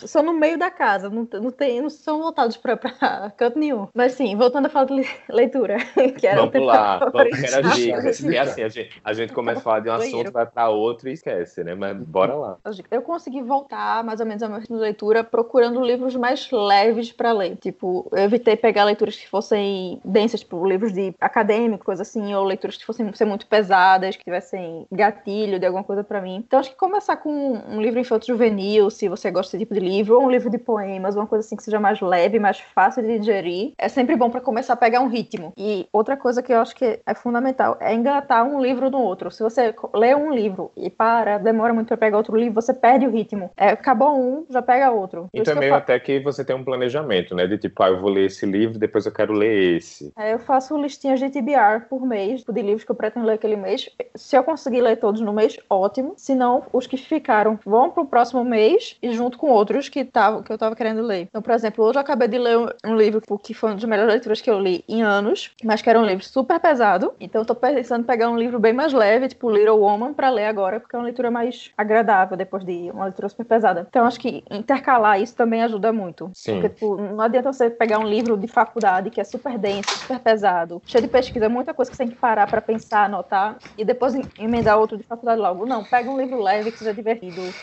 são 0.07 0.21
no 0.23 0.33
meio 0.33 0.57
da 0.57 0.69
casa, 0.69 1.09
não, 1.09 1.27
não, 1.33 1.51
tem, 1.51 1.81
não 1.81 1.89
são 1.89 2.19
voltados 2.21 2.57
pra, 2.57 2.77
pra 2.77 3.31
canto 3.35 3.57
nenhum. 3.57 3.87
Mas 3.95 4.13
sim, 4.13 4.35
voltando 4.35 4.67
a 4.67 4.69
falar 4.69 4.85
de 4.85 4.93
le- 4.93 5.07
leitura, 5.29 5.77
que 6.19 6.27
era 6.27 6.37
o 6.37 6.49
Vamos 6.49 6.51
tema 6.51 6.98
lá, 7.05 7.11
vamos 7.11 7.39
interagir. 7.39 7.95
Vamos 7.95 8.19
E 8.19 8.37
assim, 8.37 8.63
a 8.63 8.69
gente, 8.69 9.01
a 9.03 9.13
gente 9.13 9.33
começa 9.33 9.59
a 9.59 9.63
falar 9.63 9.79
de 9.79 9.89
um 9.89 9.93
assunto, 9.93 10.31
vai 10.31 10.45
pra 10.45 10.69
outro 10.69 11.09
e 11.09 11.13
esquece, 11.13 11.63
né? 11.63 11.75
Mas 11.75 11.97
bora 11.97 12.35
lá. 12.35 12.57
Eu 12.91 13.01
consegui 13.01 13.41
voltar 13.41 14.03
mais 14.03 14.19
ou 14.19 14.25
menos 14.25 14.43
ao 14.43 14.49
meu 14.49 14.59
ritmo 14.59 14.77
de 14.77 14.81
leitura 14.81 15.23
procurando 15.23 15.83
livros 15.83 16.15
mais 16.15 16.49
leves 16.51 17.11
pra 17.11 17.31
ler. 17.31 17.55
Tipo, 17.57 18.07
eu 18.11 18.19
evitei 18.19 18.55
pegar 18.55 18.83
leituras 18.83 19.15
que 19.15 19.27
fossem 19.27 19.99
densas, 20.03 20.41
tipo 20.41 20.65
livros 20.65 20.93
de 20.93 21.13
acadêmico, 21.19 21.85
coisa 21.85 22.01
assim, 22.01 22.33
ou 22.33 22.43
leituras 22.43 22.77
que 22.77 22.85
fossem 22.85 23.11
ser 23.13 23.25
muito 23.25 23.47
pesadas, 23.47 24.15
que 24.15 24.23
tivessem 24.23 24.85
gatilho 24.91 25.59
de 25.59 25.65
alguma 25.65 25.83
coisa 25.83 26.03
pra 26.03 26.21
mim. 26.21 26.43
Então 26.45 26.59
acho 26.59 26.71
que 26.71 26.77
começar 26.77 27.17
com 27.17 27.29
um 27.31 27.81
livro 27.81 27.99
infanto 27.99 28.27
juvenil, 28.27 28.89
se 28.89 29.07
você 29.07 29.31
gosta 29.31 29.57
desse 29.57 29.65
tipo 29.65 29.73
de 29.73 29.79
livro, 29.79 30.15
ou 30.15 30.25
um 30.25 30.29
livro 30.29 30.49
de 30.49 30.57
poemas, 30.57 31.15
uma 31.15 31.27
coisa 31.27 31.45
assim 31.45 31.55
que 31.55 31.63
seja 31.63 31.79
mais 31.79 31.99
leve, 32.01 32.39
mais 32.39 32.59
fácil 32.59 33.03
de 33.03 33.19
digerir, 33.19 33.73
é 33.77 33.87
sempre 33.87 34.15
bom 34.15 34.29
pra 34.29 34.41
começar 34.41 34.73
a 34.73 34.77
pegar 34.77 35.01
um 35.01 35.07
ritmo. 35.07 35.53
E 35.57 35.87
outra 35.91 36.15
coisa 36.15 36.41
que 36.41 36.53
eu 36.53 36.59
acho 36.59 36.75
que 36.75 36.88
é 37.05 37.13
fundamental 37.13 37.77
é 37.79 37.93
engatar 37.93 38.45
um 38.45 38.61
livro 38.61 38.89
no 38.89 38.99
outro. 38.99 39.31
Se 39.31 39.43
você 39.43 39.73
lê 39.93 40.15
um 40.15 40.31
livro 40.33 40.71
e 40.75 40.89
para, 40.89 41.37
demora 41.37 41.73
muito 41.73 41.87
pra 41.87 41.97
pegar 41.97 42.17
outro 42.17 42.35
livro, 42.35 42.53
você 42.53 42.73
perde 42.73 43.05
o 43.05 43.11
ritmo. 43.11 43.51
É, 43.55 43.69
acabou 43.69 44.19
um, 44.19 44.45
já 44.49 44.61
pega 44.61 44.91
outro. 44.91 45.27
E 45.33 45.41
também 45.41 45.71
até 45.71 45.99
que 45.99 46.19
você 46.19 46.43
tem 46.43 46.55
um 46.55 46.63
planejamento, 46.63 47.35
né? 47.35 47.47
De 47.47 47.57
tipo, 47.57 47.81
ah, 47.83 47.89
eu 47.89 47.99
vou 47.99 48.09
ler 48.09 48.25
esse 48.25 48.45
livro, 48.45 48.79
depois 48.79 49.05
eu 49.05 49.11
quero 49.11 49.33
ler 49.33 49.77
esse. 49.77 50.11
É, 50.17 50.33
eu 50.33 50.39
faço 50.39 50.77
listinhas 50.77 51.19
de 51.19 51.29
TBR 51.29 51.87
por 51.89 52.05
mês, 52.05 52.43
de 52.43 52.61
livros 52.61 52.83
que 52.83 52.91
eu 52.91 52.95
pretendo 52.95 53.25
ler 53.25 53.33
aquele 53.33 53.55
mês. 53.55 53.89
Se 54.15 54.35
eu 54.35 54.43
conseguir 54.43 54.81
ler 54.81 54.97
todos 54.97 55.21
no 55.21 55.33
mês, 55.33 55.57
ótimo. 55.69 56.13
Se 56.17 56.35
não, 56.35 56.63
os 56.73 56.87
que 56.87 56.97
ficaram 56.97 57.59
vão 57.65 57.91
pro 57.91 58.05
próximo 58.05 58.43
mês 58.43 58.97
e 59.01 59.13
junto 59.13 59.37
com 59.37 59.47
outros 59.47 59.89
que, 59.89 60.03
tavam, 60.03 60.43
que 60.43 60.51
eu 60.51 60.57
tava 60.57 60.75
querendo 60.75 61.01
ler. 61.01 61.27
Então, 61.29 61.41
por 61.41 61.53
exemplo, 61.53 61.85
hoje 61.85 61.97
eu 61.97 62.01
acabei 62.01 62.27
de 62.27 62.37
ler 62.37 62.57
um, 62.57 62.67
um 62.85 62.95
livro 62.95 63.21
que 63.41 63.53
foi 63.53 63.69
uma 63.69 63.75
das 63.75 63.85
melhores 63.85 64.13
leituras 64.13 64.41
que 64.41 64.49
eu 64.49 64.59
li 64.59 64.83
em 64.87 65.01
anos, 65.01 65.51
mas 65.63 65.81
que 65.81 65.89
era 65.89 65.99
um 65.99 66.05
livro 66.05 66.23
super 66.23 66.59
pesado 66.59 66.78
pesado. 66.79 67.15
Então 67.19 67.41
eu 67.41 67.45
tô 67.45 67.55
pensando 67.55 68.03
em 68.03 68.05
pegar 68.05 68.29
um 68.29 68.37
livro 68.37 68.59
bem 68.59 68.73
mais 68.73 68.93
leve, 68.93 69.27
tipo 69.27 69.49
Little 69.49 69.79
Woman, 69.79 70.13
pra 70.13 70.29
ler 70.29 70.45
agora, 70.45 70.79
porque 70.79 70.95
é 70.95 70.99
uma 70.99 71.05
leitura 71.05 71.29
mais 71.31 71.71
agradável 71.77 72.37
depois 72.37 72.63
de 72.65 72.89
uma 72.91 73.05
leitura 73.05 73.29
super 73.29 73.45
pesada. 73.45 73.85
Então 73.87 74.05
acho 74.05 74.19
que 74.19 74.43
intercalar 74.49 75.21
isso 75.21 75.35
também 75.35 75.61
ajuda 75.63 75.91
muito. 75.93 76.31
Sim. 76.33 76.53
Porque, 76.53 76.69
tipo, 76.69 76.97
não 76.97 77.21
adianta 77.21 77.51
você 77.53 77.69
pegar 77.69 77.99
um 77.99 78.07
livro 78.07 78.37
de 78.37 78.47
faculdade 78.47 79.11
que 79.11 79.21
é 79.21 79.23
super 79.23 79.57
denso, 79.57 79.97
super 79.99 80.19
pesado, 80.19 80.81
cheio 80.85 81.01
de 81.03 81.07
pesquisa, 81.09 81.49
muita 81.49 81.73
coisa 81.73 81.91
que 81.91 81.97
você 81.97 82.03
tem 82.03 82.09
que 82.09 82.19
parar 82.19 82.47
pra 82.47 82.61
pensar, 82.61 83.05
anotar, 83.05 83.61
e 83.77 83.85
depois 83.85 84.15
em- 84.15 84.29
emendar 84.37 84.77
outro 84.79 84.97
de 84.97 85.03
faculdade 85.05 85.41
logo. 85.41 85.65
Não, 85.65 85.83
pega 85.85 86.09
um 86.09 86.17
livro 86.17 86.41
leve 86.41 86.71
que 86.71 86.77
seja 86.79 86.93
divertido. 86.93 87.55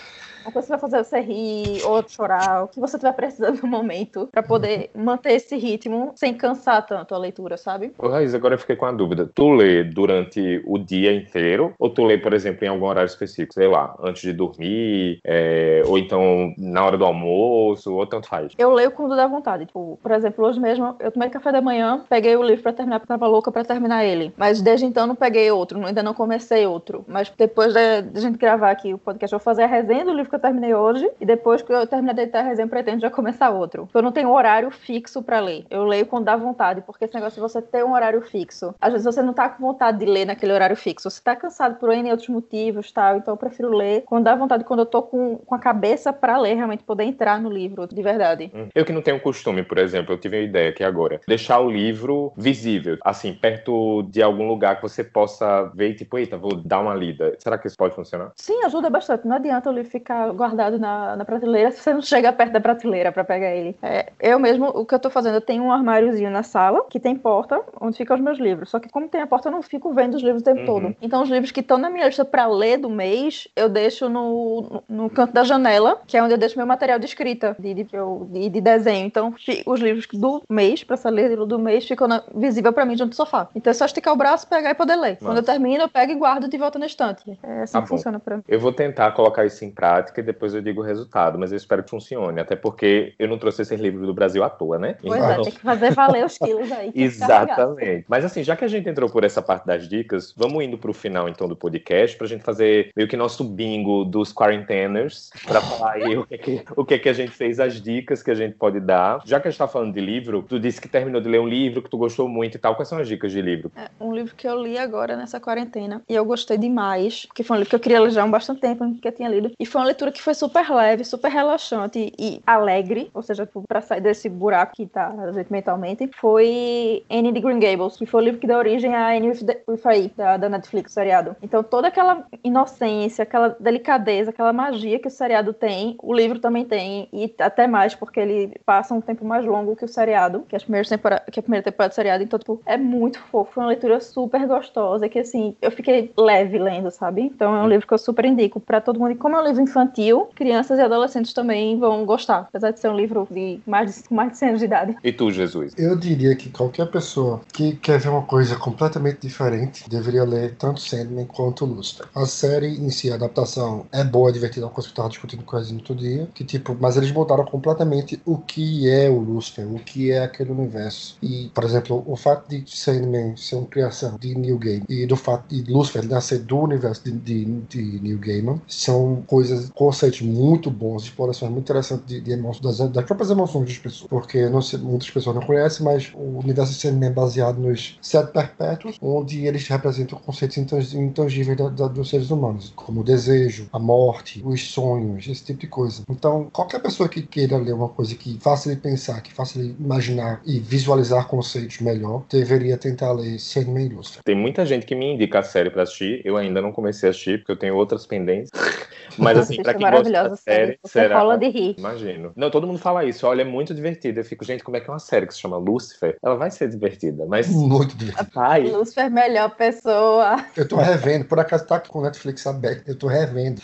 Uma 0.46 0.52
coisa 0.52 0.66
que 0.66 0.70
vai 0.70 0.78
fazer 0.78 1.04
você 1.04 1.20
rir, 1.20 1.82
outro 1.84 2.12
chorar, 2.12 2.64
o 2.64 2.68
que 2.68 2.80
você 2.80 2.96
estiver 2.96 3.12
precisando 3.12 3.60
no 3.62 3.68
momento, 3.68 4.28
pra 4.30 4.42
poder 4.42 4.90
manter 4.94 5.32
esse 5.32 5.56
ritmo 5.56 6.12
sem 6.14 6.32
cansar 6.32 6.86
tanto 6.86 7.14
a 7.14 7.18
leitura, 7.18 7.56
sabe? 7.56 7.92
Ô, 7.98 8.08
Raiz, 8.08 8.34
agora 8.34 8.54
eu 8.54 8.58
fiquei 8.58 8.76
com 8.76 8.86
a 8.86 8.92
dúvida. 8.92 9.28
Tu 9.34 9.50
lê 9.50 9.82
durante 9.82 10.62
o 10.66 10.78
dia 10.78 11.12
inteiro? 11.12 11.74
Ou 11.78 11.90
tu 11.90 12.04
lê, 12.04 12.16
por 12.16 12.32
exemplo, 12.32 12.64
em 12.64 12.68
algum 12.68 12.86
horário 12.86 13.08
específico? 13.08 13.54
Sei 13.54 13.66
lá, 13.66 13.96
antes 14.00 14.22
de 14.22 14.32
dormir? 14.32 15.20
é, 15.24 15.82
ou 15.86 15.98
então 15.98 16.54
na 16.56 16.84
hora 16.84 16.96
do 16.96 17.04
almoço? 17.04 17.92
Ou 17.92 18.06
tanto 18.06 18.28
faz? 18.28 18.52
Eu 18.56 18.72
leio 18.72 18.90
quando 18.90 19.16
dá 19.16 19.26
vontade. 19.26 19.66
Tipo, 19.66 19.98
por 20.02 20.12
exemplo, 20.12 20.46
hoje 20.46 20.60
mesmo 20.60 20.96
eu 21.00 21.10
tomei 21.10 21.28
café 21.28 21.52
da 21.52 21.60
manhã, 21.60 22.04
peguei 22.08 22.36
o 22.36 22.42
livro 22.42 22.62
pra 22.62 22.72
terminar, 22.72 23.00
porque 23.00 23.08
tava 23.08 23.26
louca 23.26 23.50
pra 23.50 23.64
terminar 23.64 24.04
ele. 24.04 24.32
Mas 24.36 24.60
desde 24.60 24.86
então 24.86 25.06
não 25.06 25.14
peguei 25.14 25.50
outro, 25.50 25.84
ainda 25.84 26.02
não 26.02 26.14
comecei 26.14 26.66
outro. 26.66 27.04
Mas 27.08 27.32
depois 27.36 27.72
de, 27.72 28.02
de 28.02 28.18
a 28.18 28.20
gente 28.20 28.38
gravar 28.38 28.70
aqui 28.70 28.94
o 28.94 28.98
podcast, 28.98 29.32
eu 29.32 29.38
vou 29.38 29.44
fazer 29.44 29.64
a 29.64 29.66
resenha 29.66 30.04
do 30.04 30.12
livro 30.12 30.30
que 30.36 30.38
eu 30.38 30.40
terminei 30.40 30.74
hoje. 30.74 31.10
E 31.20 31.26
depois 31.26 31.62
que 31.62 31.72
eu 31.72 31.86
terminar 31.86 32.12
de 32.14 32.22
editar 32.22 32.40
a 32.40 32.42
resenha, 32.42 32.66
eu 32.66 32.70
pretendo 32.70 33.00
já 33.00 33.10
começar 33.10 33.50
outro. 33.50 33.88
Eu 33.92 34.02
não 34.02 34.12
tenho 34.12 34.30
horário 34.30 34.70
fixo 34.70 35.22
pra 35.22 35.40
ler. 35.40 35.64
Eu 35.70 35.84
leio 35.84 36.06
quando 36.06 36.26
dá 36.26 36.36
vontade, 36.36 36.82
porque 36.82 37.04
esse 37.04 37.14
negócio 37.14 37.34
de 37.36 37.40
você 37.40 37.62
ter 37.62 37.84
um 37.84 37.94
horário 37.94 38.20
fixo. 38.20 38.74
Às 38.80 38.92
vezes 38.92 39.04
você 39.04 39.22
não 39.22 39.32
tá 39.32 39.48
com 39.48 39.62
vontade 39.62 39.98
de 39.98 40.06
ler 40.06 40.26
naquele 40.26 40.52
horário 40.52 40.76
fixo. 40.76 41.10
Você 41.10 41.22
tá 41.22 41.34
cansado 41.34 41.76
por 41.76 41.90
N 41.92 42.10
outros 42.10 42.28
motivos 42.28 42.92
tal. 42.92 43.16
Então 43.16 43.34
eu 43.34 43.38
prefiro 43.38 43.70
ler 43.70 44.02
quando 44.06 44.24
dá 44.24 44.34
vontade, 44.34 44.64
quando 44.64 44.80
eu 44.80 44.86
tô 44.86 45.02
com, 45.02 45.38
com 45.38 45.54
a 45.54 45.58
cabeça 45.58 46.12
pra 46.12 46.38
ler, 46.38 46.54
realmente 46.54 46.84
poder 46.84 47.04
entrar 47.04 47.40
no 47.40 47.50
livro 47.50 47.86
de 47.86 48.02
verdade. 48.02 48.50
Hum. 48.54 48.68
Eu 48.74 48.84
que 48.84 48.92
não 48.92 49.02
tenho 49.02 49.20
costume, 49.20 49.62
por 49.62 49.78
exemplo, 49.78 50.12
eu 50.12 50.18
tive 50.18 50.36
uma 50.36 50.44
ideia 50.44 50.70
aqui 50.70 50.84
agora. 50.84 51.20
Deixar 51.26 51.60
o 51.60 51.70
livro 51.70 52.32
visível, 52.36 52.98
assim, 53.04 53.32
perto 53.32 54.02
de 54.10 54.22
algum 54.22 54.46
lugar 54.46 54.76
que 54.76 54.82
você 54.82 55.02
possa 55.02 55.70
ver 55.74 55.94
tipo, 55.94 56.18
eita, 56.18 56.36
vou 56.36 56.56
dar 56.56 56.80
uma 56.80 56.94
lida. 56.94 57.34
Será 57.38 57.56
que 57.56 57.66
isso 57.66 57.76
pode 57.76 57.94
funcionar? 57.94 58.32
Sim, 58.36 58.64
ajuda 58.64 58.90
bastante. 58.90 59.26
Não 59.26 59.36
adianta 59.36 59.70
o 59.70 59.72
livro 59.72 59.86
guardado 60.34 60.78
na, 60.78 61.16
na 61.16 61.24
prateleira 61.24 61.70
se 61.70 61.80
você 61.80 61.92
não 61.92 62.02
chega 62.02 62.32
perto 62.32 62.52
da 62.52 62.60
prateleira 62.60 63.12
pra 63.12 63.24
pegar 63.24 63.50
ele. 63.54 63.76
É, 63.82 64.12
eu 64.20 64.38
mesmo, 64.38 64.66
o 64.68 64.84
que 64.84 64.94
eu 64.94 64.98
tô 64.98 65.10
fazendo, 65.10 65.34
eu 65.36 65.40
tenho 65.40 65.62
um 65.62 65.72
armáriozinho 65.72 66.30
na 66.30 66.42
sala 66.42 66.84
que 66.88 66.98
tem 67.00 67.16
porta 67.16 67.60
onde 67.80 67.96
ficam 67.96 68.16
os 68.16 68.22
meus 68.22 68.38
livros. 68.38 68.70
Só 68.70 68.78
que 68.80 68.88
como 68.88 69.08
tem 69.08 69.20
a 69.20 69.26
porta, 69.26 69.48
eu 69.48 69.52
não 69.52 69.62
fico 69.62 69.92
vendo 69.92 70.14
os 70.14 70.22
livros 70.22 70.42
o 70.42 70.44
tempo 70.44 70.60
Uhum. 70.60 70.66
todo. 70.66 70.96
Então 71.02 71.22
os 71.22 71.28
livros 71.28 71.50
que 71.50 71.60
estão 71.60 71.78
na 71.78 71.90
minha 71.90 72.06
lista 72.06 72.24
pra 72.24 72.46
ler 72.46 72.78
do 72.78 72.88
mês, 72.90 73.48
eu 73.56 73.68
deixo 73.68 74.08
no, 74.08 74.82
no, 74.88 75.04
no 75.04 75.10
canto 75.10 75.32
da 75.32 75.44
janela, 75.44 76.00
que 76.06 76.16
é 76.16 76.22
onde 76.22 76.34
eu 76.34 76.38
deixo 76.38 76.56
meu 76.56 76.66
material 76.66 76.98
de 76.98 77.06
escrita, 77.06 77.54
de, 77.58 77.74
de, 77.74 77.86
eu- 77.92 78.26
de, 78.30 78.48
de 78.48 78.60
desenho. 78.60 79.06
Então 79.06 79.34
os 79.66 79.80
livros 79.80 80.06
do 80.12 80.42
mês, 80.48 80.82
pra 80.84 80.94
essa 80.94 81.10
ler 81.10 81.36
do 81.36 81.58
mês, 81.58 81.86
ficam 81.86 82.08
na- 82.08 82.22
visível 82.34 82.72
pra 82.72 82.84
mim 82.84 82.96
junto 82.96 83.10
do 83.10 83.16
sofá. 83.16 83.48
Então 83.54 83.70
é 83.70 83.74
só 83.74 83.84
esticar 83.84 84.12
o 84.14 84.16
braço, 84.16 84.46
pegar 84.48 84.70
e 84.70 84.74
poder 84.74 84.96
ler. 84.96 85.18
Quando 85.18 85.38
eu 85.38 85.42
termino, 85.42 85.84
eu 85.84 85.88
pego 85.88 86.12
e 86.12 86.14
guardo 86.14 86.48
de 86.48 86.56
volta 86.56 86.78
na 86.78 86.86
estante. 86.86 87.38
É 87.42 87.62
assim 87.62 87.72
Tá 87.74 87.82
que 87.82 87.88
bom. 87.88 87.96
funciona 87.96 88.18
pra 88.18 88.36
mim. 88.38 88.42
Eu 88.48 88.58
vou 88.60 88.72
tentar 88.72 89.12
colocar 89.12 89.44
isso 89.44 89.64
em 89.64 89.70
prática 89.70 90.05
e 90.20 90.22
depois 90.22 90.54
eu 90.54 90.60
digo 90.62 90.80
o 90.80 90.84
resultado, 90.84 91.38
mas 91.38 91.52
eu 91.52 91.56
espero 91.56 91.82
que 91.82 91.90
funcione, 91.90 92.40
até 92.40 92.56
porque 92.56 93.14
eu 93.18 93.28
não 93.28 93.38
trouxe 93.38 93.62
esse 93.62 93.76
livro 93.76 94.06
do 94.06 94.14
Brasil 94.14 94.42
à 94.44 94.50
toa, 94.50 94.78
né? 94.78 94.96
Pois 95.02 95.22
é, 95.22 95.34
tem 95.42 95.52
que 95.52 95.60
fazer 95.60 95.92
valer 95.92 96.24
os 96.24 96.38
quilos 96.38 96.70
aí. 96.72 96.92
que. 96.92 97.00
Exatamente. 97.02 98.04
Mas 98.08 98.24
assim, 98.24 98.42
já 98.42 98.56
que 98.56 98.64
a 98.64 98.68
gente 98.68 98.88
entrou 98.88 99.08
por 99.10 99.24
essa 99.24 99.42
parte 99.42 99.66
das 99.66 99.88
dicas, 99.88 100.32
vamos 100.36 100.62
indo 100.64 100.78
pro 100.78 100.92
final 100.92 101.28
então 101.28 101.48
do 101.48 101.56
podcast 101.56 102.16
pra 102.16 102.26
gente 102.26 102.42
fazer 102.42 102.90
meio 102.96 103.08
que 103.08 103.16
nosso 103.16 103.44
bingo 103.44 104.04
dos 104.04 104.32
quarenteners, 104.32 105.30
pra 105.46 105.60
falar 105.60 105.92
aí 105.92 106.16
o 106.16 106.26
que, 106.26 106.38
que- 106.38 106.64
o 106.76 106.84
que 106.84 106.98
que 106.98 107.08
a 107.08 107.12
gente 107.12 107.32
fez, 107.32 107.60
as 107.60 107.80
dicas 107.80 108.22
que 108.22 108.30
a 108.30 108.34
gente 108.34 108.54
pode 108.56 108.80
dar. 108.80 109.20
Já 109.24 109.40
que 109.40 109.48
a 109.48 109.50
gente 109.50 109.58
tá 109.58 109.68
falando 109.68 109.92
de 109.92 110.00
livro, 110.00 110.44
tu 110.48 110.58
disse 110.58 110.80
que 110.80 110.88
terminou 110.88 111.20
de 111.20 111.28
ler 111.28 111.40
um 111.40 111.48
livro 111.48 111.82
que 111.82 111.90
tu 111.90 111.98
gostou 111.98 112.28
muito 112.28 112.56
e 112.56 112.58
tal. 112.58 112.74
Quais 112.74 112.88
são 112.88 112.98
as 112.98 113.08
dicas 113.08 113.32
de 113.32 113.40
livro? 113.40 113.70
É 113.76 113.88
um 114.00 114.12
livro 114.14 114.34
que 114.34 114.46
eu 114.46 114.60
li 114.62 114.78
agora 114.78 115.16
nessa 115.16 115.40
quarentena 115.40 116.02
e 116.08 116.14
eu 116.14 116.24
gostei 116.24 116.58
demais, 116.58 117.26
porque 117.26 117.42
foi 117.42 117.56
um 117.56 117.60
livro 117.60 117.70
que 117.70 117.76
eu 117.76 117.80
queria 117.80 118.00
ler 118.00 118.10
já 118.10 118.22
há 118.22 118.24
um 118.24 118.30
bastante 118.30 118.60
tempo 118.60 118.84
que 119.00 119.06
eu 119.08 119.12
tinha 119.12 119.28
lido. 119.28 119.50
E 119.58 119.66
foi 119.66 119.80
uma 119.80 119.86
leitura 119.96 120.12
que 120.12 120.22
foi 120.22 120.34
super 120.34 120.70
leve, 120.70 121.04
super 121.04 121.30
relaxante 121.30 122.12
e 122.18 122.40
alegre, 122.46 123.10
ou 123.14 123.22
seja, 123.22 123.46
tipo, 123.46 123.62
pra 123.66 123.80
sair 123.80 124.00
desse 124.00 124.28
buraco 124.28 124.74
que 124.76 124.86
tá 124.86 125.14
a 125.18 125.32
gente 125.32 125.50
mentalmente. 125.50 126.08
Foi 126.20 127.02
Anne 127.10 127.32
de 127.32 127.40
Green 127.40 127.58
Gables, 127.58 127.96
que 127.96 128.04
foi 128.04 128.20
o 128.20 128.24
livro 128.24 128.40
que 128.40 128.46
deu 128.46 128.58
origem 128.58 128.94
a 128.94 129.08
Anne 129.08 129.30
with, 129.30 129.44
the, 129.44 129.62
with 129.66 129.80
E, 129.86 130.12
da, 130.16 130.36
da 130.36 130.48
Netflix, 130.48 130.92
seriado. 130.92 131.34
Então 131.42 131.62
toda 131.62 131.88
aquela 131.88 132.26
inocência, 132.44 133.22
aquela 133.22 133.56
delicadeza, 133.58 134.30
aquela 134.30 134.52
magia 134.52 134.98
que 134.98 135.08
o 135.08 135.10
seriado 135.10 135.52
tem, 135.52 135.96
o 136.02 136.12
livro 136.12 136.38
também 136.38 136.64
tem, 136.64 137.08
e 137.12 137.34
até 137.38 137.66
mais, 137.66 137.94
porque 137.94 138.20
ele 138.20 138.52
passa 138.66 138.92
um 138.94 139.00
tempo 139.00 139.24
mais 139.24 139.44
longo 139.46 139.74
que 139.74 139.84
o 139.84 139.88
seriado, 139.88 140.44
que, 140.48 140.54
as 140.54 140.62
primeiras 140.62 140.88
tempora- 140.88 141.22
que 141.30 141.40
a 141.40 141.42
primeira 141.42 141.64
temporada 141.64 141.92
do 141.92 141.94
seriado. 141.94 142.22
Então, 142.22 142.38
tipo, 142.38 142.60
é 142.66 142.76
muito 142.76 143.18
fofo, 143.18 143.52
foi 143.52 143.62
uma 143.62 143.68
leitura 143.70 144.00
super 144.00 144.46
gostosa, 144.46 145.08
que 145.08 145.18
assim, 145.18 145.56
eu 145.62 145.70
fiquei 145.70 146.12
leve 146.18 146.58
lendo, 146.58 146.90
sabe? 146.90 147.22
Então 147.22 147.56
é 147.56 147.62
um 147.62 147.68
livro 147.68 147.86
que 147.86 147.94
eu 147.94 147.98
super 147.98 148.24
indico 148.26 148.60
pra 148.60 148.80
todo 148.80 148.98
mundo. 149.00 149.12
E 149.12 149.16
como 149.16 149.36
é 149.36 149.40
um 149.40 149.44
livro 149.44 149.62
infantil, 149.62 149.85
crianças 150.34 150.78
e 150.78 150.82
adolescentes 150.82 151.32
também 151.32 151.78
vão 151.78 152.04
gostar, 152.04 152.40
apesar 152.40 152.70
de 152.70 152.80
ser 152.80 152.88
um 152.88 152.96
livro 152.96 153.26
de 153.30 153.60
mais 153.66 153.94
de, 153.94 154.14
mais 154.14 154.32
de 154.32 154.38
100 154.38 154.48
anos 154.48 154.60
de 154.60 154.66
idade. 154.66 154.96
E 155.02 155.12
tu, 155.12 155.30
Jesus? 155.30 155.72
Eu 155.76 155.96
diria 155.96 156.34
que 156.34 156.50
qualquer 156.50 156.86
pessoa 156.86 157.40
que 157.52 157.76
quer 157.76 157.98
ver 157.98 158.08
uma 158.08 158.22
coisa 158.22 158.56
completamente 158.56 159.20
diferente 159.20 159.88
deveria 159.88 160.24
ler 160.24 160.54
tanto 160.56 160.80
Sandman 160.80 161.26
quanto 161.26 161.64
Lucifer. 161.64 162.06
A 162.14 162.26
série 162.26 162.68
em 162.68 162.90
si, 162.90 163.10
a 163.10 163.14
adaptação 163.14 163.86
é 163.92 164.04
boa, 164.04 164.32
divertida, 164.32 164.64
é 164.64 164.68
uma 164.68 164.72
coisa 164.72 164.88
que 164.88 164.92
eu 164.92 164.96
tava 164.96 165.08
discutindo 165.08 165.44
com 165.44 165.56
a 165.56 165.58
Resident 165.58 165.84
todo 165.84 165.98
dia, 165.98 166.28
que 166.34 166.44
tipo, 166.44 166.76
mas 166.80 166.96
eles 166.96 167.10
mudaram 167.10 167.44
completamente 167.44 168.20
o 168.24 168.38
que 168.38 168.88
é 168.88 169.08
o 169.08 169.18
Lucifer, 169.18 169.66
o 169.66 169.78
que 169.78 170.10
é 170.10 170.22
aquele 170.22 170.52
universo. 170.52 171.16
E, 171.22 171.50
por 171.54 171.64
exemplo, 171.64 172.02
o 172.06 172.16
fato 172.16 172.48
de 172.48 172.64
Sandman 172.66 173.36
ser 173.36 173.56
uma 173.56 173.66
criação 173.66 174.16
de 174.18 174.34
Neil 174.34 174.58
Gaiman 174.58 174.86
e 174.88 175.06
do 175.06 175.16
fato 175.16 175.48
de 175.48 175.70
Lucifer 175.70 176.06
nascer 176.06 176.40
do 176.40 176.58
universo 176.58 177.04
de, 177.04 177.12
de, 177.12 177.44
de 177.44 178.00
Neil 178.00 178.18
Gaiman 178.18 178.60
são 178.66 179.22
coisas, 179.26 179.70
conceitos 179.76 180.22
muito 180.22 180.70
bons, 180.70 181.04
explorações 181.04 181.52
muito 181.52 181.64
interessantes 181.64 182.06
de, 182.06 182.20
de 182.20 182.32
emoções, 182.32 182.78
das, 182.78 182.90
das 182.90 183.04
próprias 183.04 183.30
emoções 183.30 183.68
das 183.68 183.78
pessoas. 183.78 184.08
Porque 184.08 184.48
não 184.48 184.60
muitas 184.80 185.10
pessoas 185.10 185.36
não 185.36 185.42
conhecem, 185.42 185.84
mas 185.84 186.10
o 186.14 186.38
universo 186.38 186.72
Sandman 186.72 187.10
é 187.10 187.12
baseado 187.12 187.58
nos 187.58 187.98
sete 188.00 188.32
perpétuos, 188.32 188.96
onde 189.00 189.46
eles 189.46 189.68
representam 189.68 190.18
conceitos 190.18 190.56
intang- 190.56 190.96
intangíveis 190.96 191.58
da- 191.58 191.68
da- 191.68 191.88
dos 191.88 192.08
seres 192.08 192.30
humanos, 192.30 192.72
como 192.74 193.02
o 193.02 193.04
desejo, 193.04 193.68
a 193.70 193.78
morte, 193.78 194.42
os 194.44 194.70
sonhos, 194.70 195.28
esse 195.28 195.44
tipo 195.44 195.60
de 195.60 195.66
coisa. 195.66 196.02
Então, 196.08 196.48
qualquer 196.50 196.80
pessoa 196.80 197.08
que 197.08 197.22
queira 197.22 197.58
ler 197.58 197.74
uma 197.74 197.88
coisa 197.88 198.14
que 198.14 198.38
faça 198.40 198.70
ele 198.70 198.80
pensar, 198.80 199.20
que 199.20 199.32
faça 199.32 199.58
ele 199.58 199.76
imaginar 199.78 200.40
e 200.46 200.58
visualizar 200.58 201.28
conceitos 201.28 201.80
melhor, 201.80 202.24
deveria 202.30 202.78
tentar 202.78 203.12
ler 203.12 203.36
e 203.36 203.88
Lucifer. 203.88 204.22
Tem 204.24 204.34
muita 204.34 204.64
gente 204.64 204.86
que 204.86 204.94
me 204.94 205.14
indica 205.14 205.40
a 205.40 205.42
série 205.42 205.70
pra 205.70 205.82
assistir. 205.82 206.22
Eu 206.24 206.36
ainda 206.36 206.62
não 206.62 206.72
comecei 206.72 207.08
a 207.08 207.10
assistir, 207.10 207.38
porque 207.38 207.52
eu 207.52 207.56
tenho 207.58 207.76
outras 207.76 208.06
pendências. 208.06 208.50
Mas 209.18 209.38
assim, 209.38 209.62
pra 209.66 209.74
quem 209.74 209.82
gosta 209.82 209.96
maravilhosa 210.10 210.28
da 210.30 210.36
série, 210.36 210.78
Você 210.82 210.92
será? 211.00 211.18
rola 211.20 211.38
de 211.38 211.48
rir. 211.48 211.74
Imagino. 211.78 212.32
Não, 212.36 212.50
todo 212.50 212.66
mundo 212.66 212.78
fala 212.78 213.04
isso. 213.04 213.26
Olha, 213.26 213.42
é 213.42 213.44
muito 213.44 213.74
divertido. 213.74 214.20
Eu 214.20 214.24
fico, 214.24 214.44
gente, 214.44 214.64
como 214.64 214.76
é 214.76 214.80
que 214.80 214.88
é 214.88 214.92
uma 214.92 214.98
série 214.98 215.26
que 215.26 215.34
se 215.34 215.40
chama 215.40 215.56
Lucifer? 215.56 216.16
Ela 216.22 216.36
vai 216.36 216.50
ser 216.50 216.68
divertida, 216.68 217.24
mas. 217.26 217.48
Muito 217.48 217.96
divertido. 217.96 218.30
Ai, 218.36 218.64
Lúcifer, 218.64 219.10
melhor 219.10 219.50
pessoa. 219.56 220.36
Eu 220.56 220.66
tô 220.66 220.76
revendo, 220.76 221.24
por 221.24 221.38
acaso 221.38 221.66
tá 221.66 221.78
com 221.80 221.98
o 221.98 222.02
Netflix 222.02 222.46
aberto, 222.46 222.88
eu 222.88 222.96
tô 222.96 223.06
revendo. 223.06 223.60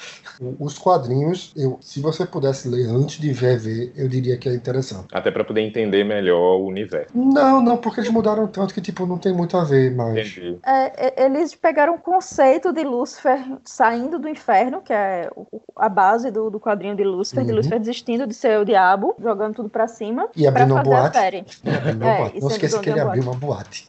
Os 0.59 0.79
quadrinhos, 0.79 1.53
eu, 1.57 1.79
se 1.81 2.01
você 2.01 2.27
pudesse 2.27 2.69
ler 2.69 2.87
antes 2.88 3.21
de 3.21 3.33
rever, 3.33 3.93
eu 3.97 4.09
diria 4.09 4.37
que 4.37 4.49
é 4.49 4.55
interessante. 4.55 5.07
até 5.12 5.31
pra 5.31 5.45
poder 5.45 5.61
entender 5.61 6.05
melhor 6.05 6.57
o 6.59 6.67
universo. 6.67 7.11
Não, 7.15 7.61
não, 7.62 7.77
porque 7.77 8.01
eles 8.01 8.11
mudaram 8.11 8.47
tanto 8.47 8.75
que, 8.75 8.81
tipo, 8.81 9.07
não 9.07 9.19
tem 9.19 9.33
muito 9.33 9.57
a 9.57 9.65
ver, 9.65 9.95
mas. 9.95 10.12
Entendi. 10.29 10.59
É, 10.67 11.23
é, 11.23 11.25
eles 11.27 11.55
pegaram 11.55 11.95
o 11.95 11.99
conceito 11.99 12.73
de 12.73 12.83
Lúcifer 12.83 13.38
saindo 13.65 14.19
do 14.19 14.29
inferno, 14.29 14.81
que 14.81 14.93
é 14.93 15.31
a 15.77 15.88
base 15.92 16.31
do, 16.31 16.50
do 16.50 16.59
quadrinho 16.59 16.96
de 16.96 17.05
Lúcifer, 17.05 17.44
de 17.44 17.50
Uhum. 17.50 17.57
Lúcifer 17.59 17.78
desistindo 17.78 18.26
de 18.26 18.35
ser 18.35 18.59
o 18.59 18.64
diabo, 18.64 19.14
jogando 19.20 19.55
tudo 19.55 19.68
pra 19.68 19.87
cima, 19.87 20.28
E 20.35 20.40
pra 20.42 20.48
abrindo 20.50 20.72
uma 20.72 20.83
fazer 20.85 20.94
a 20.96 21.00
boate. 21.00 21.16
série. 21.18 21.44
E 21.64 21.70
abrindo 21.70 22.02
uma 22.02 22.11
É, 22.11 22.18
boate. 22.18 22.40
Não 22.40 22.48
esqueça 22.48 22.78
que 22.81 22.90
ele 22.90 23.00
abriu 23.00 23.22
uma 23.22 23.35
boate. 23.35 23.88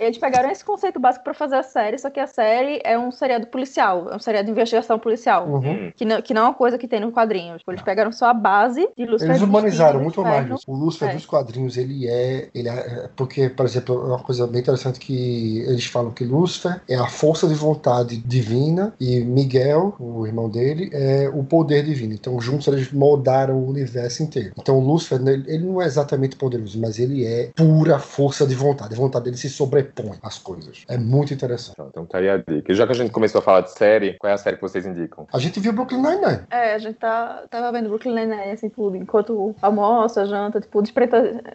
Eles 0.00 0.18
pegaram 0.18 0.50
esse 0.50 0.64
conceito 0.64 0.98
básico 0.98 1.22
pra 1.24 1.34
fazer 1.34 1.56
a 1.56 1.62
série, 1.62 1.98
só 1.98 2.10
que 2.10 2.18
a 2.18 2.26
série 2.26 2.80
é 2.84 2.98
um 2.98 3.10
seriado 3.12 3.46
policial, 3.46 4.08
é 4.10 4.16
um 4.16 4.18
seriado 4.18 4.46
de 4.46 4.50
investigação 4.52 4.98
policial. 4.98 5.46
Uhum. 5.46 5.70
Hum. 5.72 5.92
Que 5.94 6.04
não, 6.04 6.22
que 6.22 6.34
não 6.34 6.42
é 6.42 6.44
uma 6.46 6.54
coisa 6.54 6.78
que 6.78 6.88
tem 6.88 7.00
no 7.00 7.12
quadrinho. 7.12 7.58
Tipo, 7.58 7.70
eles 7.72 7.82
pegaram 7.82 8.10
só 8.12 8.26
a 8.26 8.34
base 8.34 8.88
de 8.96 9.04
Lúcifer. 9.04 9.30
Eles 9.30 9.42
humanizaram 9.42 10.00
muito 10.00 10.22
mais. 10.22 10.48
O 10.66 10.74
Lúcifer 10.74 11.10
É. 11.10 11.14
dos 11.14 11.26
quadrinhos, 11.26 11.76
ele 11.76 12.08
é, 12.08 12.48
ele 12.54 12.68
é. 12.68 13.08
Porque, 13.14 13.48
por 13.50 13.66
exemplo, 13.66 13.94
é 13.94 14.06
uma 14.06 14.18
coisa 14.22 14.46
bem 14.46 14.60
interessante 14.60 14.98
que 14.98 15.60
eles 15.60 15.84
falam 15.86 16.10
que 16.10 16.24
Lúcifer 16.24 16.80
é 16.88 16.96
a 16.96 17.06
força 17.06 17.46
de 17.46 17.54
vontade 17.54 18.16
divina 18.16 18.94
e 19.00 19.20
Miguel, 19.20 19.94
o 19.98 20.26
irmão 20.26 20.48
dele, 20.48 20.62
dele 20.62 20.90
é 20.92 21.28
o 21.28 21.41
poder 21.44 21.82
divino. 21.84 22.12
Então, 22.14 22.40
juntos 22.40 22.66
eles 22.68 22.92
moldaram 22.92 23.54
o 23.56 23.68
universo 23.68 24.22
inteiro. 24.22 24.52
Então, 24.58 24.78
o 24.78 24.80
Lúcifer, 24.80 25.20
ele, 25.26 25.44
ele 25.46 25.64
não 25.66 25.80
é 25.82 25.86
exatamente 25.86 26.36
poderoso, 26.36 26.80
mas 26.80 26.98
ele 26.98 27.24
é 27.26 27.50
pura 27.56 27.98
força 27.98 28.46
de 28.46 28.54
vontade. 28.54 28.94
A 28.94 28.96
vontade 28.96 29.24
dele 29.26 29.36
se 29.36 29.48
sobrepõe 29.48 30.12
às 30.22 30.38
coisas. 30.38 30.84
É 30.88 30.96
muito 30.98 31.32
interessante. 31.34 31.76
Então, 31.88 32.04
tá 32.06 32.18
aí 32.18 32.28
a 32.28 32.36
dica. 32.36 32.70
E 32.72 32.74
já 32.74 32.86
que 32.86 32.92
a 32.92 32.94
gente 32.94 33.10
começou 33.10 33.40
a 33.40 33.42
falar 33.42 33.60
de 33.62 33.72
série, 33.72 34.16
qual 34.18 34.30
é 34.30 34.34
a 34.34 34.38
série 34.38 34.56
que 34.56 34.62
vocês 34.62 34.84
indicam? 34.86 35.26
A 35.32 35.38
gente 35.38 35.58
viu 35.60 35.72
Brooklyn 35.72 36.00
Nine-Nine. 36.02 36.40
É, 36.50 36.74
a 36.74 36.78
gente 36.78 36.96
tá, 36.98 37.44
tava 37.50 37.72
vendo 37.72 37.88
Brooklyn 37.88 38.14
Nine-Nine, 38.14 38.52
assim, 38.52 38.68
tudo, 38.68 38.96
enquanto 38.96 39.54
almoça, 39.62 40.26
janta, 40.26 40.60
tipo, 40.60 40.82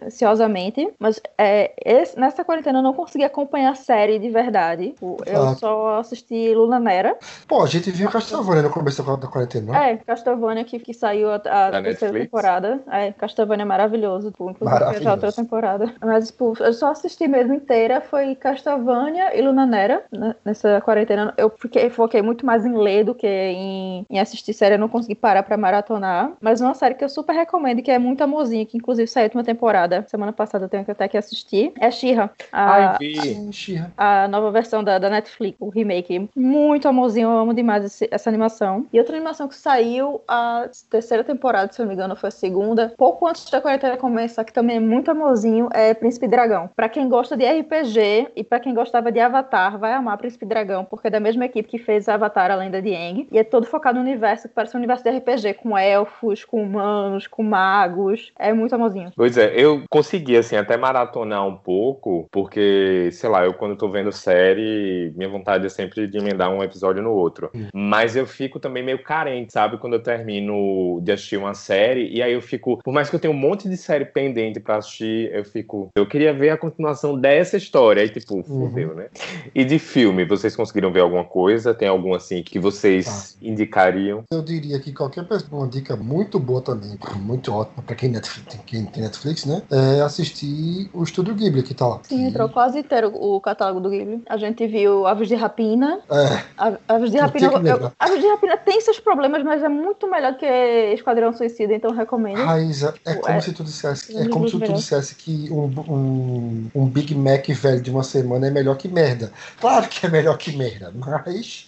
despretensiosamente. 0.02 0.88
Mas 0.98 1.20
é, 1.36 1.72
esse- 1.84 2.18
nessa 2.18 2.44
quarentena 2.44 2.78
eu 2.78 2.82
não 2.82 2.92
consegui 2.94 3.24
acompanhar 3.24 3.72
a 3.72 3.74
série 3.74 4.18
de 4.18 4.28
verdade. 4.30 4.94
Eu 5.26 5.42
Ah. 5.48 5.54
só 5.54 5.98
assisti 6.00 6.54
Luna 6.54 6.78
Nera. 6.78 7.16
Pô, 7.46 7.62
a 7.62 7.66
gente 7.66 7.90
viu 7.90 8.08
Castlevania 8.10 8.62
no 8.62 8.70
começo 8.70 9.02
da 9.02 9.16
da 9.16 9.26
quarentena, 9.26 9.66
não? 9.72 9.74
É, 9.78 9.96
Castlevania 9.98 10.64
que, 10.64 10.78
que 10.78 10.92
saiu 10.94 11.30
a, 11.30 11.34
a 11.36 11.38
Da 11.38 11.82
terceira 11.82 12.12
Netflix? 12.12 12.24
temporada. 12.26 12.80
É, 12.90 13.12
Castlevania 13.12 13.62
é 13.62 13.66
maravilhoso, 13.66 14.30
tipo, 14.30 14.50
inclusive 14.50 14.78
Maravilhoso. 14.80 15.08
a 15.08 15.12
outra 15.12 15.32
temporada. 15.32 15.94
Mas, 16.04 16.28
tipo, 16.28 16.54
eu 16.60 16.72
só 16.72 16.90
assisti 16.90 17.26
mesmo 17.28 17.54
inteira, 17.54 18.00
foi 18.00 18.34
Castlevania 18.34 19.36
e 19.36 19.42
Luna 19.42 19.66
Nera 19.66 20.04
né, 20.12 20.34
nessa 20.44 20.80
quarentena. 20.80 21.32
Eu 21.36 21.50
fiquei, 21.58 21.90
foquei 21.90 22.22
muito 22.22 22.44
mais 22.44 22.64
em 22.64 22.76
ler 22.76 23.04
do 23.04 23.14
que 23.14 23.26
em, 23.26 24.04
em 24.10 24.18
assistir 24.20 24.52
série, 24.52 24.74
eu 24.74 24.78
não 24.78 24.88
consegui 24.88 25.14
parar 25.14 25.42
pra 25.42 25.56
maratonar. 25.56 26.32
Mas 26.40 26.60
uma 26.60 26.74
série 26.74 26.94
que 26.94 27.04
eu 27.04 27.08
super 27.08 27.32
recomendo, 27.34 27.82
que 27.82 27.90
é 27.90 27.98
muito 27.98 28.22
amorzinha, 28.22 28.66
que 28.66 28.76
inclusive 28.76 29.06
saiu 29.08 29.24
a 29.24 29.26
última 29.26 29.44
temporada. 29.44 30.04
Semana 30.08 30.32
passada 30.32 30.64
eu 30.64 30.68
tenho 30.68 30.84
que 30.84 30.90
até 30.90 31.08
que 31.08 31.16
assistir. 31.16 31.72
É 31.80 31.90
She-Ra. 31.90 32.30
a- 32.52 32.72
Ai, 32.92 32.96
vi. 32.98 33.52
She-Ra. 33.52 33.90
a 33.96 34.28
nova 34.28 34.50
versão 34.50 34.82
da, 34.82 34.98
da 34.98 35.08
Netflix, 35.10 35.56
o 35.60 35.68
remake. 35.68 36.28
Muito 36.34 36.88
amorzinho, 36.88 37.28
eu 37.30 37.38
amo 37.38 37.54
demais 37.54 37.84
esse- 37.84 38.08
essa 38.10 38.28
animação. 38.30 38.86
E 38.92 38.98
outra 38.98 39.14
animação 39.16 39.48
que 39.48 39.54
saiu, 39.58 40.22
a 40.26 40.68
terceira 40.90 41.24
temporada, 41.24 41.72
se 41.72 41.80
eu 41.80 41.84
não 41.84 41.88
me 41.88 41.94
engano, 41.94 42.16
foi 42.16 42.28
a 42.28 42.32
segunda, 42.32 42.92
pouco 42.96 43.26
antes 43.26 43.50
da 43.50 43.60
quarentena 43.60 43.96
começar, 43.96 44.44
que 44.44 44.52
também 44.52 44.76
é 44.76 44.80
muito 44.80 45.10
amorzinho, 45.10 45.68
é 45.72 45.94
Príncipe 45.94 46.28
Dragão. 46.28 46.70
Pra 46.74 46.88
quem 46.88 47.08
gosta 47.08 47.36
de 47.36 47.44
RPG 47.44 48.28
e 48.36 48.44
pra 48.44 48.60
quem 48.60 48.74
gostava 48.74 49.12
de 49.12 49.20
Avatar, 49.20 49.78
vai 49.78 49.92
amar 49.92 50.18
Príncipe 50.18 50.46
Dragão, 50.46 50.84
porque 50.84 51.08
é 51.08 51.10
da 51.10 51.20
mesma 51.20 51.44
equipe 51.44 51.68
que 51.68 51.78
fez 51.78 52.08
Avatar, 52.08 52.50
a 52.50 52.56
Lenda 52.56 52.80
de 52.80 52.94
Aang. 52.94 53.28
E 53.30 53.38
é 53.38 53.44
todo 53.44 53.66
focado 53.66 53.98
no 53.98 54.04
universo, 54.04 54.48
que 54.48 54.54
parece 54.54 54.76
um 54.76 54.78
universo 54.78 55.04
de 55.04 55.10
RPG, 55.10 55.54
com 55.54 55.76
elfos, 55.76 56.44
com 56.44 56.62
humanos, 56.62 57.26
com 57.26 57.42
magos. 57.42 58.32
É 58.38 58.52
muito 58.52 58.74
amorzinho. 58.74 59.12
Pois 59.16 59.36
é, 59.36 59.52
eu 59.54 59.82
consegui, 59.90 60.36
assim, 60.36 60.56
até 60.56 60.76
maratonar 60.76 61.46
um 61.46 61.56
pouco, 61.56 62.26
porque, 62.30 63.10
sei 63.12 63.28
lá, 63.28 63.44
eu 63.44 63.54
quando 63.54 63.76
tô 63.76 63.88
vendo 63.88 64.12
série, 64.12 65.12
minha 65.16 65.28
vontade 65.28 65.66
é 65.66 65.68
sempre 65.68 66.06
de 66.06 66.18
emendar 66.18 66.50
um 66.50 66.62
episódio 66.62 67.02
no 67.02 67.12
outro. 67.12 67.50
Hum. 67.54 67.68
Mas 67.74 68.16
eu 68.16 68.26
fico 68.26 68.58
também 68.58 68.82
meio 68.82 69.02
carente, 69.02 69.47
sabe? 69.48 69.78
Quando 69.78 69.94
eu 69.94 70.02
termino 70.02 71.00
de 71.02 71.12
assistir 71.12 71.36
uma 71.36 71.54
série, 71.54 72.08
e 72.08 72.22
aí 72.22 72.32
eu 72.32 72.40
fico, 72.42 72.78
por 72.82 72.92
mais 72.92 73.08
que 73.10 73.16
eu 73.16 73.20
tenha 73.20 73.32
um 73.32 73.36
monte 73.36 73.68
de 73.68 73.76
série 73.76 74.04
pendente 74.04 74.60
pra 74.60 74.76
assistir, 74.76 75.30
eu 75.32 75.44
fico, 75.44 75.88
eu 75.96 76.06
queria 76.06 76.32
ver 76.32 76.50
a 76.50 76.56
continuação 76.56 77.18
dessa 77.18 77.56
história. 77.56 78.02
Aí, 78.02 78.08
tipo, 78.08 78.42
fudeu, 78.42 78.94
né? 78.94 79.08
E 79.54 79.64
de 79.64 79.78
filme, 79.78 80.24
vocês 80.24 80.54
conseguiram 80.54 80.92
ver 80.92 81.00
alguma 81.00 81.24
coisa? 81.24 81.74
Tem 81.74 81.88
algum, 81.88 82.14
assim, 82.14 82.42
que 82.42 82.58
vocês 82.58 83.36
indicariam? 83.40 84.22
Eu 84.30 84.42
diria 84.42 84.78
que 84.80 84.92
qualquer 84.92 85.26
pessoa, 85.26 85.62
uma 85.62 85.68
dica 85.68 85.96
muito 85.96 86.38
boa 86.38 86.60
também, 86.62 86.96
muito 87.16 87.52
ótima 87.52 87.82
pra 87.82 87.94
quem, 87.96 88.10
Netflix, 88.10 88.46
tem- 88.54 88.60
quem 88.66 88.86
tem 88.86 89.02
Netflix, 89.02 89.44
né? 89.44 89.62
É 89.70 90.00
assistir 90.02 90.88
o 90.92 91.02
Estúdio 91.02 91.34
Ghibli 91.34 91.62
que 91.62 91.74
tá 91.74 91.86
lá. 91.86 92.00
Sim, 92.04 92.26
entrou 92.26 92.48
quase 92.48 92.78
inteiro 92.78 93.12
o 93.14 93.40
catálogo 93.40 93.80
do 93.80 93.90
Ghibli. 93.90 94.22
A 94.28 94.36
gente 94.36 94.66
viu 94.66 95.06
Aves 95.06 95.28
de 95.28 95.34
Rapina, 95.34 96.00
É, 96.10 96.42
A- 96.56 96.78
Aves 96.88 97.10
de 97.10 97.18
Rapina, 97.18 97.52
eu-. 97.64 97.92
Aves 97.98 98.20
de 98.20 98.26
Rapina 98.26 98.56
tem 98.56 98.80
seus 98.80 98.98
problemas, 99.00 99.37
mas 99.42 99.62
é 99.62 99.68
muito 99.68 100.08
melhor 100.10 100.36
que 100.36 100.46
Esquadrão 100.46 101.32
Suicida, 101.32 101.74
então 101.74 101.92
recomendo. 101.92 102.44
Raíza, 102.44 102.94
é 103.04 103.12
Ué. 103.12 103.16
como 103.16 103.42
se 103.42 103.52
tu 103.52 103.64
dissesse, 103.64 104.16
é 104.16 104.28
como 104.28 104.48
se 104.48 104.58
tu 104.58 104.72
dissesse 104.72 105.14
que 105.14 105.48
um, 105.50 105.64
um, 105.88 106.70
um 106.74 106.86
Big 106.86 107.14
Mac 107.14 107.48
velho 107.48 107.80
de 107.80 107.90
uma 107.90 108.02
semana 108.02 108.46
é 108.46 108.50
melhor 108.50 108.76
que 108.76 108.88
merda. 108.88 109.32
Claro 109.60 109.88
que 109.88 110.06
é 110.06 110.08
melhor 110.08 110.36
que 110.38 110.56
merda, 110.56 110.92
mas 110.94 111.66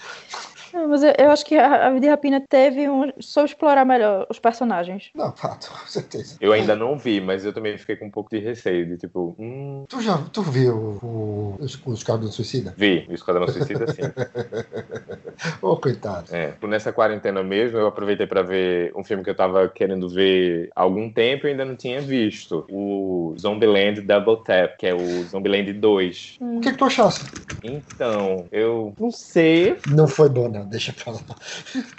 Mas 0.72 1.02
eu, 1.02 1.12
eu 1.18 1.30
acho 1.30 1.44
que 1.44 1.56
a 1.56 1.98
de 1.98 2.08
Rapina 2.08 2.42
teve 2.48 2.88
um. 2.88 3.10
soube 3.20 3.48
explorar 3.50 3.84
melhor 3.84 4.26
os 4.30 4.38
personagens. 4.38 5.10
não, 5.14 5.32
fato, 5.36 5.70
com 5.70 5.86
certeza. 5.86 6.36
Eu 6.40 6.52
ainda 6.52 6.74
não 6.74 6.96
vi, 6.96 7.20
mas 7.20 7.44
eu 7.44 7.52
também 7.52 7.76
fiquei 7.78 7.96
com 7.96 8.06
um 8.06 8.10
pouco 8.10 8.30
de 8.30 8.38
receio, 8.38 8.86
de 8.86 8.96
tipo, 8.96 9.34
hum, 9.38 9.84
Tu 9.88 10.00
já 10.00 10.18
tu 10.32 10.42
viu 10.42 10.98
o, 11.02 11.56
os, 11.60 11.80
os 11.84 12.02
carros 12.02 12.22
do 12.22 12.32
suicida? 12.32 12.74
vi, 12.76 13.06
o 13.08 13.14
Esquadrão 13.14 13.48
Suicida, 13.48 13.86
sim. 13.92 14.02
Ô, 15.62 15.76
coitado. 15.76 16.34
É, 16.34 16.54
nessa 16.66 16.92
quarentena 16.92 17.42
mesmo, 17.42 17.78
eu 17.78 17.86
aproveitei 17.86 18.26
pra 18.26 18.42
ver 18.42 18.92
um 18.94 19.02
filme 19.02 19.24
que 19.24 19.30
eu 19.30 19.34
tava 19.34 19.68
querendo 19.68 20.08
ver 20.08 20.70
há 20.74 20.82
algum 20.82 21.10
tempo 21.10 21.46
e 21.46 21.50
ainda 21.50 21.64
não 21.64 21.76
tinha 21.76 22.00
visto. 22.00 22.66
O 22.70 23.34
Zombieland 23.38 24.02
Double 24.02 24.42
Tap, 24.44 24.76
que 24.78 24.86
é 24.86 24.94
o 24.94 25.22
Zombieland 25.24 25.72
2. 25.72 26.36
O 26.40 26.60
que, 26.60 26.72
que 26.72 26.78
tu 26.78 26.84
achasse? 26.84 27.24
Então, 27.62 28.46
eu 28.50 28.94
não 28.98 29.10
sei. 29.10 29.76
Não 29.86 30.06
foi 30.08 30.28
bom, 30.28 30.48
não, 30.48 30.59
deixa 30.64 30.92
pra 30.92 31.12
lá. 31.12 31.20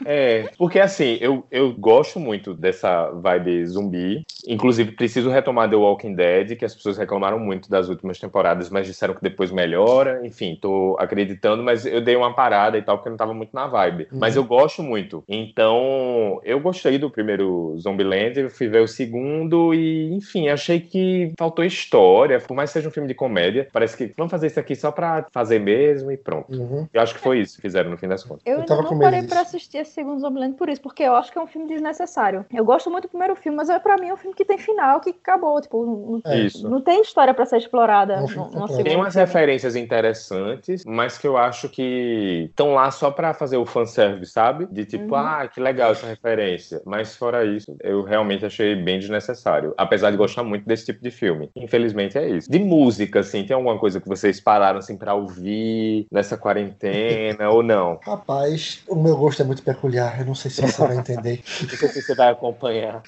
É, 0.05 0.49
porque 0.57 0.80
assim, 0.80 1.18
eu, 1.20 1.45
eu 1.51 1.74
gosto 1.74 2.20
muito 2.20 2.53
dessa 2.53 3.12
vibe 3.12 3.66
zumbi. 3.66 4.24
Inclusive, 4.47 4.93
preciso 4.93 5.30
retomar 5.30 5.70
The 5.70 5.76
Walking 5.76 6.16
Dead, 6.16 6.57
que 6.57 6.66
as 6.66 6.74
pessoas 6.74 6.97
reclamaram 6.97 7.39
muito 7.39 7.70
das 7.70 7.89
últimas 7.89 8.20
temporadas, 8.20 8.70
mas 8.70 8.88
disseram 8.88 9.14
que 9.14 9.22
depois 9.22 9.51
melhora. 9.51 10.26
Enfim, 10.26 10.57
tô 10.59 10.95
acreditando, 10.99 11.64
mas 11.64 11.86
eu 11.86 12.01
dei 12.01 12.16
uma 12.16 12.34
parada 12.34 12.78
e 12.78 12.82
tal, 12.82 12.97
porque 12.97 13.09
eu 13.09 13.12
não 13.12 13.18
tava 13.18 13.34
muito 13.34 13.53
na 13.53 13.68
vibe. 13.68 14.07
Uhum. 14.12 14.20
Mas 14.20 14.36
eu 14.36 14.43
gosto 14.43 14.82
muito. 14.82 15.24
Então, 15.28 16.39
eu 16.43 16.59
gostei 16.59 16.97
do 16.97 17.09
primeiro 17.09 17.76
Zombieland, 17.80 18.39
eu 18.39 18.49
fui 18.49 18.68
ver 18.68 18.82
o 18.82 18.88
segundo 18.88 19.74
e, 19.74 20.14
enfim, 20.14 20.49
achei 20.49 20.80
que 20.80 21.34
faltou 21.38 21.64
história. 21.64 22.39
Por 22.39 22.55
mais 22.55 22.70
que 22.70 22.74
seja 22.74 22.89
um 22.89 22.91
filme 22.91 23.07
de 23.07 23.14
comédia, 23.14 23.68
parece 23.72 23.95
que 23.95 24.14
vamos 24.18 24.32
fazer 24.32 24.47
isso 24.47 24.59
aqui 24.59 24.76
só 24.76 24.91
pra 24.91 25.26
fazer 25.32 25.59
mesmo 25.59 26.12
e 26.12 26.18
pronto. 26.18 26.51
Uhum. 26.51 26.88
Eu 26.93 27.01
acho 27.01 27.14
que 27.14 27.20
foi 27.20 27.39
isso 27.39 27.55
que 27.55 27.62
fizeram 27.62 27.89
no 27.89 27.97
fim 27.97 28.07
das 28.07 28.24
contas. 28.24 28.43
Eu, 28.52 28.56
Eu 28.58 28.60
ainda 28.62 28.76
não 28.76 28.84
com 28.84 28.95
medo 28.95 29.02
parei 29.04 29.20
disso. 29.22 29.30
pra 29.34 29.41
assistir 29.41 29.78
esse 29.78 29.91
segundo 29.91 30.20
Zombieland 30.20 30.56
por 30.56 30.70
isso, 30.70 30.82
porque 30.82 31.04
eu 31.04 31.16
acho 31.16 31.32
que 31.32 31.38
é 31.38 31.41
um 31.41 31.47
filme 31.47 31.68
desnecessário. 31.68 32.45
Eu 32.54 32.64
gosto 32.66 32.89
muito 32.89 33.04
do 33.06 33.10
primeiro 33.10 33.36
filme, 33.36 33.56
mas 33.58 33.70
é, 33.70 33.80
pra 33.80 33.97
mim 33.97 34.08
é 34.10 34.14
um 34.14 34.18
filme 34.18 34.36
que 34.36 34.45
tem 34.45 34.58
final, 34.58 34.99
que 34.99 35.10
acabou. 35.12 35.60
Tipo, 35.62 35.86
não, 35.86 36.32
É. 36.32 36.39
Isso. 36.41 36.70
não 36.70 36.82
tem 36.82 37.02
história 37.02 37.34
pra 37.34 37.45
ser 37.45 37.58
explorada 37.58 38.14
É 38.14 38.18
um 38.18 38.22
no, 38.22 38.28
filme 38.28 38.47
no 38.56 38.68
Tem 38.84 38.95
umas 38.95 39.14
filme. 39.14 39.26
referências 39.28 39.76
interessantes, 39.76 40.84
mas 40.86 41.18
que 41.18 41.28
eu 41.28 41.38
acho 41.38 41.70
que 41.70 42.47
estão 42.49 42.74
lá 42.74 42.89
só 42.91 43.10
pra 43.12 43.34
fazer 43.34 43.58
o 43.58 43.66
fanservice, 43.66 44.32
sabe? 44.32 44.68
De 44.72 44.86
tipo, 44.86 45.14
Uhum. 45.14 45.16
ah, 45.16 45.47
que 45.47 45.60
legal 45.60 45.91
essa 45.91 46.06
referência. 46.08 46.82
Mas 46.86 47.16
fora 47.16 47.45
isso, 47.45 47.76
eu 47.82 48.02
realmente 48.04 48.45
achei 48.45 48.76
bem 48.76 48.99
desnecessário. 48.99 49.74
Apesar 49.78 50.12
de 50.12 50.18
gostar 50.18 50.43
muito 50.43 50.66
desse 50.66 50.86
tipo 50.86 51.02
de 51.04 51.12
filme. 51.12 51.49
Infelizmente 51.56 52.18
é 52.18 52.28
isso. 52.30 52.49
De 52.49 52.60
música, 52.60 53.20
assim, 53.20 53.45
tem 53.45 53.56
alguma 53.56 53.78
coisa 53.80 53.99
que 54.02 54.08
vocês 54.08 54.39
pararam 54.39 54.80
assim 54.80 54.97
pra 54.97 55.14
ouvir 55.14 56.06
nessa 56.12 56.38
quarentena 56.38 57.49
ou 57.49 57.64
não? 57.64 57.99
Rapaz, 58.04 58.40
o 58.87 58.95
meu 58.95 59.15
gosto 59.17 59.41
é 59.41 59.45
muito 59.45 59.63
peculiar, 59.63 60.19
eu 60.19 60.25
não 60.25 60.35
sei 60.35 60.49
se 60.51 60.61
você 60.61 60.79
vai 60.79 60.97
entender. 60.97 61.41
Não 61.61 61.69
sei 61.77 61.89
se 61.89 62.01
você 62.01 62.15
vai 62.15 62.31
acompanhar. 62.31 63.01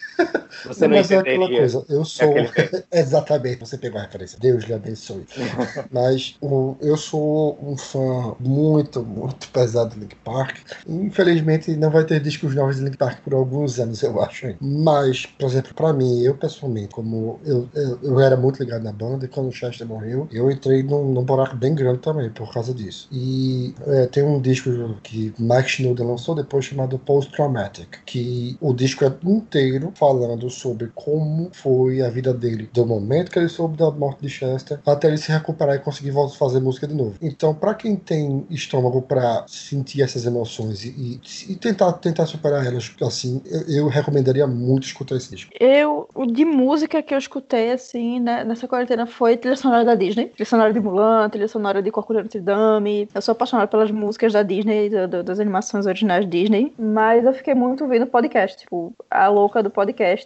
Você 0.65 0.87
não 0.87 0.95
Mas 0.95 1.11
é 1.11 1.17
aquela 1.17 1.35
entenderia. 1.35 1.59
coisa, 1.59 1.85
eu 1.89 2.05
sou. 2.05 2.29
aquele 2.31 2.49
tempo. 2.49 2.83
Exatamente, 2.91 3.59
você 3.59 3.77
pegou 3.77 3.99
a 3.99 4.03
referência. 4.03 4.37
Deus 4.39 4.63
lhe 4.63 4.73
abençoe. 4.73 5.25
Mas 5.91 6.35
o- 6.41 6.75
eu 6.81 6.95
sou 6.95 7.57
um 7.61 7.75
fã 7.77 8.35
muito, 8.39 9.03
muito 9.03 9.49
pesado 9.49 9.93
de 9.95 10.01
Link 10.01 10.15
Park. 10.23 10.57
Infelizmente, 10.87 11.75
não 11.75 11.89
vai 11.89 12.05
ter 12.05 12.19
discos 12.19 12.55
novos 12.55 12.77
de 12.77 12.83
Link 12.83 12.97
Park 12.97 13.21
por 13.23 13.33
alguns 13.33 13.79
anos, 13.79 14.01
eu 14.03 14.21
acho. 14.21 14.55
Mas, 14.61 15.25
por 15.25 15.47
exemplo, 15.47 15.73
pra 15.73 15.91
mim, 15.91 16.21
eu 16.21 16.35
pessoalmente, 16.35 16.89
como 16.89 17.39
eu, 17.45 17.67
eu, 17.73 17.99
eu 18.01 18.19
era 18.19 18.37
muito 18.37 18.61
ligado 18.61 18.83
na 18.83 18.91
banda, 18.91 19.25
e 19.25 19.27
quando 19.27 19.47
o 19.49 19.51
Chester 19.51 19.87
morreu, 19.87 20.27
eu 20.31 20.49
entrei 20.51 20.83
num, 20.83 21.11
num 21.11 21.23
buraco 21.23 21.55
bem 21.55 21.73
grande 21.75 21.99
também 21.99 22.29
por 22.29 22.51
causa 22.53 22.73
disso. 22.73 23.07
E 23.11 23.73
é, 23.87 24.05
tem 24.07 24.23
um 24.23 24.39
disco 24.39 24.69
que 25.03 25.22
Mike 25.37 25.69
Shinoda 25.69 26.03
lançou 26.03 26.35
depois 26.35 26.65
chamado 26.65 26.97
Post 26.99 27.31
Traumatic, 27.31 27.99
que 28.05 28.57
o 28.59 28.73
disco 28.73 29.03
é 29.05 29.13
inteiro 29.23 29.91
falando 29.95 30.49
sobre 30.49 30.91
como 30.95 31.49
foi 31.53 32.01
a 32.01 32.09
vida 32.09 32.33
dele, 32.33 32.69
do 32.73 32.85
momento 32.85 33.31
que 33.31 33.39
ele 33.39 33.49
soube 33.49 33.77
da 33.77 33.89
morte 33.91 34.21
de 34.21 34.29
Chester 34.29 34.79
até 34.85 35.07
ele 35.07 35.17
se 35.17 35.31
recuperar 35.31 35.75
e 35.75 35.79
conseguir 35.79 36.13
fazer 36.37 36.59
música 36.59 36.87
de 36.87 36.93
novo. 36.93 37.15
Então, 37.21 37.53
pra 37.53 37.73
quem 37.73 37.95
tem 37.95 38.45
estômago 38.49 39.01
pra 39.01 39.45
sentir 39.47 40.01
essas 40.01 40.25
emoções 40.25 40.83
e, 40.83 41.19
e- 41.49 41.55
tentar, 41.55 41.93
tentar 41.93 42.25
superar 42.25 42.65
elas, 42.65 42.91
assim, 43.01 43.41
eu, 43.45 43.83
eu 43.83 43.87
recomendaria 43.87 44.45
muito 44.47 44.83
escutar 44.85 45.15
esse 45.15 45.29
disco. 45.29 45.51
Eu, 45.59 46.07
de 46.31 46.45
música 46.45 47.01
que 47.01 47.13
eu 47.13 47.17
escutei, 47.17 47.71
assim, 47.71 48.19
né, 48.19 48.43
nessa 48.43 48.67
quarentena 48.67 49.05
foi 49.05 49.37
trilha 49.37 49.55
sonora 49.55 49.85
da 49.85 49.95
Disney. 49.95 50.27
Trilha 50.29 50.45
sonora 50.45 50.73
de 50.73 50.79
Mulan, 50.79 51.29
trilha 51.29 51.47
sonora 51.47 51.81
de 51.81 51.91
Corcunda 51.91 52.21
Notre 52.23 52.39
Dame. 52.41 53.07
Eu 53.13 53.21
sou 53.21 53.31
apaixonada 53.33 53.67
pelas 53.67 53.91
músicas 53.91 54.33
da 54.33 54.43
Disney, 54.43 54.89
do- 55.13 55.23
das 55.23 55.39
animações 55.39 55.85
originais 55.85 56.27
Disney. 56.27 56.73
Mas 56.77 57.23
eu 57.25 57.33
fiquei 57.33 57.53
muito 57.53 57.83
ouvindo 57.83 58.07
podcast, 58.07 58.57
tipo, 58.57 58.93
a 59.09 59.27
louca 59.27 59.61
do 59.61 59.69
podcast. 59.69 60.23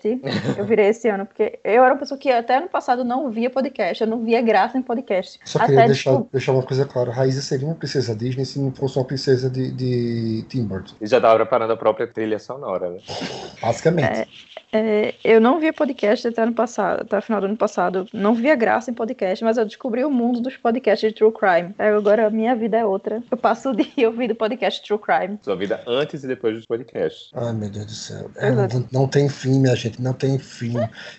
Eu 0.57 0.65
virei 0.65 0.87
esse 0.87 1.09
ano, 1.09 1.25
porque 1.25 1.59
eu 1.63 1.83
era 1.83 1.93
uma 1.93 1.99
pessoa 1.99 2.17
que 2.17 2.29
até 2.31 2.57
ano 2.57 2.67
passado 2.69 3.03
não 3.03 3.29
via 3.29 3.49
podcast, 3.49 4.01
eu 4.03 4.09
não 4.09 4.23
via 4.23 4.41
graça 4.41 4.77
em 4.77 4.81
podcast. 4.81 5.39
Só 5.45 5.59
Até, 5.59 5.67
queria 5.67 5.85
deixar, 5.87 6.11
tipo, 6.17 6.29
deixar 6.31 6.51
uma 6.53 6.63
coisa 6.63 6.85
clara. 6.85 7.11
Raíza 7.11 7.41
seria 7.41 7.67
uma 7.67 7.75
princesa 7.75 8.15
Disney 8.15 8.45
se 8.45 8.59
não 8.59 8.71
fosse 8.71 8.97
uma 8.97 9.05
princesa 9.05 9.49
de, 9.49 9.71
de 9.71 10.45
Tim 10.49 10.63
Burton. 10.63 10.93
E 11.01 11.07
já 11.07 11.19
tava 11.19 11.35
preparando 11.35 11.73
a 11.73 11.77
própria 11.77 12.07
trilha 12.07 12.39
sonora, 12.39 12.89
né? 12.89 12.97
Basicamente. 13.61 14.27
É, 14.71 15.13
eu 15.23 15.39
não 15.39 15.59
via 15.59 15.71
podcast 15.71 16.27
até 16.27 16.41
ano 16.43 16.53
passado, 16.53 17.01
até 17.01 17.17
o 17.17 17.21
final 17.21 17.39
do 17.41 17.45
ano 17.47 17.57
passado. 17.57 18.05
Não 18.13 18.33
via 18.33 18.55
graça 18.55 18.91
em 18.91 18.93
podcast, 18.93 19.43
mas 19.43 19.57
eu 19.57 19.65
descobri 19.65 20.03
o 20.03 20.11
mundo 20.11 20.41
dos 20.41 20.57
podcasts 20.57 21.09
de 21.09 21.15
True 21.15 21.31
Crime. 21.31 21.73
Aí 21.79 21.87
Agora 21.89 22.27
a 22.27 22.29
minha 22.29 22.53
vida 22.55 22.77
é 22.77 22.85
outra. 22.85 23.23
Eu 23.31 23.37
passo 23.37 23.69
o 23.71 23.75
dia 23.75 24.07
ouvindo 24.07 24.35
podcast 24.35 24.76
True 24.81 24.99
Crime. 24.99 25.37
Sua 25.41 25.55
vida 25.55 25.81
antes 25.87 26.23
e 26.23 26.27
depois 26.27 26.55
dos 26.55 26.65
podcasts. 26.65 27.29
Ai, 27.33 27.53
meu 27.53 27.69
Deus 27.69 27.85
do 27.85 27.91
céu. 27.91 28.31
É, 28.37 28.51
não, 28.51 28.87
não 28.91 29.07
tem 29.07 29.29
fim, 29.29 29.59
minha 29.59 29.75
gente, 29.75 30.01
não 30.01 30.13
tem 30.13 30.37
fim. 30.39 30.73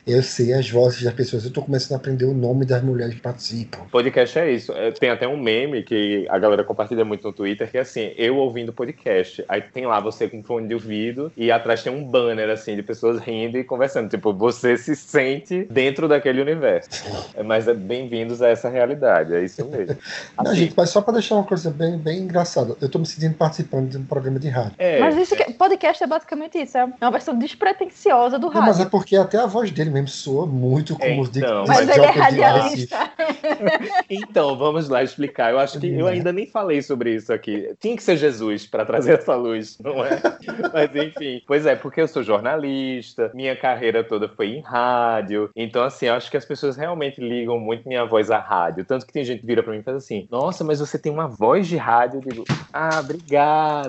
Eu 0.07 0.23
sei 0.23 0.53
as 0.53 0.69
vozes 0.69 1.03
das 1.03 1.15
pessoas. 1.15 1.45
Eu 1.45 1.51
tô 1.53 1.63
começando 1.63 1.93
a 1.93 1.97
aprender 1.97 2.25
o 2.25 2.35
nome 2.35 2.65
das 2.65 2.83
mulheres 2.83 3.15
que 3.15 3.21
participam. 3.21 3.81
Podcast 3.91 4.39
é 4.39 4.51
isso. 4.53 4.73
É, 4.73 4.91
Tem 4.91 5.11
até 5.11 5.27
um 5.27 5.37
meme 5.37 5.83
que 5.83 6.27
a 6.29 6.39
galera 6.39 6.65
compartilha 6.65 7.05
muito 7.05 7.27
no 7.27 7.33
Twitter, 7.33 7.71
que 7.71 7.79
é 7.79 7.81
assim, 7.81 8.13
eu 8.17 8.37
ouvindo 8.37 8.73
podcast. 8.73 9.45
Aí 9.49 9.61
tem 9.61 9.87
lá 9.87 10.01
você 10.01 10.29
com 10.29 10.43
fone 10.43 10.69
de 10.69 10.75
ouvido 10.75 11.33
e 11.37 11.51
atrás 11.51 11.83
tem 11.83 11.93
um 11.93 12.05
banner, 12.05 12.51
assim, 12.51 12.75
de 12.77 12.83
pessoas 12.83 13.21
rindo 13.21 13.59
e 13.59 13.65
conversando. 13.65 14.09
Tipo, 14.09 14.33
você 14.33 14.77
se 14.77 14.95
sente 14.97 15.65
dentro 15.71 16.09
daquele 16.09 16.41
universo. 16.41 16.89
É, 17.35 17.43
Mas 17.43 17.69
é 17.69 17.75
bem-vindos 17.75 18.43
a 18.43 18.49
essa 18.49 18.69
realidade, 18.69 19.35
é 19.35 19.45
isso 19.45 19.65
mesmo. 19.67 19.97
Não, 20.39 20.51
Assim, 20.53 20.61
gente, 20.61 20.75
mas 20.77 20.91
só 20.91 21.01
pra 21.01 21.13
deixar 21.13 21.35
uma 21.37 21.45
coisa 21.45 21.71
bem, 21.71 21.97
bem 21.99 22.21
engraçada. 22.21 22.77
Eu 22.81 22.89
tô 22.89 22.99
me 22.99 23.07
sentindo 23.07 23.35
participando 23.49 23.89
de 23.89 23.99
um 23.99 24.05
programa 24.05 24.39
de 24.39 24.49
rádio. 24.49 24.75
é, 24.79 25.01
Mas 25.01 25.17
isso 25.17 25.35
que, 25.35 25.53
podcast 25.55 26.03
é 26.03 26.07
basicamente 26.07 26.59
isso. 26.59 26.77
É 26.77 26.85
uma 26.85 27.11
versão 27.11 27.37
despretensiosa 27.37 28.39
do 28.39 28.51
Não, 28.51 28.61
mas 28.61 28.77
é 28.77 28.85
rádio. 28.85 28.91
porque 28.91 29.17
até 29.17 29.39
a 29.39 29.47
voz 29.47 29.71
dele 29.71 29.91
mesmo 29.91 30.09
soa 30.09 30.47
muito 30.47 30.97
como 30.97 31.23
os 31.23 31.31
de 31.31 31.41
Então, 31.41 31.65
Mas, 31.67 31.89
ele 31.89 32.05
é 32.05 32.11
radialista. 32.11 33.11
Então, 34.11 34.57
vamos 34.57 34.89
lá 34.89 35.03
explicar. 35.03 35.51
Eu 35.51 35.59
acho 35.59 35.79
que 35.79 35.87
eu 35.87 36.07
ainda 36.07 36.33
nem 36.33 36.47
falei 36.47 36.83
sobre 36.83 37.15
isso 37.15 37.33
aqui. 37.33 37.75
Tinha 37.81 37.97
que 37.97 38.03
ser 38.03 38.17
Jesus 38.17 38.67
para 38.67 38.85
trazer 38.85 39.19
essa 39.19 39.35
luz, 39.35 39.79
não 39.79 40.05
é? 40.05 40.21
Mas 40.73 40.95
enfim. 40.95 41.43
Pois 41.47 41.67
é, 41.67 41.75
porque 41.75 42.01
eu 42.01 42.09
sou 42.09 42.23
jornalista, 42.23 43.31
minha 43.35 43.57
carreira 43.57 44.05
toda 44.05 44.29
foi 44.29 44.49
em 44.49 44.61
rádio. 44.61 45.51
Então, 45.57 45.83
assim, 45.83 46.07
eu 46.07 46.15
acho 46.15 46.31
que 46.31 46.37
as 46.37 46.45
pessoas 46.45 46.77
realmente 46.77 47.21
ligam 47.21 47.59
muito 47.59 47.89
minha 47.89 48.05
voz 48.05 48.31
à 48.31 48.39
rádio. 48.39 48.85
Tanto 48.85 49.07
que 49.07 49.13
tem 49.13 49.25
gente 49.25 49.41
que 49.41 49.47
vira 49.47 49.63
para 49.63 49.73
mim 49.73 49.81
e 49.81 49.83
faz 49.83 49.97
assim: 49.97 50.27
Nossa, 50.31 50.65
mas 50.65 50.81
você 50.81 50.99
tem 50.99 51.13
uma 51.13 51.29
voz 51.29 51.67
de 51.67 51.77
rádio. 51.77 52.21
Eu 52.25 52.33
digo: 52.33 52.45
Ah, 52.73 53.01
obrigado. 53.01 53.38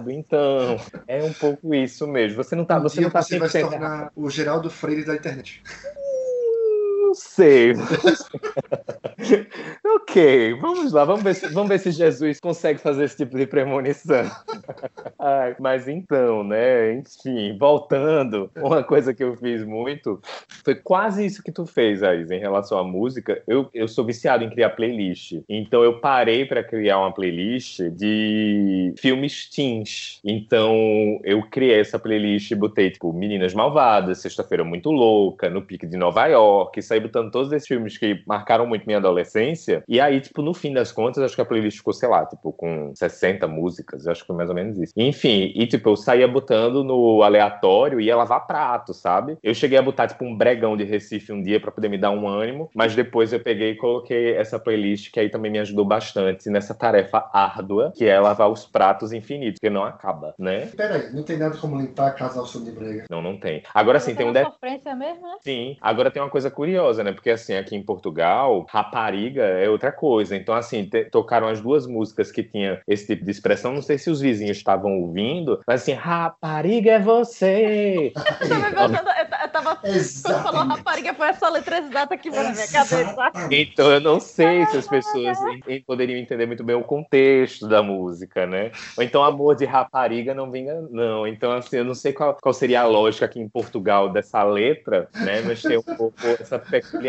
Então, 0.09 0.77
é 1.07 1.23
um 1.23 1.33
pouco 1.33 1.73
isso 1.73 2.07
mesmo. 2.07 2.43
Você 2.43 2.55
não 2.55 2.65
tá, 2.65 2.77
Um 2.77 2.83
você 2.83 3.01
não 3.01 3.09
tá 3.09 3.21
você 3.21 3.39
vai 3.39 3.49
se 3.49 3.59
100% 3.59 3.69
tornar 3.69 4.11
o 4.15 4.29
Geraldo 4.29 4.69
Freire 4.69 5.05
da 5.05 5.15
internet. 5.15 5.61
Não 7.01 7.15
sei. 7.39 7.73
ok, 9.95 10.53
vamos 10.59 10.91
lá, 10.91 11.05
vamos 11.05 11.23
ver, 11.23 11.35
se, 11.35 11.47
vamos 11.47 11.69
ver 11.69 11.79
se 11.79 11.91
Jesus 11.91 12.39
consegue 12.39 12.79
fazer 12.79 13.05
esse 13.05 13.17
tipo 13.17 13.37
de 13.37 13.47
premonição. 13.47 14.29
Ai, 15.17 15.55
mas 15.59 15.87
então, 15.87 16.43
né? 16.43 16.93
Enfim, 16.93 17.57
voltando, 17.57 18.51
uma 18.57 18.83
coisa 18.83 19.13
que 19.13 19.23
eu 19.23 19.35
fiz 19.37 19.63
muito 19.63 20.21
foi 20.63 20.75
quase 20.75 21.25
isso 21.25 21.41
que 21.41 21.51
tu 21.51 21.65
fez, 21.65 22.03
Aís, 22.03 22.29
em 22.29 22.39
relação 22.39 22.77
à 22.77 22.83
música. 22.83 23.41
Eu, 23.47 23.69
eu 23.73 23.87
sou 23.87 24.05
viciado 24.05 24.43
em 24.43 24.49
criar 24.49 24.71
playlist. 24.71 25.39
Então 25.47 25.83
eu 25.83 25.99
parei 25.99 26.45
para 26.45 26.63
criar 26.63 26.99
uma 26.99 27.13
playlist 27.13 27.79
de 27.91 28.93
filmes 28.97 29.49
teens. 29.49 30.19
Então 30.25 31.19
eu 31.23 31.41
criei 31.43 31.79
essa 31.79 31.97
playlist 31.97 32.51
e 32.51 32.55
botei, 32.55 32.91
tipo, 32.91 33.13
Meninas 33.13 33.53
Malvadas, 33.53 34.19
Sexta-feira 34.19 34.63
Muito 34.63 34.91
Louca, 34.91 35.49
No 35.49 35.61
Pique 35.61 35.87
de 35.87 35.97
Nova 35.97 36.25
York, 36.27 36.81
saí 36.81 36.99
botando 36.99 37.28
todos 37.30 37.51
esses 37.51 37.67
filmes 37.67 37.97
que 37.97 38.21
marcaram 38.25 38.65
muito 38.65 38.86
minha 38.86 38.97
adolescência. 38.97 39.84
E 39.88 39.99
aí, 39.99 40.19
tipo, 40.21 40.41
no 40.41 40.53
fim 40.53 40.73
das 40.73 40.91
contas, 40.91 41.23
acho 41.23 41.36
que 41.36 41.41
a 41.41 41.45
playlist 41.45 41.77
ficou, 41.77 41.93
sei 41.93 42.09
lá, 42.09 42.25
tipo, 42.25 42.51
com 42.53 42.91
60 42.95 43.47
músicas, 43.47 44.07
acho 44.07 44.21
que 44.21 44.27
foi 44.27 44.36
mais 44.36 44.49
ou 44.49 44.55
menos 44.55 44.77
isso. 44.77 44.93
Enfim, 44.95 45.51
e 45.55 45.67
tipo, 45.67 45.89
eu 45.89 45.95
saía 45.95 46.27
botando 46.27 46.84
no 46.84 47.23
aleatório 47.23 47.99
e 47.99 48.05
ia 48.05 48.15
lavar 48.15 48.45
prato, 48.47 48.93
sabe? 48.93 49.38
Eu 49.43 49.53
cheguei 49.53 49.77
a 49.77 49.82
botar, 49.82 50.07
tipo, 50.07 50.23
um 50.25 50.36
bregão 50.36 50.75
de 50.75 50.84
Recife 50.84 51.32
um 51.32 51.41
dia 51.41 51.59
pra 51.59 51.71
poder 51.71 51.89
me 51.89 51.97
dar 51.97 52.11
um 52.11 52.27
ânimo, 52.27 52.69
mas 52.75 52.95
depois 52.95 53.32
eu 53.34 53.39
peguei 53.39 53.71
e 53.71 53.75
coloquei 53.75 54.36
essa 54.36 54.59
playlist 54.59 55.11
que 55.11 55.19
aí 55.19 55.30
também 55.30 55.51
me 55.51 55.59
ajudou 55.59 55.86
bastante 55.86 56.49
nessa 56.49 56.73
tarefa 56.73 57.30
árdua, 57.34 57.91
que 57.95 58.05
é 58.05 58.19
lavar 58.19 58.49
os 58.49 58.65
pratos 58.65 59.11
infinitos, 59.13 59.59
que 59.59 59.69
não 59.69 59.84
acaba, 59.84 60.34
né? 60.38 60.67
Peraí, 60.75 61.13
não 61.13 61.23
tem 61.23 61.38
nada 61.38 61.57
como 61.57 61.77
limpar 61.77 62.07
a 62.07 62.11
casa 62.11 62.39
ao 62.39 62.45
som 62.45 62.63
de 62.63 62.71
brega. 62.71 63.05
Não, 63.09 63.21
não 63.21 63.38
tem. 63.38 63.63
Agora 63.73 63.99
sim, 63.99 64.15
tem 64.15 64.25
um 64.25 64.30
Essa 64.30 64.39
detalhe. 64.39 64.53
sofrência 64.53 64.95
mesmo, 64.95 65.21
né? 65.21 65.36
Sim, 65.41 65.77
agora 65.82 66.11
tem 66.11 66.21
uma 66.21 66.30
coisa 66.30 66.49
curiosa, 66.49 67.03
né? 67.03 67.11
Porque 67.20 67.32
assim, 67.32 67.53
aqui 67.55 67.76
em 67.76 67.84
Portugal, 67.84 68.65
rapariga 68.70 69.43
é 69.43 69.70
outra 69.70 69.91
coisa. 69.91 70.38
Então, 70.38 70.55
assim, 70.55 70.86
te- 70.86 71.03
tocaram 71.03 71.49
as 71.49 71.59
duas 71.59 71.86
músicas 71.86 72.32
que 72.32 72.41
tinha 72.41 72.82
esse 72.88 73.07
tipo 73.07 73.26
de 73.26 73.32
expressão. 73.32 73.74
Não 73.74 73.82
sei 73.82 73.97
se 73.97 74.09
os 74.09 74.22
vizinhos 74.22 74.55
estavam 74.55 75.01
ouvindo, 75.01 75.59
mas 75.67 75.82
assim, 75.82 75.91
rapariga 75.91 76.91
é 76.93 76.99
você. 76.99 78.13
Eu 78.15 78.74
tava 78.74 78.97
eu, 79.20 79.30
ta- 79.30 79.39
eu 79.43 79.49
tava. 79.49 79.76
Quando 79.76 79.84
falou 79.84 79.95
Exatamente. 79.95 80.78
rapariga, 80.78 81.13
foi 81.13 81.28
essa 81.28 81.49
letra 81.49 81.78
exata 81.80 82.17
que 82.17 82.30
veio 82.30 82.43
na 82.43 82.51
minha 82.51 82.67
cabeça. 82.67 83.32
Então, 83.51 83.91
eu 83.91 83.99
não 83.99 84.20
sei 84.22 84.65
se 84.65 84.78
as 84.78 84.88
pessoas 84.88 85.38
poderiam 85.86 86.17
entender 86.17 86.45
muito 86.45 86.63
bem 86.63 86.76
o 86.78 86.84
contexto 86.84 87.67
da 87.67 87.84
música, 87.84 88.45
né? 88.47 88.72
Ou 88.97 89.03
então, 89.03 89.24
amor 89.26 89.55
de 89.57 89.65
rapariga 89.65 90.34
não 90.34 90.49
vinga, 90.49 90.82
não. 90.89 91.28
Então, 91.28 91.51
assim, 91.51 91.78
eu 91.78 91.84
não 91.86 91.93
sei 91.93 92.13
qual, 92.13 92.38
qual 92.41 92.53
seria 92.53 92.82
a 92.82 92.86
lógica 92.88 93.26
aqui 93.26 93.39
em 93.41 93.49
Portugal 93.49 94.09
dessa 94.09 94.41
letra, 94.43 95.09
né? 95.13 95.41
Mas 95.41 95.61
tem 95.61 95.78
um 95.78 95.84
pouco 95.84 96.15
essa 96.39 96.57
peculiaridade, 96.59 97.09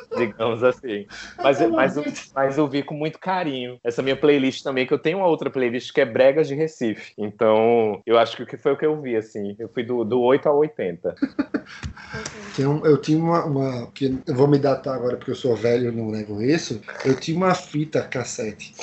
digamos 0.16 0.62
assim. 0.62 1.06
Mas, 1.42 1.60
mas, 1.70 1.96
eu- 1.96 2.04
mas 2.34 2.58
eu 2.58 2.68
vi 2.68 2.82
com 2.82 2.94
muito 2.94 3.18
carinho 3.18 3.78
essa 3.84 4.02
minha 4.02 4.16
playlist 4.16 4.62
também, 4.62 4.86
que 4.86 4.94
eu 4.94 4.98
tenho 4.98 5.18
uma 5.18 5.26
outra 5.26 5.50
playlist 5.50 5.92
que 5.92 6.00
é 6.00 6.04
Bregas 6.04 6.48
de 6.48 6.54
Recife. 6.54 7.12
Então, 7.18 8.00
eu 8.06 8.18
acho 8.18 8.36
que 8.44 8.56
foi 8.56 8.72
o 8.72 8.76
que 8.76 8.86
eu 8.86 9.00
vi, 9.00 9.16
assim. 9.16 9.54
Eu 9.58 9.68
fui 9.68 9.82
do, 9.82 10.04
do 10.04 10.20
8 10.20 10.48
ao 10.48 10.58
80. 10.58 11.14
Tem 12.56 12.66
um- 12.66 12.84
eu 12.84 12.96
tinha 13.00 13.18
uma, 13.18 13.44
uma- 13.44 13.86
que 13.92 14.18
eu 14.26 14.34
vou 14.34 14.48
me 14.48 14.58
datar 14.58 14.94
agora 14.94 15.16
porque 15.16 15.30
eu 15.30 15.36
sou 15.36 15.54
velho 15.54 15.92
e 15.92 15.94
não 15.96 16.10
nego 16.10 16.42
isso. 16.42 16.80
Eu 17.04 17.14
tinha 17.18 17.36
uma 17.36 17.54
fita 17.54 18.02
cassete 18.02 18.74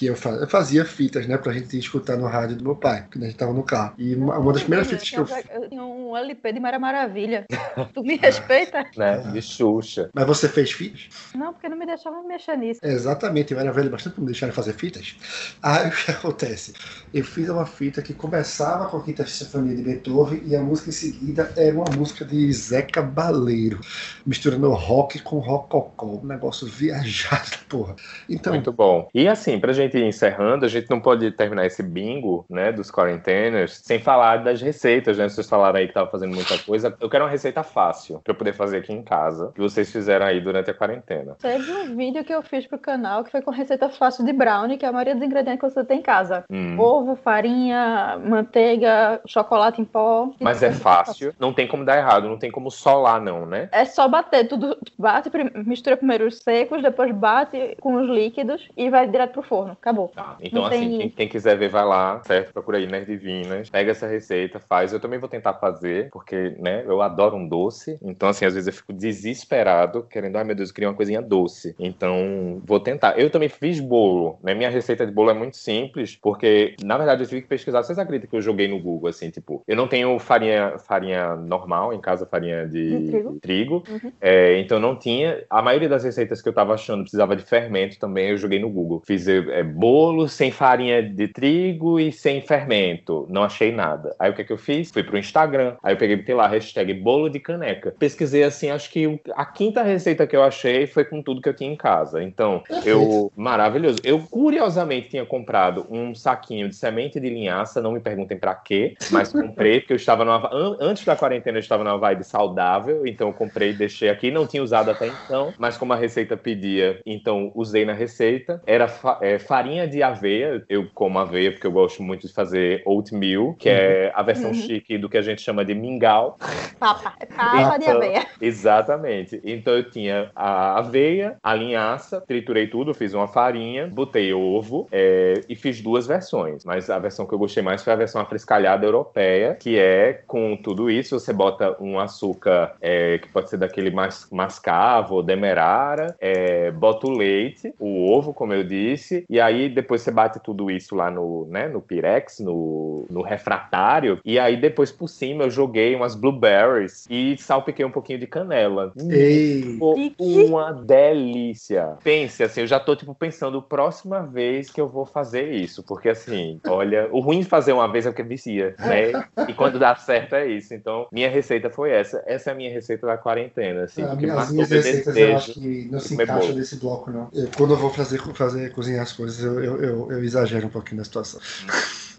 que 0.00 0.06
eu, 0.06 0.16
eu 0.40 0.48
fazia 0.48 0.82
fitas, 0.82 1.26
né, 1.26 1.36
pra 1.36 1.52
gente 1.52 1.78
escutar 1.78 2.16
no 2.16 2.26
rádio 2.26 2.56
do 2.56 2.64
meu 2.64 2.74
pai, 2.74 3.06
quando 3.12 3.24
a 3.24 3.26
gente 3.26 3.36
tava 3.36 3.52
no 3.52 3.62
carro. 3.62 3.92
E 3.98 4.14
uma, 4.14 4.38
uma 4.38 4.50
das 4.50 4.62
primeiras 4.62 4.88
fitas 4.88 5.10
que 5.10 5.14
eu 5.14 5.26
Eu 5.50 5.68
tinha 5.68 5.84
um 5.84 6.16
LP 6.16 6.54
de 6.54 6.58
Mara 6.58 6.78
Maravilha. 6.78 7.44
Tu 7.92 8.02
me 8.02 8.16
respeita? 8.16 8.86
Né? 8.96 9.18
De 9.30 9.42
Xuxa. 9.42 10.08
Mas 10.14 10.26
você 10.26 10.48
fez 10.48 10.72
fitas? 10.72 11.08
Não, 11.34 11.52
porque 11.52 11.68
não 11.68 11.76
me 11.76 11.84
deixava 11.84 12.22
mexer 12.22 12.56
nisso. 12.56 12.80
Exatamente, 12.82 13.52
eu 13.52 13.60
era 13.60 13.70
velho 13.72 13.90
bastante 13.90 14.14
pra 14.14 14.22
me 14.22 14.28
deixarem 14.28 14.54
fazer 14.54 14.72
fitas. 14.72 15.14
Aí 15.62 15.88
o 15.88 15.90
que 15.90 16.10
acontece? 16.10 16.72
Eu 17.12 17.22
fiz 17.22 17.50
uma 17.50 17.66
fita 17.66 18.00
que 18.00 18.14
começava 18.14 18.86
com 18.86 18.96
a 18.96 19.02
Quinta 19.02 19.26
Sinfonia 19.26 19.76
de 19.76 19.82
Beethoven 19.82 20.42
e 20.46 20.56
a 20.56 20.62
música 20.62 20.88
em 20.88 20.92
seguida 20.92 21.52
era 21.58 21.76
uma 21.76 21.90
música 21.94 22.24
de 22.24 22.50
Zeca 22.54 23.02
Baleiro, 23.02 23.80
misturando 24.24 24.70
rock 24.70 25.20
com 25.20 25.40
rococó. 25.40 26.20
Um 26.22 26.26
negócio 26.26 26.66
viajado, 26.66 27.58
porra. 27.68 27.96
Então, 28.28 28.54
Muito 28.54 28.72
bom. 28.72 29.10
E 29.14 29.28
assim, 29.28 29.60
pra 29.60 29.74
gente 29.74 29.89
ir 29.98 30.04
encerrando, 30.04 30.64
a 30.64 30.68
gente 30.68 30.90
não 30.90 31.00
pode 31.00 31.30
terminar 31.32 31.66
esse 31.66 31.82
bingo, 31.82 32.44
né, 32.48 32.72
dos 32.72 32.90
quarenteners, 32.90 33.80
sem 33.84 33.98
falar 33.98 34.38
das 34.38 34.60
receitas, 34.60 35.18
né? 35.18 35.28
Vocês 35.28 35.48
falaram 35.48 35.78
aí 35.78 35.88
que 35.88 35.94
tava 35.94 36.10
fazendo 36.10 36.34
muita 36.34 36.58
coisa. 36.58 36.96
Eu 37.00 37.08
quero 37.08 37.24
uma 37.24 37.30
receita 37.30 37.62
fácil 37.62 38.20
pra 38.22 38.32
eu 38.32 38.36
poder 38.36 38.52
fazer 38.52 38.78
aqui 38.78 38.92
em 38.92 39.02
casa, 39.02 39.52
que 39.54 39.60
vocês 39.60 39.90
fizeram 39.90 40.26
aí 40.26 40.40
durante 40.40 40.70
a 40.70 40.74
quarentena. 40.74 41.36
Teve 41.40 41.70
um 41.72 41.96
vídeo 41.96 42.24
que 42.24 42.34
eu 42.34 42.42
fiz 42.42 42.66
pro 42.66 42.78
canal 42.78 43.24
que 43.24 43.30
foi 43.30 43.42
com 43.42 43.50
receita 43.50 43.88
fácil 43.88 44.24
de 44.24 44.32
brownie, 44.32 44.76
que 44.76 44.84
é 44.84 44.88
a 44.88 44.92
maioria 44.92 45.14
dos 45.14 45.24
ingredientes 45.24 45.60
que 45.60 45.70
você 45.70 45.84
tem 45.84 45.98
em 45.98 46.02
casa. 46.02 46.44
Hum. 46.50 46.78
Ovo, 46.78 47.16
farinha, 47.16 48.18
manteiga, 48.24 49.20
chocolate 49.26 49.80
em 49.80 49.84
pó. 49.84 50.30
Mas 50.40 50.62
é 50.62 50.72
fácil, 50.72 51.34
não 51.38 51.52
tem 51.52 51.66
como 51.66 51.84
dar 51.84 51.96
errado, 51.96 52.28
não 52.28 52.38
tem 52.38 52.50
como 52.50 52.70
solar, 52.70 53.20
não, 53.20 53.46
né? 53.46 53.68
É 53.72 53.84
só 53.84 54.08
bater 54.08 54.46
tudo. 54.48 54.76
Bate, 54.98 55.30
mistura 55.66 55.96
primeiro 55.96 56.26
os 56.26 56.38
secos, 56.38 56.82
depois 56.82 57.12
bate 57.12 57.76
com 57.80 57.94
os 57.94 58.08
líquidos 58.08 58.68
e 58.76 58.90
vai 58.90 59.06
direto 59.06 59.32
pro 59.32 59.42
forno. 59.42 59.76
Acabou. 59.80 60.08
Tá. 60.08 60.36
Então, 60.42 60.60
Não 60.62 60.68
assim, 60.68 60.80
tem- 60.90 60.98
quem, 60.98 61.08
quem 61.10 61.28
quiser 61.28 61.56
ver, 61.56 61.70
vai 61.70 61.84
lá, 61.84 62.22
certo? 62.24 62.52
Procura 62.52 62.76
aí 62.78 62.86
Nerd 62.86 63.06
Divinas, 63.06 63.70
pega 63.70 63.92
essa 63.92 64.06
receita, 64.06 64.60
faz. 64.60 64.92
Eu 64.92 65.00
também 65.00 65.18
vou 65.18 65.28
tentar 65.28 65.54
fazer, 65.54 66.10
porque, 66.10 66.54
né, 66.58 66.84
eu 66.86 67.00
adoro 67.00 67.34
um 67.36 67.48
doce. 67.48 67.98
Então, 68.02 68.28
assim, 68.28 68.44
às 68.44 68.52
vezes 68.54 68.66
eu 68.66 68.72
fico 68.74 68.92
desesperado, 68.92 70.02
querendo, 70.04 70.36
ai 70.36 70.44
meu 70.44 70.54
Deus, 70.54 70.68
eu 70.68 70.74
queria 70.74 70.88
uma 70.88 70.94
coisinha 70.94 71.22
doce. 71.22 71.74
Então, 71.78 72.60
vou 72.64 72.78
tentar. 72.78 73.18
Eu 73.18 73.30
também 73.30 73.48
fiz 73.48 73.80
bolo, 73.80 74.38
né? 74.42 74.54
Minha 74.54 74.68
receita 74.70 75.06
de 75.06 75.12
bolo 75.12 75.30
é 75.30 75.34
muito 75.34 75.56
simples, 75.56 76.14
porque, 76.14 76.76
na 76.82 76.96
verdade, 76.98 77.22
eu 77.22 77.26
tive 77.28 77.42
que 77.42 77.48
pesquisar. 77.48 77.82
Vocês 77.82 77.98
acreditam 77.98 78.28
que 78.28 78.36
eu 78.36 78.42
joguei 78.42 78.68
no 78.68 78.78
Google, 78.78 79.08
assim, 79.08 79.30
tipo, 79.30 79.62
eu 79.66 79.76
não 79.76 79.88
tenho 79.88 80.18
farinha, 80.18 80.78
farinha 80.78 81.36
normal 81.36 81.92
em 81.94 82.00
casa, 82.00 82.26
farinha 82.26 82.66
de, 82.68 82.98
De 83.00 83.06
trigo. 83.10 83.38
trigo. 83.40 83.84
Uhum. 83.88 84.12
É, 84.20 84.58
então 84.60 84.78
não 84.78 84.94
tinha. 84.96 85.42
A 85.48 85.62
maioria 85.62 85.88
das 85.88 86.04
receitas 86.04 86.42
que 86.42 86.48
eu 86.48 86.52
tava 86.52 86.74
achando 86.74 87.02
precisava 87.02 87.34
de 87.34 87.42
fermento 87.44 87.98
também, 87.98 88.28
eu 88.30 88.36
joguei 88.36 88.58
no 88.58 88.68
Google. 88.68 89.02
Fiz 89.06 89.26
é, 89.26 89.62
bolo 89.70 90.28
sem 90.28 90.50
farinha 90.50 91.02
de 91.02 91.28
trigo 91.28 91.98
e 91.98 92.12
sem 92.12 92.40
fermento. 92.40 93.26
Não 93.30 93.42
achei 93.42 93.72
nada. 93.72 94.14
Aí 94.18 94.30
o 94.30 94.34
que, 94.34 94.44
que 94.44 94.52
eu 94.52 94.58
fiz? 94.58 94.90
Fui 94.90 95.02
pro 95.02 95.18
Instagram. 95.18 95.76
Aí 95.82 95.94
eu 95.94 95.98
peguei, 95.98 96.16
botei 96.16 96.34
lá, 96.34 96.46
hashtag 96.46 96.92
bolo 96.94 97.28
de 97.28 97.40
caneca. 97.40 97.94
Pesquisei 97.98 98.42
assim, 98.42 98.70
acho 98.70 98.90
que 98.90 99.20
a 99.34 99.44
quinta 99.44 99.82
receita 99.82 100.26
que 100.26 100.36
eu 100.36 100.42
achei 100.42 100.86
foi 100.86 101.04
com 101.04 101.22
tudo 101.22 101.40
que 101.40 101.48
eu 101.48 101.54
tinha 101.54 101.70
em 101.72 101.76
casa. 101.76 102.22
Então, 102.22 102.62
eu. 102.84 103.30
Maravilhoso. 103.36 104.00
Eu, 104.04 104.20
curiosamente, 104.30 105.08
tinha 105.10 105.24
comprado 105.24 105.86
um 105.90 106.14
saquinho 106.14 106.68
de 106.68 106.74
semente 106.74 107.20
de 107.20 107.28
linhaça, 107.28 107.80
não 107.80 107.92
me 107.92 108.00
perguntem 108.00 108.38
pra 108.38 108.54
quê, 108.54 108.94
mas 109.10 109.32
comprei, 109.32 109.80
porque 109.80 109.92
eu 109.92 109.96
estava 109.96 110.24
numa. 110.24 110.48
an- 110.52 110.76
Antes 110.80 111.04
da 111.04 111.14
quarentena, 111.16 111.58
eu 111.58 111.60
estava 111.60 111.84
numa 111.84 111.98
vibe 111.98 112.24
saudável, 112.24 113.06
então 113.06 113.28
eu 113.28 113.34
comprei 113.34 113.70
e 113.70 113.74
deixei 113.74 114.08
aqui. 114.08 114.30
Não 114.30 114.46
tinha 114.46 114.62
usado 114.62 114.90
até 114.90 115.06
então, 115.08 115.54
mas 115.58 115.76
como 115.76 115.92
a 115.92 115.96
receita 115.96 116.36
pedia, 116.36 117.00
então 117.04 117.52
usei 117.54 117.84
na 117.84 117.92
receita. 117.92 118.62
Era 118.66 118.88
fa- 118.88 119.18
é, 119.20 119.38
farinha 119.38 119.59
de 119.62 120.02
aveia, 120.02 120.64
eu 120.68 120.88
como 120.94 121.18
aveia 121.18 121.52
porque 121.52 121.66
eu 121.66 121.72
gosto 121.72 122.02
muito 122.02 122.26
de 122.26 122.32
fazer 122.32 122.82
oatmeal, 122.84 123.54
que 123.54 123.68
é 123.68 124.12
a 124.14 124.22
versão 124.22 124.48
Uhum. 124.48 124.54
chique 124.54 124.98
do 124.98 125.08
que 125.08 125.18
a 125.18 125.22
gente 125.22 125.42
chama 125.42 125.64
de 125.64 125.74
mingau. 125.74 126.38
Papa. 126.78 127.14
É 127.20 127.26
papa 127.26 127.76
de 127.78 127.84
Então, 127.84 127.96
aveia. 127.96 128.26
Exatamente. 128.40 129.40
Então 129.44 129.74
eu 129.74 129.90
tinha 129.90 130.30
a 130.34 130.78
aveia, 130.78 131.36
a 131.42 131.54
linhaça, 131.54 132.20
triturei 132.20 132.66
tudo, 132.66 132.94
fiz 132.94 133.14
uma 133.14 133.28
farinha, 133.28 133.86
botei 133.86 134.32
ovo 134.32 134.88
é, 134.92 135.40
e 135.48 135.54
fiz 135.54 135.80
duas 135.80 136.06
versões. 136.06 136.64
Mas 136.64 136.88
a 136.90 136.98
versão 136.98 137.26
que 137.26 137.32
eu 137.34 137.38
gostei 137.38 137.62
mais 137.62 137.82
foi 137.82 137.92
a 137.92 137.96
versão 137.96 138.20
afrescalhada 138.20 138.84
europeia, 138.86 139.54
que 139.54 139.78
é 139.78 140.22
com 140.26 140.56
tudo 140.56 140.90
isso, 140.90 141.18
você 141.18 141.32
bota 141.32 141.76
um 141.80 141.98
açúcar 141.98 142.74
é, 142.80 143.18
que 143.18 143.28
pode 143.28 143.50
ser 143.50 143.56
daquele 143.56 143.90
mas, 143.90 144.28
mascavo 144.30 145.16
ou 145.16 145.22
demerara, 145.22 146.14
é, 146.20 146.70
bota 146.70 147.06
o 147.06 147.10
leite, 147.10 147.74
o 147.78 148.10
ovo, 148.10 148.32
como 148.32 148.52
eu 148.52 148.62
disse, 148.64 149.24
e 149.28 149.39
aí 149.40 149.68
depois 149.68 150.02
você 150.02 150.10
bate 150.10 150.40
tudo 150.40 150.70
isso 150.70 150.94
lá 150.94 151.10
no, 151.10 151.46
né, 151.46 151.68
no 151.68 151.80
pirex, 151.80 152.38
no, 152.40 153.06
no 153.10 153.22
refratário, 153.22 154.18
e 154.24 154.38
aí 154.38 154.56
depois 154.56 154.90
por 154.92 155.08
cima 155.08 155.44
eu 155.44 155.50
joguei 155.50 155.94
umas 155.94 156.14
blueberries 156.14 157.06
e 157.10 157.36
salpiquei 157.38 157.84
um 157.84 157.90
pouquinho 157.90 158.18
de 158.18 158.26
canela. 158.26 158.92
Ei, 159.10 159.60
Ficou 159.62 159.96
uma 160.18 160.72
delícia. 160.72 161.96
Pense 162.02 162.42
assim, 162.42 162.60
eu 162.62 162.66
já 162.66 162.78
tô 162.80 162.94
tipo 162.96 163.14
pensando 163.14 163.62
próxima 163.62 164.22
vez 164.22 164.70
que 164.70 164.80
eu 164.80 164.88
vou 164.88 165.04
fazer 165.06 165.52
isso, 165.52 165.82
porque 165.82 166.08
assim, 166.08 166.60
olha, 166.66 167.08
o 167.12 167.20
ruim 167.20 167.40
de 167.40 167.46
fazer 167.46 167.72
uma 167.72 167.90
vez 167.90 168.06
é 168.06 168.10
porque 168.10 168.22
vicia, 168.22 168.74
né? 168.78 169.12
E 169.48 169.54
quando 169.54 169.78
dá 169.78 169.94
certo 169.96 170.34
é 170.34 170.46
isso. 170.46 170.74
Então, 170.74 171.06
minha 171.12 171.28
receita 171.28 171.70
foi 171.70 171.90
essa. 171.90 172.22
Essa 172.26 172.50
é 172.50 172.52
a 172.52 172.56
minha 172.56 172.70
receita 172.70 173.06
da 173.06 173.16
quarentena, 173.16 173.84
assim, 173.84 174.02
a 174.02 174.08
porque 174.08 174.26
minha- 174.26 174.34
as 174.34 174.40
matou 174.40 174.54
minhas 174.54 174.70
receitas 174.70 175.16
eu 175.16 175.36
acho 175.36 175.54
que 175.54 175.88
não 175.90 175.98
se 176.00 176.14
encaixa 176.14 176.52
nesse 176.52 176.76
bloco, 176.76 177.10
não. 177.10 177.28
Eu- 177.32 177.48
quando 177.56 177.74
eu 177.74 177.76
vou 177.76 177.90
fazer, 177.90 178.18
fazer 178.34 178.72
cozinhar 178.72 179.02
as 179.02 179.12
coisas, 179.12 179.29
eu, 179.38 179.62
eu, 179.62 179.82
eu, 179.82 180.12
eu 180.12 180.24
exagero 180.24 180.66
um 180.66 180.70
pouquinho 180.70 180.98
na 180.98 181.04
situação. 181.04 181.40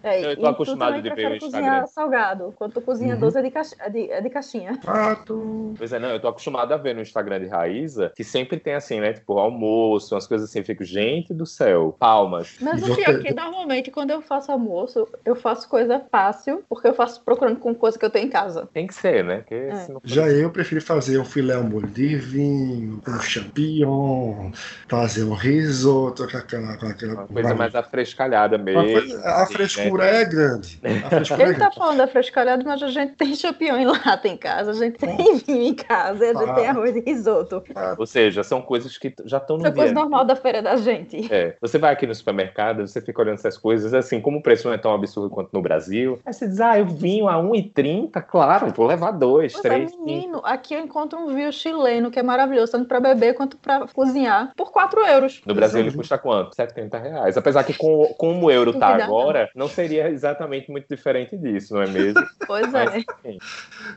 É, 0.04 0.32
Eu 0.32 0.36
tô 0.36 0.42
tu 0.42 0.48
acostumado 0.48 1.02
de 1.02 1.10
ver 1.14 1.32
o 1.32 1.36
Instagram. 1.36 1.86
salgado. 1.88 2.54
Quando 2.58 2.74
tu 2.74 2.82
cozinha 2.82 3.14
Uhum. 3.16 3.20
doce 3.20 3.38
é 3.38 3.42
de, 3.42 3.52
caixa- 3.52 3.76
é 3.80 3.90
de, 3.90 4.12
é 4.12 4.22
de 4.22 4.30
caixinha. 4.30 4.80
Fato. 4.84 5.74
Pois 5.78 5.94
é, 5.94 6.00
não, 6.00 6.10
eu 6.10 6.20
tô 6.20 6.28
acostumado 6.28 6.72
a 6.74 6.78
ver 6.78 6.96
no 6.96 7.02
Instagram 7.02 7.40
de 7.40 7.48
Raíza 7.48 8.12
que 8.16 8.24
sempre 8.24 8.60
tem 8.60 8.74
assim, 8.74 9.00
né? 9.00 9.14
Tipo, 9.14 9.38
almoço, 9.38 10.14
umas 10.16 10.26
coisas 10.28 10.50
assim. 10.50 10.60
Eu 10.60 10.66
fico, 10.66 10.84
gente 10.84 11.34
do 11.34 11.46
céu, 11.46 11.96
palmas. 12.00 12.56
Mas 12.62 12.82
E 12.82 12.92
o 12.92 12.96
pior 12.96 13.10
é 13.16 13.20
que 13.20 13.34
normalmente 13.34 13.92
quando 13.92 14.12
eu 14.12 14.22
faço 14.22 14.52
almoço, 14.52 15.08
eu 15.26 15.36
faço 15.36 15.68
coisa 15.70 16.02
fácil, 16.12 16.64
porque 16.68 16.88
eu 16.88 16.94
faço 16.94 17.22
procurando 17.24 17.60
com 17.60 17.74
coisa 17.76 17.98
que 17.98 18.06
eu 18.06 18.10
tenho 18.10 18.28
em 18.28 18.30
casa. 18.30 18.68
Tem 18.74 18.88
que 18.88 18.94
ser, 18.94 19.24
né? 19.24 19.38
Porque 19.38 19.56
É. 19.56 19.76
senão- 19.76 20.02
Já 20.04 20.28
eu 20.30 20.50
prefiro 20.50 20.82
fazer 20.82 21.18
um 21.20 21.26
filé 21.26 21.56
ao 21.56 21.64
molho 21.64 21.88
de 21.88 22.16
vinho, 22.16 23.02
com 23.06 23.12
champignon, 23.20 24.52
fazer 24.88 25.24
um 25.24 25.34
risoto 25.34 26.28
com 26.30 26.38
aquela. 26.38 26.78
Com 26.78 26.86
aquela 26.88 27.14
Uma 27.14 27.28
coisa 27.28 27.54
mais 27.56 27.76
afrescalhada 27.76 28.56
Uma 28.58 28.64
mesmo. 28.66 28.92
coisa- 28.92 29.22
a 29.26 29.44
assim, 29.44 29.54
frescura 29.98 30.06
é 30.06 30.26
grande. 30.26 30.80
Frescura 31.10 31.44
é 31.44 31.46
Ele 31.46 31.54
tá 31.54 31.60
grande. 31.60 31.76
falando 31.76 31.98
da 31.98 32.08
frescalhada, 32.08 32.64
mas 32.66 32.82
a 32.84 32.88
gente 32.88 33.14
tem 33.14 33.36
champignon 33.36 33.78
em 33.78 33.86
lata 33.86 34.28
em 34.28 34.38
casa, 34.38 34.72
a 34.72 34.74
gente 34.74 34.98
tem 34.98 35.16
vinho 35.38 35.62
em 35.70 35.74
casa, 35.74 36.24
a 36.24 36.34
gente 36.34 36.50
Ah. 36.50 36.54
tem 36.54 36.68
arroz 36.68 36.96
e 36.96 37.02
risoto. 37.02 37.64
Ou 37.98 38.06
seja, 38.06 38.44
são 38.44 38.62
coisas 38.62 38.98
que 38.98 39.14
já 39.26 39.38
estão 39.38 39.58
no 39.58 39.64
Isso 39.64 39.72
é 39.72 39.76
coisa 39.76 39.94
normal 39.94 40.26
da 40.26 40.36
feira 40.36 40.62
da 40.62 40.76
gente. 40.78 41.32
É, 41.34 41.56
você 41.62 41.78
vai 41.78 41.94
aqui 41.94 42.06
no 42.08 42.16
supermercado, 42.16 42.88
você 42.88 43.02
fica 43.02 43.22
olhando 43.22 43.36
essas 43.36 43.58
coisas, 43.58 43.94
assim, 43.94 44.20
como 44.22 44.40
o 44.40 44.42
preço 44.44 44.68
não 44.68 44.74
é 44.74 44.78
tão 44.78 44.94
absurdo 44.94 45.30
quanto 45.30 45.50
no 45.54 45.62
Brasil, 45.62 46.20
aí 46.26 46.34
você 46.34 46.48
diz, 46.48 46.60
ah, 46.60 46.78
eu 46.80 46.86
vinho 46.86 47.28
a 47.28 47.36
1,30, 47.38 48.22
claro, 48.22 48.72
vou 48.76 48.86
levar 48.88 49.12
dois, 49.12 49.54
Pois 49.54 49.66
é, 49.66 49.70
três, 49.70 49.92
cinco. 49.92 50.04
menino, 50.06 50.42
aqui 50.44 50.74
eu 50.74 50.80
encontro 50.80 51.20
um 51.20 51.34
vinho 51.34 51.52
chileno 51.52 52.10
que 52.12 52.20
é 52.20 52.24
maravilhoso, 52.24 52.72
tanto 52.72 52.88
pra 52.88 53.00
beber 53.00 53.34
quanto 53.34 53.58
pra 53.58 53.88
cozinhar, 53.94 54.52
por 54.56 54.72
4 54.72 55.00
euros. 55.06 55.42
No 55.46 55.54
Brasil 55.54 55.80
ele 55.80 55.92
custa 55.92 56.18
quanto? 56.18 56.56
70 56.56 56.98
reais. 56.98 57.38
Apesar 57.38 57.64
que 57.64 57.74
com, 57.74 58.06
como 58.18 58.46
o 58.48 58.52
euro 58.52 58.74
tá 58.74 58.88
agora, 59.04 59.50
não 59.56 59.68
seria 59.82 60.10
exatamente 60.10 60.72
muito 60.72 60.88
diferente 60.88 61.38
disso, 61.38 61.74
não 61.74 61.82
é 61.82 61.88
mesmo? 61.88 62.28
Pois 62.48 62.74
Mas, 62.74 62.94
é. 62.94 63.00
enfim. 63.00 63.42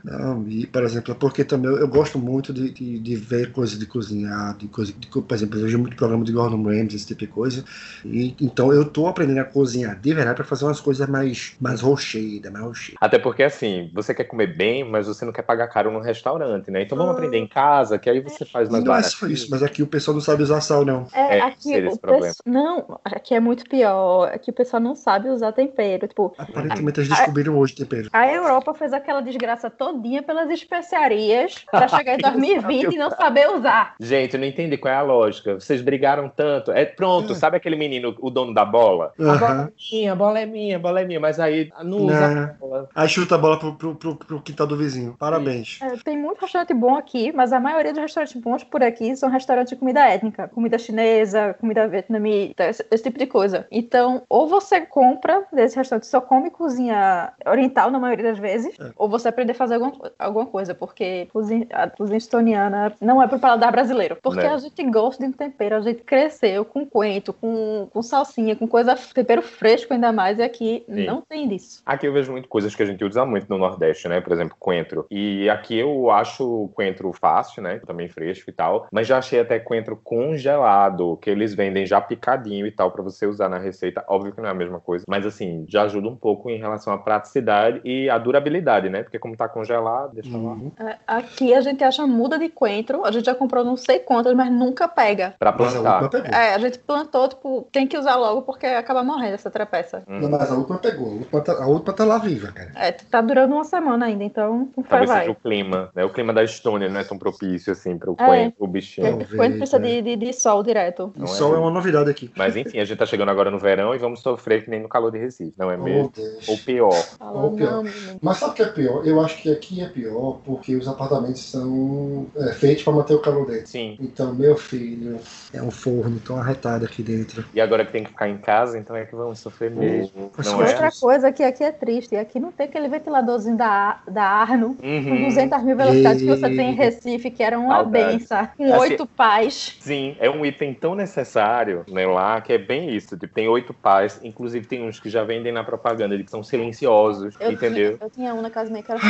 Não, 0.02 0.46
e, 0.48 0.66
por 0.66 0.82
exemplo, 0.82 1.12
é 1.12 1.14
porque 1.16 1.44
também 1.44 1.70
eu, 1.70 1.78
eu 1.78 1.88
gosto 1.88 2.18
muito 2.18 2.52
de, 2.52 2.70
de, 2.70 2.98
de 2.98 3.16
ver 3.16 3.52
coisa 3.52 3.78
de 3.78 3.86
cozinhar, 3.86 4.56
de 4.56 4.68
coisa, 4.68 4.92
de, 4.92 5.06
por 5.08 5.34
exemplo, 5.34 5.58
eu 5.58 5.64
vejo 5.64 5.78
muito 5.78 5.96
programa 5.96 6.24
de 6.24 6.32
Gordon 6.32 6.62
Ramsay, 6.62 6.96
esse 6.96 7.06
tipo 7.06 7.20
de 7.20 7.26
coisa. 7.28 7.64
E, 8.04 8.36
então 8.40 8.72
eu 8.72 8.84
tô 8.90 9.06
aprendendo 9.06 9.40
a 9.40 9.44
cozinhar 9.44 9.98
de 10.00 10.14
verdade 10.14 10.36
para 10.36 10.44
fazer 10.44 10.64
umas 10.64 10.80
coisas 10.80 11.08
mais, 11.08 11.56
mais 11.60 11.80
rochedas, 11.80 12.52
mais 12.52 12.64
rochedas. 12.64 12.98
Até 13.00 13.18
porque, 13.18 13.42
assim, 13.42 13.90
você 13.94 14.14
quer 14.14 14.24
comer 14.24 14.56
bem, 14.56 14.84
mas 14.84 15.06
você 15.06 15.24
não 15.24 15.32
quer 15.32 15.42
pagar 15.42 15.68
caro 15.68 15.90
no 15.90 16.00
restaurante, 16.00 16.70
né? 16.70 16.82
Então 16.82 16.96
vamos 16.96 17.12
Ah. 17.12 17.14
aprender 17.14 17.38
em 17.38 17.46
casa, 17.48 17.98
que 17.98 18.08
aí 18.08 18.20
você 18.20 18.44
faz 18.44 18.68
mais 18.68 18.84
Não 18.84 18.92
é 18.92 18.96
barato. 18.96 19.16
só 19.16 19.26
isso, 19.26 19.48
mas 19.50 19.62
aqui 19.62 19.82
o 19.82 19.86
pessoal 19.86 20.14
não 20.14 20.20
sabe 20.22 20.42
usar 20.42 20.60
sal, 20.60 20.84
não. 20.84 21.06
É, 21.12 21.38
É, 21.38 21.40
aqui 21.40 21.76
o 21.86 21.98
problema. 21.98 22.26
pessoal. 22.26 22.42
Não, 22.46 23.00
aqui 23.04 23.34
é 23.34 23.40
muito 23.40 23.64
pior. 23.68 24.28
Aqui 24.32 24.50
o 24.50 24.54
pessoal 24.54 24.80
não 24.82 24.94
sabe 24.94 25.28
usar 25.28 25.52
tempero. 25.52 25.73
Tipo, 26.08 26.34
Aparentemente 26.38 27.00
eles 27.00 27.08
descobriram 27.08 27.58
hoje 27.58 27.74
tempero. 27.74 28.08
a 28.12 28.30
Europa 28.30 28.74
fez 28.74 28.92
aquela 28.92 29.20
desgraça 29.20 29.68
todinha 29.70 30.22
pelas 30.22 30.48
especiarias 30.50 31.64
pra 31.70 31.88
chegar 31.88 32.14
em 32.14 32.18
2020 32.22 32.94
e 32.94 32.98
não 32.98 33.10
saber 33.10 33.48
usar. 33.50 33.94
Gente, 34.00 34.34
eu 34.34 34.40
não 34.40 34.46
entendi 34.46 34.76
qual 34.76 34.92
é 34.92 34.96
a 34.96 35.02
lógica. 35.02 35.54
Vocês 35.54 35.80
brigaram 35.80 36.28
tanto. 36.28 36.70
É 36.72 36.84
pronto, 36.84 37.32
Hum. 37.32 37.36
sabe 37.36 37.56
aquele 37.56 37.76
menino, 37.76 38.14
o 38.20 38.30
dono 38.30 38.52
da 38.54 38.64
bola? 38.64 39.12
A 39.18 39.34
bola 39.36 39.62
é 39.62 39.72
minha, 39.90 40.12
a 40.12 40.16
bola 40.16 40.40
é 40.40 40.46
minha, 40.46 40.76
a 40.76 40.78
bola 40.78 41.00
é 41.00 41.04
minha, 41.04 41.20
mas 41.20 41.40
aí 41.40 41.70
não 41.82 41.98
usa 41.98 42.28
Não. 42.28 42.42
a 42.42 42.46
bola. 42.46 42.88
Aí 42.94 43.08
chuta 43.08 43.34
a 43.34 43.38
bola 43.38 43.58
pro, 43.58 43.74
pro, 43.74 43.94
pro, 43.94 44.16
pro 44.16 44.40
quintal 44.42 44.66
do 44.66 44.76
vizinho. 44.76 45.16
Parabéns. 45.18 45.78
É, 45.82 45.96
tem 46.04 46.18
muito 46.18 46.40
restaurante 46.40 46.74
bom 46.74 46.94
aqui, 46.96 47.32
mas 47.32 47.52
a 47.52 47.60
maioria 47.60 47.92
dos 47.92 48.02
restaurantes 48.02 48.40
bons 48.40 48.62
por 48.64 48.82
aqui 48.82 49.16
são 49.16 49.28
restaurantes 49.30 49.70
de 49.72 49.76
comida 49.78 50.00
étnica, 50.06 50.48
comida 50.48 50.78
chinesa, 50.78 51.54
comida 51.60 51.86
vietnamita, 51.88 52.64
esse, 52.68 52.84
esse 52.90 53.02
tipo 53.04 53.18
de 53.18 53.26
coisa. 53.26 53.66
Então, 53.70 54.22
ou 54.28 54.48
você 54.48 54.80
compra 54.82 55.42
desse 55.64 55.76
restaurante, 55.76 56.06
só 56.06 56.20
come 56.20 56.50
cozinha 56.50 57.32
oriental 57.46 57.90
na 57.90 57.98
maioria 57.98 58.24
das 58.30 58.38
vezes, 58.38 58.78
É. 58.78 58.90
ou 58.96 59.08
você 59.08 59.28
aprender 59.28 59.52
a 59.52 59.54
fazer 59.54 59.74
alguma, 59.74 60.12
alguma 60.18 60.46
coisa, 60.46 60.74
porque 60.74 61.26
cozinha, 61.32 61.66
a 61.72 61.88
cozinha 61.88 62.18
estoniana 62.18 62.92
não 63.00 63.22
é 63.22 63.26
pro 63.26 63.38
paladar 63.38 63.72
brasileiro. 63.72 64.16
Porque 64.22 64.40
Né. 64.40 64.48
a 64.48 64.58
gente 64.58 64.82
gosta 64.90 65.22
de 65.22 65.28
um 65.28 65.32
tempero, 65.32 65.76
a 65.76 65.80
gente 65.80 66.02
cresceu 66.02 66.64
com 66.64 66.84
coentro, 66.86 67.32
com, 67.32 67.88
com 67.92 68.02
salsinha, 68.02 68.54
com 68.56 68.66
coisa, 68.68 68.94
tempero 69.14 69.42
fresco 69.42 69.92
ainda 69.92 70.12
mais, 70.12 70.38
e 70.38 70.42
aqui 70.42 70.84
Sim. 70.88 71.06
não 71.06 71.20
tem 71.20 71.48
disso. 71.48 71.82
Aqui 71.84 72.06
eu 72.06 72.12
vejo 72.12 72.32
muito 72.32 72.48
coisas 72.48 72.74
que 72.74 72.82
a 72.82 72.86
gente 72.86 73.04
usa 73.04 73.24
muito 73.24 73.46
no 73.48 73.58
Nordeste, 73.58 74.08
né? 74.08 74.20
Por 74.20 74.32
exemplo, 74.32 74.56
coentro. 74.58 75.06
E 75.10 75.48
aqui 75.50 75.78
eu 75.78 76.10
acho 76.10 76.64
o 76.64 76.68
coentro 76.68 77.12
fácil, 77.12 77.62
né? 77.62 77.80
Também 77.86 78.08
fresco 78.08 78.50
e 78.50 78.52
tal. 78.52 78.86
Mas 78.92 79.06
já 79.06 79.18
achei 79.18 79.40
até 79.40 79.58
coentro 79.58 79.96
congelado, 79.96 81.16
que 81.20 81.30
eles 81.30 81.54
vendem 81.54 81.86
já 81.86 82.00
picadinho 82.00 82.66
e 82.66 82.70
tal 82.70 82.90
pra 82.90 83.02
você 83.02 83.26
usar 83.26 83.48
na 83.48 83.58
receita. 83.58 84.04
Óbvio 84.08 84.32
que 84.32 84.40
não 84.40 84.48
é 84.48 84.52
a 84.52 84.54
mesma 84.54 84.80
coisa, 84.80 85.04
mas 85.08 85.24
assim, 85.24 85.53
já 85.68 85.82
ajuda 85.82 86.08
um 86.08 86.16
pouco 86.16 86.50
em 86.50 86.58
relação 86.58 86.92
à 86.92 86.98
praticidade 86.98 87.80
e 87.84 88.08
à 88.10 88.18
durabilidade, 88.18 88.88
né? 88.88 89.02
Porque 89.02 89.18
como 89.18 89.36
tá 89.36 89.48
congelado, 89.48 90.14
deixa 90.14 90.30
lá. 90.36 90.52
Uhum. 90.52 90.72
É, 90.80 90.96
Aqui 91.06 91.54
a 91.54 91.60
gente 91.60 91.82
acha 91.84 92.06
muda 92.06 92.38
de 92.38 92.48
coentro, 92.48 93.04
a 93.04 93.10
gente 93.10 93.24
já 93.26 93.34
comprou 93.34 93.64
não 93.64 93.76
sei 93.76 93.98
quantas, 93.98 94.34
mas 94.34 94.50
nunca 94.50 94.88
pega. 94.88 95.34
Pra 95.38 95.52
plantar. 95.52 96.08
É, 96.32 96.54
a 96.54 96.58
gente 96.58 96.78
plantou, 96.78 97.28
tipo, 97.28 97.68
tem 97.72 97.86
que 97.86 97.96
usar 97.96 98.16
logo 98.16 98.42
porque 98.42 98.66
acaba 98.66 99.02
morrendo 99.02 99.34
essa 99.34 99.50
trepeça. 99.50 100.02
Hum. 100.08 100.20
Não, 100.20 100.30
mas 100.30 100.50
a 100.50 100.54
última 100.54 100.78
pegou. 100.78 101.08
A 101.08 101.12
última, 101.12 101.40
tá, 101.40 101.52
a 101.62 101.66
última 101.66 101.92
tá 101.92 102.04
lá 102.04 102.18
viva, 102.18 102.52
cara. 102.52 102.72
É, 102.76 102.92
tá 102.92 103.20
durando 103.20 103.54
uma 103.54 103.64
semana 103.64 104.06
ainda, 104.06 104.24
então 104.24 104.68
vai, 104.76 104.84
Talvez 104.88 105.10
vai. 105.10 105.20
seja 105.20 105.32
o 105.32 105.34
clima, 105.34 105.90
né? 105.94 106.04
O 106.04 106.10
clima 106.10 106.32
da 106.32 106.42
Estônia 106.44 106.88
não 106.88 107.00
é 107.00 107.04
tão 107.04 107.18
propício 107.18 107.72
assim 107.72 107.96
para 107.98 108.10
o 108.10 108.16
É. 108.18 108.24
coentro, 108.26 108.64
o 108.64 108.66
bichinho. 108.66 109.08
Talvez, 109.08 109.32
O 109.32 109.36
coentro 109.36 109.58
precisa 109.58 109.78
né? 109.78 109.88
de, 109.88 110.02
de, 110.02 110.16
de 110.16 110.32
sol 110.32 110.62
direto. 110.62 111.12
O 111.16 111.18
Não 111.18 111.24
é 111.24 111.28
sol 111.28 111.50
é 111.52 111.54
ruim. 111.56 111.62
uma 111.64 111.70
novidade 111.70 112.10
aqui. 112.10 112.30
Mas 112.36 112.56
enfim, 112.56 112.78
a 112.78 112.84
gente 112.84 112.98
tá 112.98 113.06
chegando 113.06 113.28
agora 113.30 113.50
no 113.50 113.58
verão 113.58 113.94
e 113.94 113.98
vamos 113.98 114.20
sofrer 114.20 114.64
que 114.64 114.70
nem 114.70 114.80
no 114.80 114.88
calor 114.88 115.10
de 115.10 115.18
Recife. 115.18 115.33
Recife, 115.34 115.52
não 115.58 115.70
é 115.70 115.76
Oh, 115.76 115.82
mesmo? 115.82 116.12
Deus. 116.14 116.48
Ou 116.48 116.58
pior. 116.58 117.04
Ou 117.20 117.50
pior. 117.56 117.70
não, 117.72 117.82
menino. 117.82 118.18
Mas 118.22 118.36
sabe 118.38 118.52
o 118.52 118.54
que 118.54 118.62
é 118.62 118.66
pior? 118.66 119.06
Eu 119.06 119.20
acho 119.20 119.42
que 119.42 119.50
aqui 119.50 119.82
é 119.82 119.88
pior 119.88 120.40
porque 120.44 120.74
os 120.76 120.86
apartamentos 120.86 121.42
são 121.50 122.26
é, 122.36 122.52
feitos 122.52 122.84
para 122.84 122.92
manter 122.92 123.14
o 123.14 123.18
calor 123.20 123.46
dentro. 123.46 123.66
Sim. 123.66 123.96
Então, 124.00 124.34
meu 124.34 124.56
filho, 124.56 125.18
é 125.52 125.60
um 125.62 125.70
forno 125.70 126.20
tão 126.20 126.36
arretado 126.38 126.84
aqui 126.84 127.02
dentro. 127.02 127.44
E 127.52 127.60
agora 127.60 127.84
que 127.84 127.92
tem 127.92 128.04
que 128.04 128.10
ficar 128.10 128.28
em 128.28 128.38
casa, 128.38 128.78
então 128.78 128.94
é 128.94 129.04
que 129.04 129.14
vamos 129.16 129.40
sofrer 129.40 129.70
mesmo. 129.70 130.30
Mas 130.36 130.46
Não 130.46 130.62
é? 130.62 130.68
Outra 130.68 130.90
coisa 131.00 131.32
que 131.32 131.42
aqui 131.42 131.64
é 131.64 131.72
triste, 131.72 132.16
aqui 132.16 132.38
não 132.38 132.52
tem 132.52 132.66
aquele 132.66 132.88
ventiladorzinho 132.88 133.56
da, 133.56 134.00
da 134.08 134.22
Arno 134.24 134.76
com 134.76 134.86
Uhum. 134.94 135.24
200 135.24 135.62
mil 135.62 135.76
velocidades 135.76 136.22
que 136.22 136.28
você 136.28 136.48
tem 136.50 136.70
em 136.70 136.74
Recife, 136.74 137.30
que 137.30 137.42
era 137.42 137.58
uma 137.58 137.82
benção, 137.82 138.48
com 138.56 138.64
Assim- 138.64 138.80
oito 138.90 139.06
pás. 139.06 139.76
Sim, 139.80 140.16
é 140.20 140.30
um 140.30 140.44
item 140.46 140.72
tão 140.74 140.94
necessário 140.94 141.84
né, 141.88 142.06
lá 142.06 142.40
que 142.40 142.52
é 142.52 142.58
bem 142.58 142.94
isso. 142.94 143.16
Tipo, 143.16 143.34
tem 143.34 143.48
oito 143.48 143.74
pais, 143.74 144.20
inclusive 144.22 144.66
tem 144.66 144.86
uns 144.86 145.00
que 145.00 145.08
já 145.10 145.23
vendem 145.24 145.52
na 145.52 145.64
propaganda, 145.64 146.16
de 146.16 146.24
que 146.24 146.30
são 146.30 146.42
silenciosos, 146.42 147.34
Eu 147.40 147.52
entendeu? 147.52 147.96
Tinha, 147.96 148.06
eu 148.06 148.10
tinha 148.10 148.34
um 148.34 148.42
na 148.42 148.50
casa 148.50 148.70
minha 148.70 148.82
que 148.82 148.90
era 148.90 149.00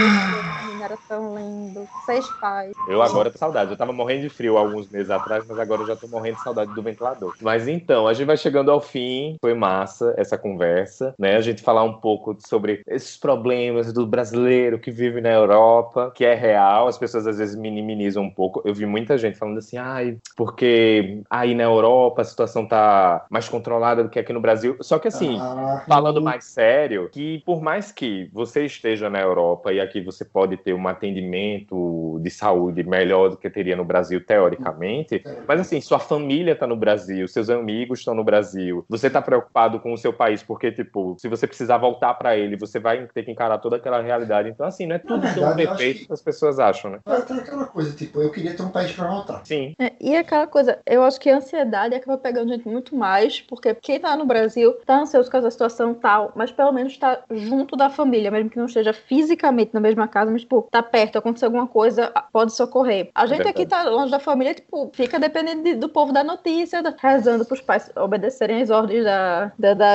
era 0.84 0.98
tão 1.08 1.36
lindo. 1.36 1.86
Seis 2.04 2.28
pais. 2.40 2.72
Eu 2.88 3.02
agora 3.02 3.30
tô 3.30 3.38
saudade. 3.38 3.70
Eu 3.70 3.76
tava 3.76 3.92
morrendo 3.92 4.22
de 4.22 4.28
frio 4.28 4.56
alguns 4.56 4.88
meses 4.88 5.10
atrás, 5.10 5.44
mas 5.48 5.58
agora 5.58 5.82
eu 5.82 5.86
já 5.86 5.96
tô 5.96 6.06
morrendo 6.06 6.36
de 6.36 6.42
saudade 6.42 6.70
do 6.72 6.82
ventilador. 6.82 7.32
Mas 7.42 7.66
então, 7.66 8.06
a 8.06 8.12
gente 8.12 8.26
vai 8.26 8.36
chegando 8.36 8.70
ao 8.70 8.80
fim. 8.80 9.36
Foi 9.40 9.54
massa 9.54 10.14
essa 10.16 10.36
conversa, 10.36 11.14
né? 11.18 11.36
A 11.36 11.40
gente 11.40 11.62
falar 11.62 11.82
um 11.82 11.94
pouco 11.94 12.36
sobre 12.46 12.82
esses 12.86 13.16
problemas 13.16 13.92
do 13.92 14.06
brasileiro 14.06 14.78
que 14.78 14.90
vive 14.90 15.20
na 15.20 15.30
Europa, 15.30 16.12
que 16.14 16.24
é 16.24 16.34
real. 16.34 16.88
As 16.88 16.98
pessoas 16.98 17.26
às 17.26 17.38
vezes 17.38 17.56
minimizam 17.56 18.24
um 18.24 18.30
pouco. 18.30 18.62
Eu 18.64 18.74
vi 18.74 18.86
muita 18.86 19.16
gente 19.16 19.38
falando 19.38 19.58
assim, 19.58 19.76
ai, 19.76 20.18
porque 20.36 21.22
aí 21.30 21.54
na 21.54 21.64
Europa 21.64 22.22
a 22.22 22.24
situação 22.24 22.66
tá 22.66 23.24
mais 23.30 23.48
controlada 23.48 24.02
do 24.02 24.10
que 24.10 24.18
aqui 24.18 24.32
no 24.32 24.40
Brasil. 24.40 24.76
Só 24.80 24.98
que 24.98 25.08
assim, 25.08 25.38
Ah, 25.40 25.82
Falando 26.04 26.20
mais 26.20 26.44
sério, 26.44 27.08
que 27.10 27.38
por 27.46 27.62
mais 27.62 27.90
que 27.90 28.28
você 28.30 28.66
esteja 28.66 29.08
na 29.08 29.20
Europa 29.22 29.72
e 29.72 29.80
aqui 29.80 30.02
você 30.02 30.22
pode 30.22 30.54
ter 30.58 30.74
um 30.74 30.86
atendimento 30.86 32.18
de 32.22 32.28
saúde 32.30 32.82
melhor 32.82 33.30
do 33.30 33.38
que 33.38 33.48
teria 33.48 33.74
no 33.74 33.86
Brasil, 33.86 34.22
teoricamente, 34.22 35.24
mas 35.48 35.60
assim, 35.60 35.80
sua 35.80 35.98
família 35.98 36.52
está 36.52 36.66
no 36.66 36.76
Brasil, 36.76 37.26
seus 37.26 37.48
amigos 37.48 38.00
estão 38.00 38.14
no 38.14 38.22
Brasil, 38.22 38.84
você 38.86 39.06
está 39.06 39.22
preocupado 39.22 39.80
com 39.80 39.94
o 39.94 39.98
seu 39.98 40.12
país, 40.12 40.42
porque, 40.42 40.70
tipo, 40.70 41.16
se 41.18 41.26
você 41.26 41.46
precisar 41.46 41.78
voltar 41.78 42.12
para 42.14 42.36
ele, 42.36 42.54
você 42.56 42.78
vai 42.78 43.06
ter 43.14 43.22
que 43.22 43.30
encarar 43.30 43.56
toda 43.58 43.76
aquela 43.76 44.02
realidade. 44.02 44.50
Então, 44.50 44.66
assim, 44.66 44.86
não 44.86 44.96
é 44.96 44.98
tudo 44.98 45.22
tão 45.22 45.54
verdade, 45.54 45.62
acho 45.62 45.76
perfeito 45.76 46.00
que- 46.00 46.06
que 46.08 46.12
as 46.12 46.20
pessoas 46.22 46.58
acham, 46.58 46.90
né? 46.90 46.98
Vai 47.06 47.22
ter 47.22 47.32
aquela 47.32 47.64
coisa, 47.66 47.96
tipo, 47.96 48.20
eu 48.20 48.30
queria 48.30 48.54
ter 48.54 48.62
um 48.62 48.68
país 48.70 48.92
para 48.92 49.08
voltar. 49.08 49.42
Sim, 49.46 49.72
É, 49.80 49.92
e 50.00 50.14
aquela 50.16 50.46
coisa, 50.46 50.78
eu 50.86 51.02
acho 51.02 51.18
que 51.18 51.30
a 51.30 51.36
ansiedade 51.38 51.94
acaba 51.94 52.18
pegando 52.18 52.52
gente 52.52 52.68
muito 52.68 52.94
mais, 52.94 53.40
porque 53.40 53.74
quem 53.76 53.98
tá 53.98 54.14
no 54.16 54.26
Brasil 54.26 54.74
tá 54.84 55.00
ansioso 55.00 55.30
com 55.30 55.36
essa 55.38 55.50
situação 55.50 55.93
tal, 55.94 56.32
mas 56.34 56.50
pelo 56.52 56.72
menos 56.72 56.96
tá 56.96 57.20
junto 57.30 57.76
da 57.76 57.88
família, 57.90 58.30
mesmo 58.30 58.50
que 58.50 58.58
não 58.58 58.66
esteja 58.66 58.92
fisicamente 58.92 59.72
na 59.74 59.80
mesma 59.80 60.06
casa, 60.08 60.30
mas, 60.30 60.42
tipo, 60.42 60.66
tá 60.70 60.82
perto, 60.82 61.18
aconteceu 61.18 61.46
alguma 61.46 61.66
coisa, 61.66 62.12
pode 62.32 62.52
socorrer. 62.54 63.10
A 63.14 63.26
gente 63.26 63.46
aqui 63.48 63.66
tá 63.66 63.82
longe 63.84 64.10
da 64.10 64.18
família, 64.18 64.54
tipo, 64.54 64.90
fica 64.94 65.18
dependendo 65.18 65.62
de- 65.62 65.74
do 65.74 65.88
povo 65.88 66.12
da 66.12 66.22
notícia, 66.24 66.82
da- 66.82 66.94
rezando 66.96 67.44
pros 67.44 67.60
pais 67.60 67.90
obedecerem 67.96 68.62
as 68.62 68.70
ordens 68.70 69.04
da, 69.04 69.52
da, 69.58 69.74
da 69.74 69.86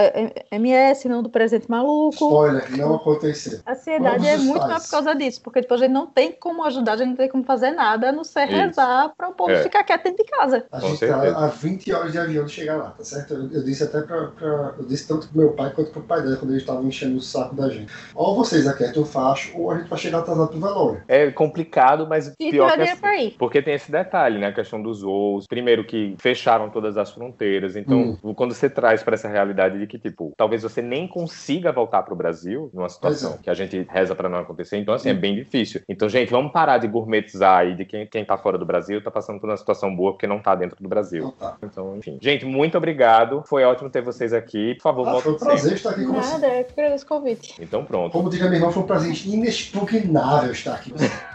MS, 0.51 1.07
não 1.07 1.21
do 1.23 1.29
presente 1.29 1.69
maluco. 1.69 2.15
Spoiler, 2.25 2.77
não 2.77 2.95
aconteceu. 2.95 3.59
A 3.65 3.71
ansiedade 3.73 4.17
Vamos 4.25 4.27
é 4.29 4.37
muito 4.37 4.67
mais 4.67 4.85
por 4.85 4.91
causa 4.91 5.15
disso, 5.15 5.41
porque 5.41 5.61
tipo, 5.61 5.73
a 5.73 5.77
gente 5.77 5.91
não 5.91 6.07
tem 6.07 6.31
como 6.31 6.63
ajudar, 6.65 6.93
a 6.93 6.97
gente 6.97 7.09
não 7.09 7.15
tem 7.15 7.29
como 7.29 7.43
fazer 7.43 7.71
nada, 7.71 8.09
a 8.09 8.11
não 8.11 8.23
ser 8.23 8.47
Isso. 8.47 8.55
rezar 8.57 9.11
para 9.17 9.29
o 9.29 9.33
povo 9.33 9.51
É. 9.51 9.63
ficar 9.63 9.83
quieto 9.83 10.03
dentro 10.03 10.23
de 10.23 10.31
casa. 10.31 10.65
A 10.71 10.79
gente 10.79 11.05
tá 11.07 11.15
a 11.45 11.47
20 11.47 11.91
horas 11.93 12.11
de 12.11 12.17
avião 12.19 12.45
de 12.45 12.51
chegar 12.51 12.77
lá, 12.77 12.89
tá 12.91 13.03
certo? 13.03 13.33
Eu, 13.33 13.51
eu 13.51 13.63
disse 13.63 13.83
até 13.83 14.01
pra, 14.01 14.27
pra- 14.27 14.73
Eu 14.79 14.85
disse 14.85 15.07
tanto 15.07 15.27
pro 15.27 15.37
meu 15.37 15.51
pai 15.53 15.71
quanto 15.71 15.88
pro 15.89 16.01
pai 16.01 16.21
dela 16.21 16.37
quando 16.37 16.51
eles 16.51 16.63
estavam 16.63 16.83
enchendo 16.85 17.17
o 17.17 17.21
saco 17.21 17.55
da 17.55 17.69
gente. 17.69 17.91
Ou 18.15 18.35
vocês 18.35 18.67
aquietam 18.67 19.03
o 19.03 19.05
facho, 19.05 19.57
ou 19.57 19.71
a 19.71 19.77
gente 19.77 19.89
vai 19.89 19.99
chegar 19.99 20.19
atrasado 20.19 20.49
pro 20.49 20.59
velório. 20.59 21.01
é 21.07 21.29
complicado, 21.31 22.07
mas 22.07 22.25
Se 22.25 22.51
pior 22.51 22.71
que 22.71 22.77
dinheiro 22.77 22.99
assim. 23.03 23.35
Porque 23.37 23.61
tem 23.61 23.73
esse 23.73 23.91
detalhe, 23.91 24.37
né? 24.39 24.47
A 24.47 24.53
questão 24.53 24.81
dos 24.81 25.01
voos. 25.01 25.45
Primeiro 25.47 25.83
que 25.85 26.15
fecharam 26.19 26.69
todas 26.69 26.97
as 26.97 27.11
fronteiras. 27.11 27.75
Então, 27.75 28.17
quando 28.35 28.53
você 28.53 28.69
traz 28.69 29.03
para 29.03 29.15
essa 29.15 29.27
realidade 29.27 29.79
de 29.79 29.87
que, 29.87 29.97
tipo, 29.97 30.33
talvez 30.37 30.63
você 30.63 30.81
nem 30.81 31.07
consiga 31.07 31.71
voltar 31.71 32.03
pro 32.03 32.15
Brasil 32.15 32.69
numa 32.73 32.89
situação 32.89 33.33
é. 33.33 33.43
que 33.43 33.49
a 33.49 33.53
gente 33.53 33.85
reza 33.89 34.15
para 34.15 34.29
não 34.29 34.39
acontecer. 34.39 34.77
Então, 34.77 34.93
assim, 34.93 35.09
é 35.09 35.13
bem 35.13 35.35
difícil. 35.35 35.81
Então, 35.87 36.07
gente, 36.09 36.29
vamos 36.29 36.51
parar 36.51 36.77
de 36.77 36.87
gourmetizar 36.87 37.59
aí 37.59 37.75
de 37.75 37.85
quem, 37.85 38.05
quem 38.07 38.23
tá 38.25 38.37
fora 38.37 38.57
do 38.57 38.65
Brasil, 38.65 39.03
tá 39.03 39.11
passando 39.11 39.39
por 39.39 39.49
uma 39.49 39.57
situação 39.57 39.95
boa 39.95 40.11
porque 40.13 40.27
não 40.27 40.39
tá 40.39 40.55
dentro 40.55 40.77
do 40.81 40.87
Brasil. 40.89 41.33
Então 41.35 41.49
tá. 41.49 41.57
Então, 41.63 41.97
enfim. 41.97 42.17
Gente, 42.21 42.45
muito 42.45 42.77
obrigado. 42.77 43.43
Foi 43.45 43.63
ótimo 43.63 43.89
ter 43.89 44.01
vocês 44.01 44.33
aqui. 44.33 44.75
Por 44.75 44.83
favor, 44.83 45.07
Ah, 45.07 45.11
foi 45.11 45.13
voltem 45.13 45.31
um 45.33 45.37
sempre. 45.39 45.47
prazer 45.61 45.78
estar 45.79 45.91
aqui 45.91 46.05
com 46.05 46.13
você. 46.13 46.31
Nada, 46.31 46.47
eu 46.47 46.63
que 46.65 46.71
agradeço 46.73 47.05
o 47.05 47.07
convite. 47.07 47.55
Então, 47.59 47.83
pronto. 47.83 48.11
Como 48.11 48.29
diga 48.29 48.45
minha 48.45 48.57
irmã, 48.57 48.71
foi 48.71 48.83
um 48.83 48.85
prazer 48.85 49.13
inexpugnável 49.25 50.51
estar 50.51 50.75
aqui. 50.75 50.93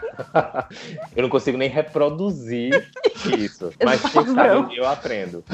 Eu 1.15 1.23
não 1.23 1.29
consigo 1.29 1.57
nem 1.57 1.69
reproduzir 1.69 2.89
isso. 3.37 3.71
Mas 3.83 4.01
quem 4.01 4.25
sabe 4.33 4.77
eu 4.77 4.87
aprendo. 4.87 5.43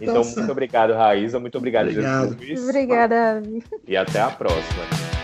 Então, 0.00 0.14
Nossa. 0.14 0.38
muito 0.38 0.52
obrigado, 0.52 0.92
Raíza. 0.92 1.40
Muito 1.40 1.58
obrigado, 1.58 1.88
Obrigado. 1.88 2.38
Jesus. 2.38 2.68
Obrigada. 2.68 3.42
E 3.88 3.96
até 3.96 4.20
a 4.20 4.30
próxima. 4.30 5.23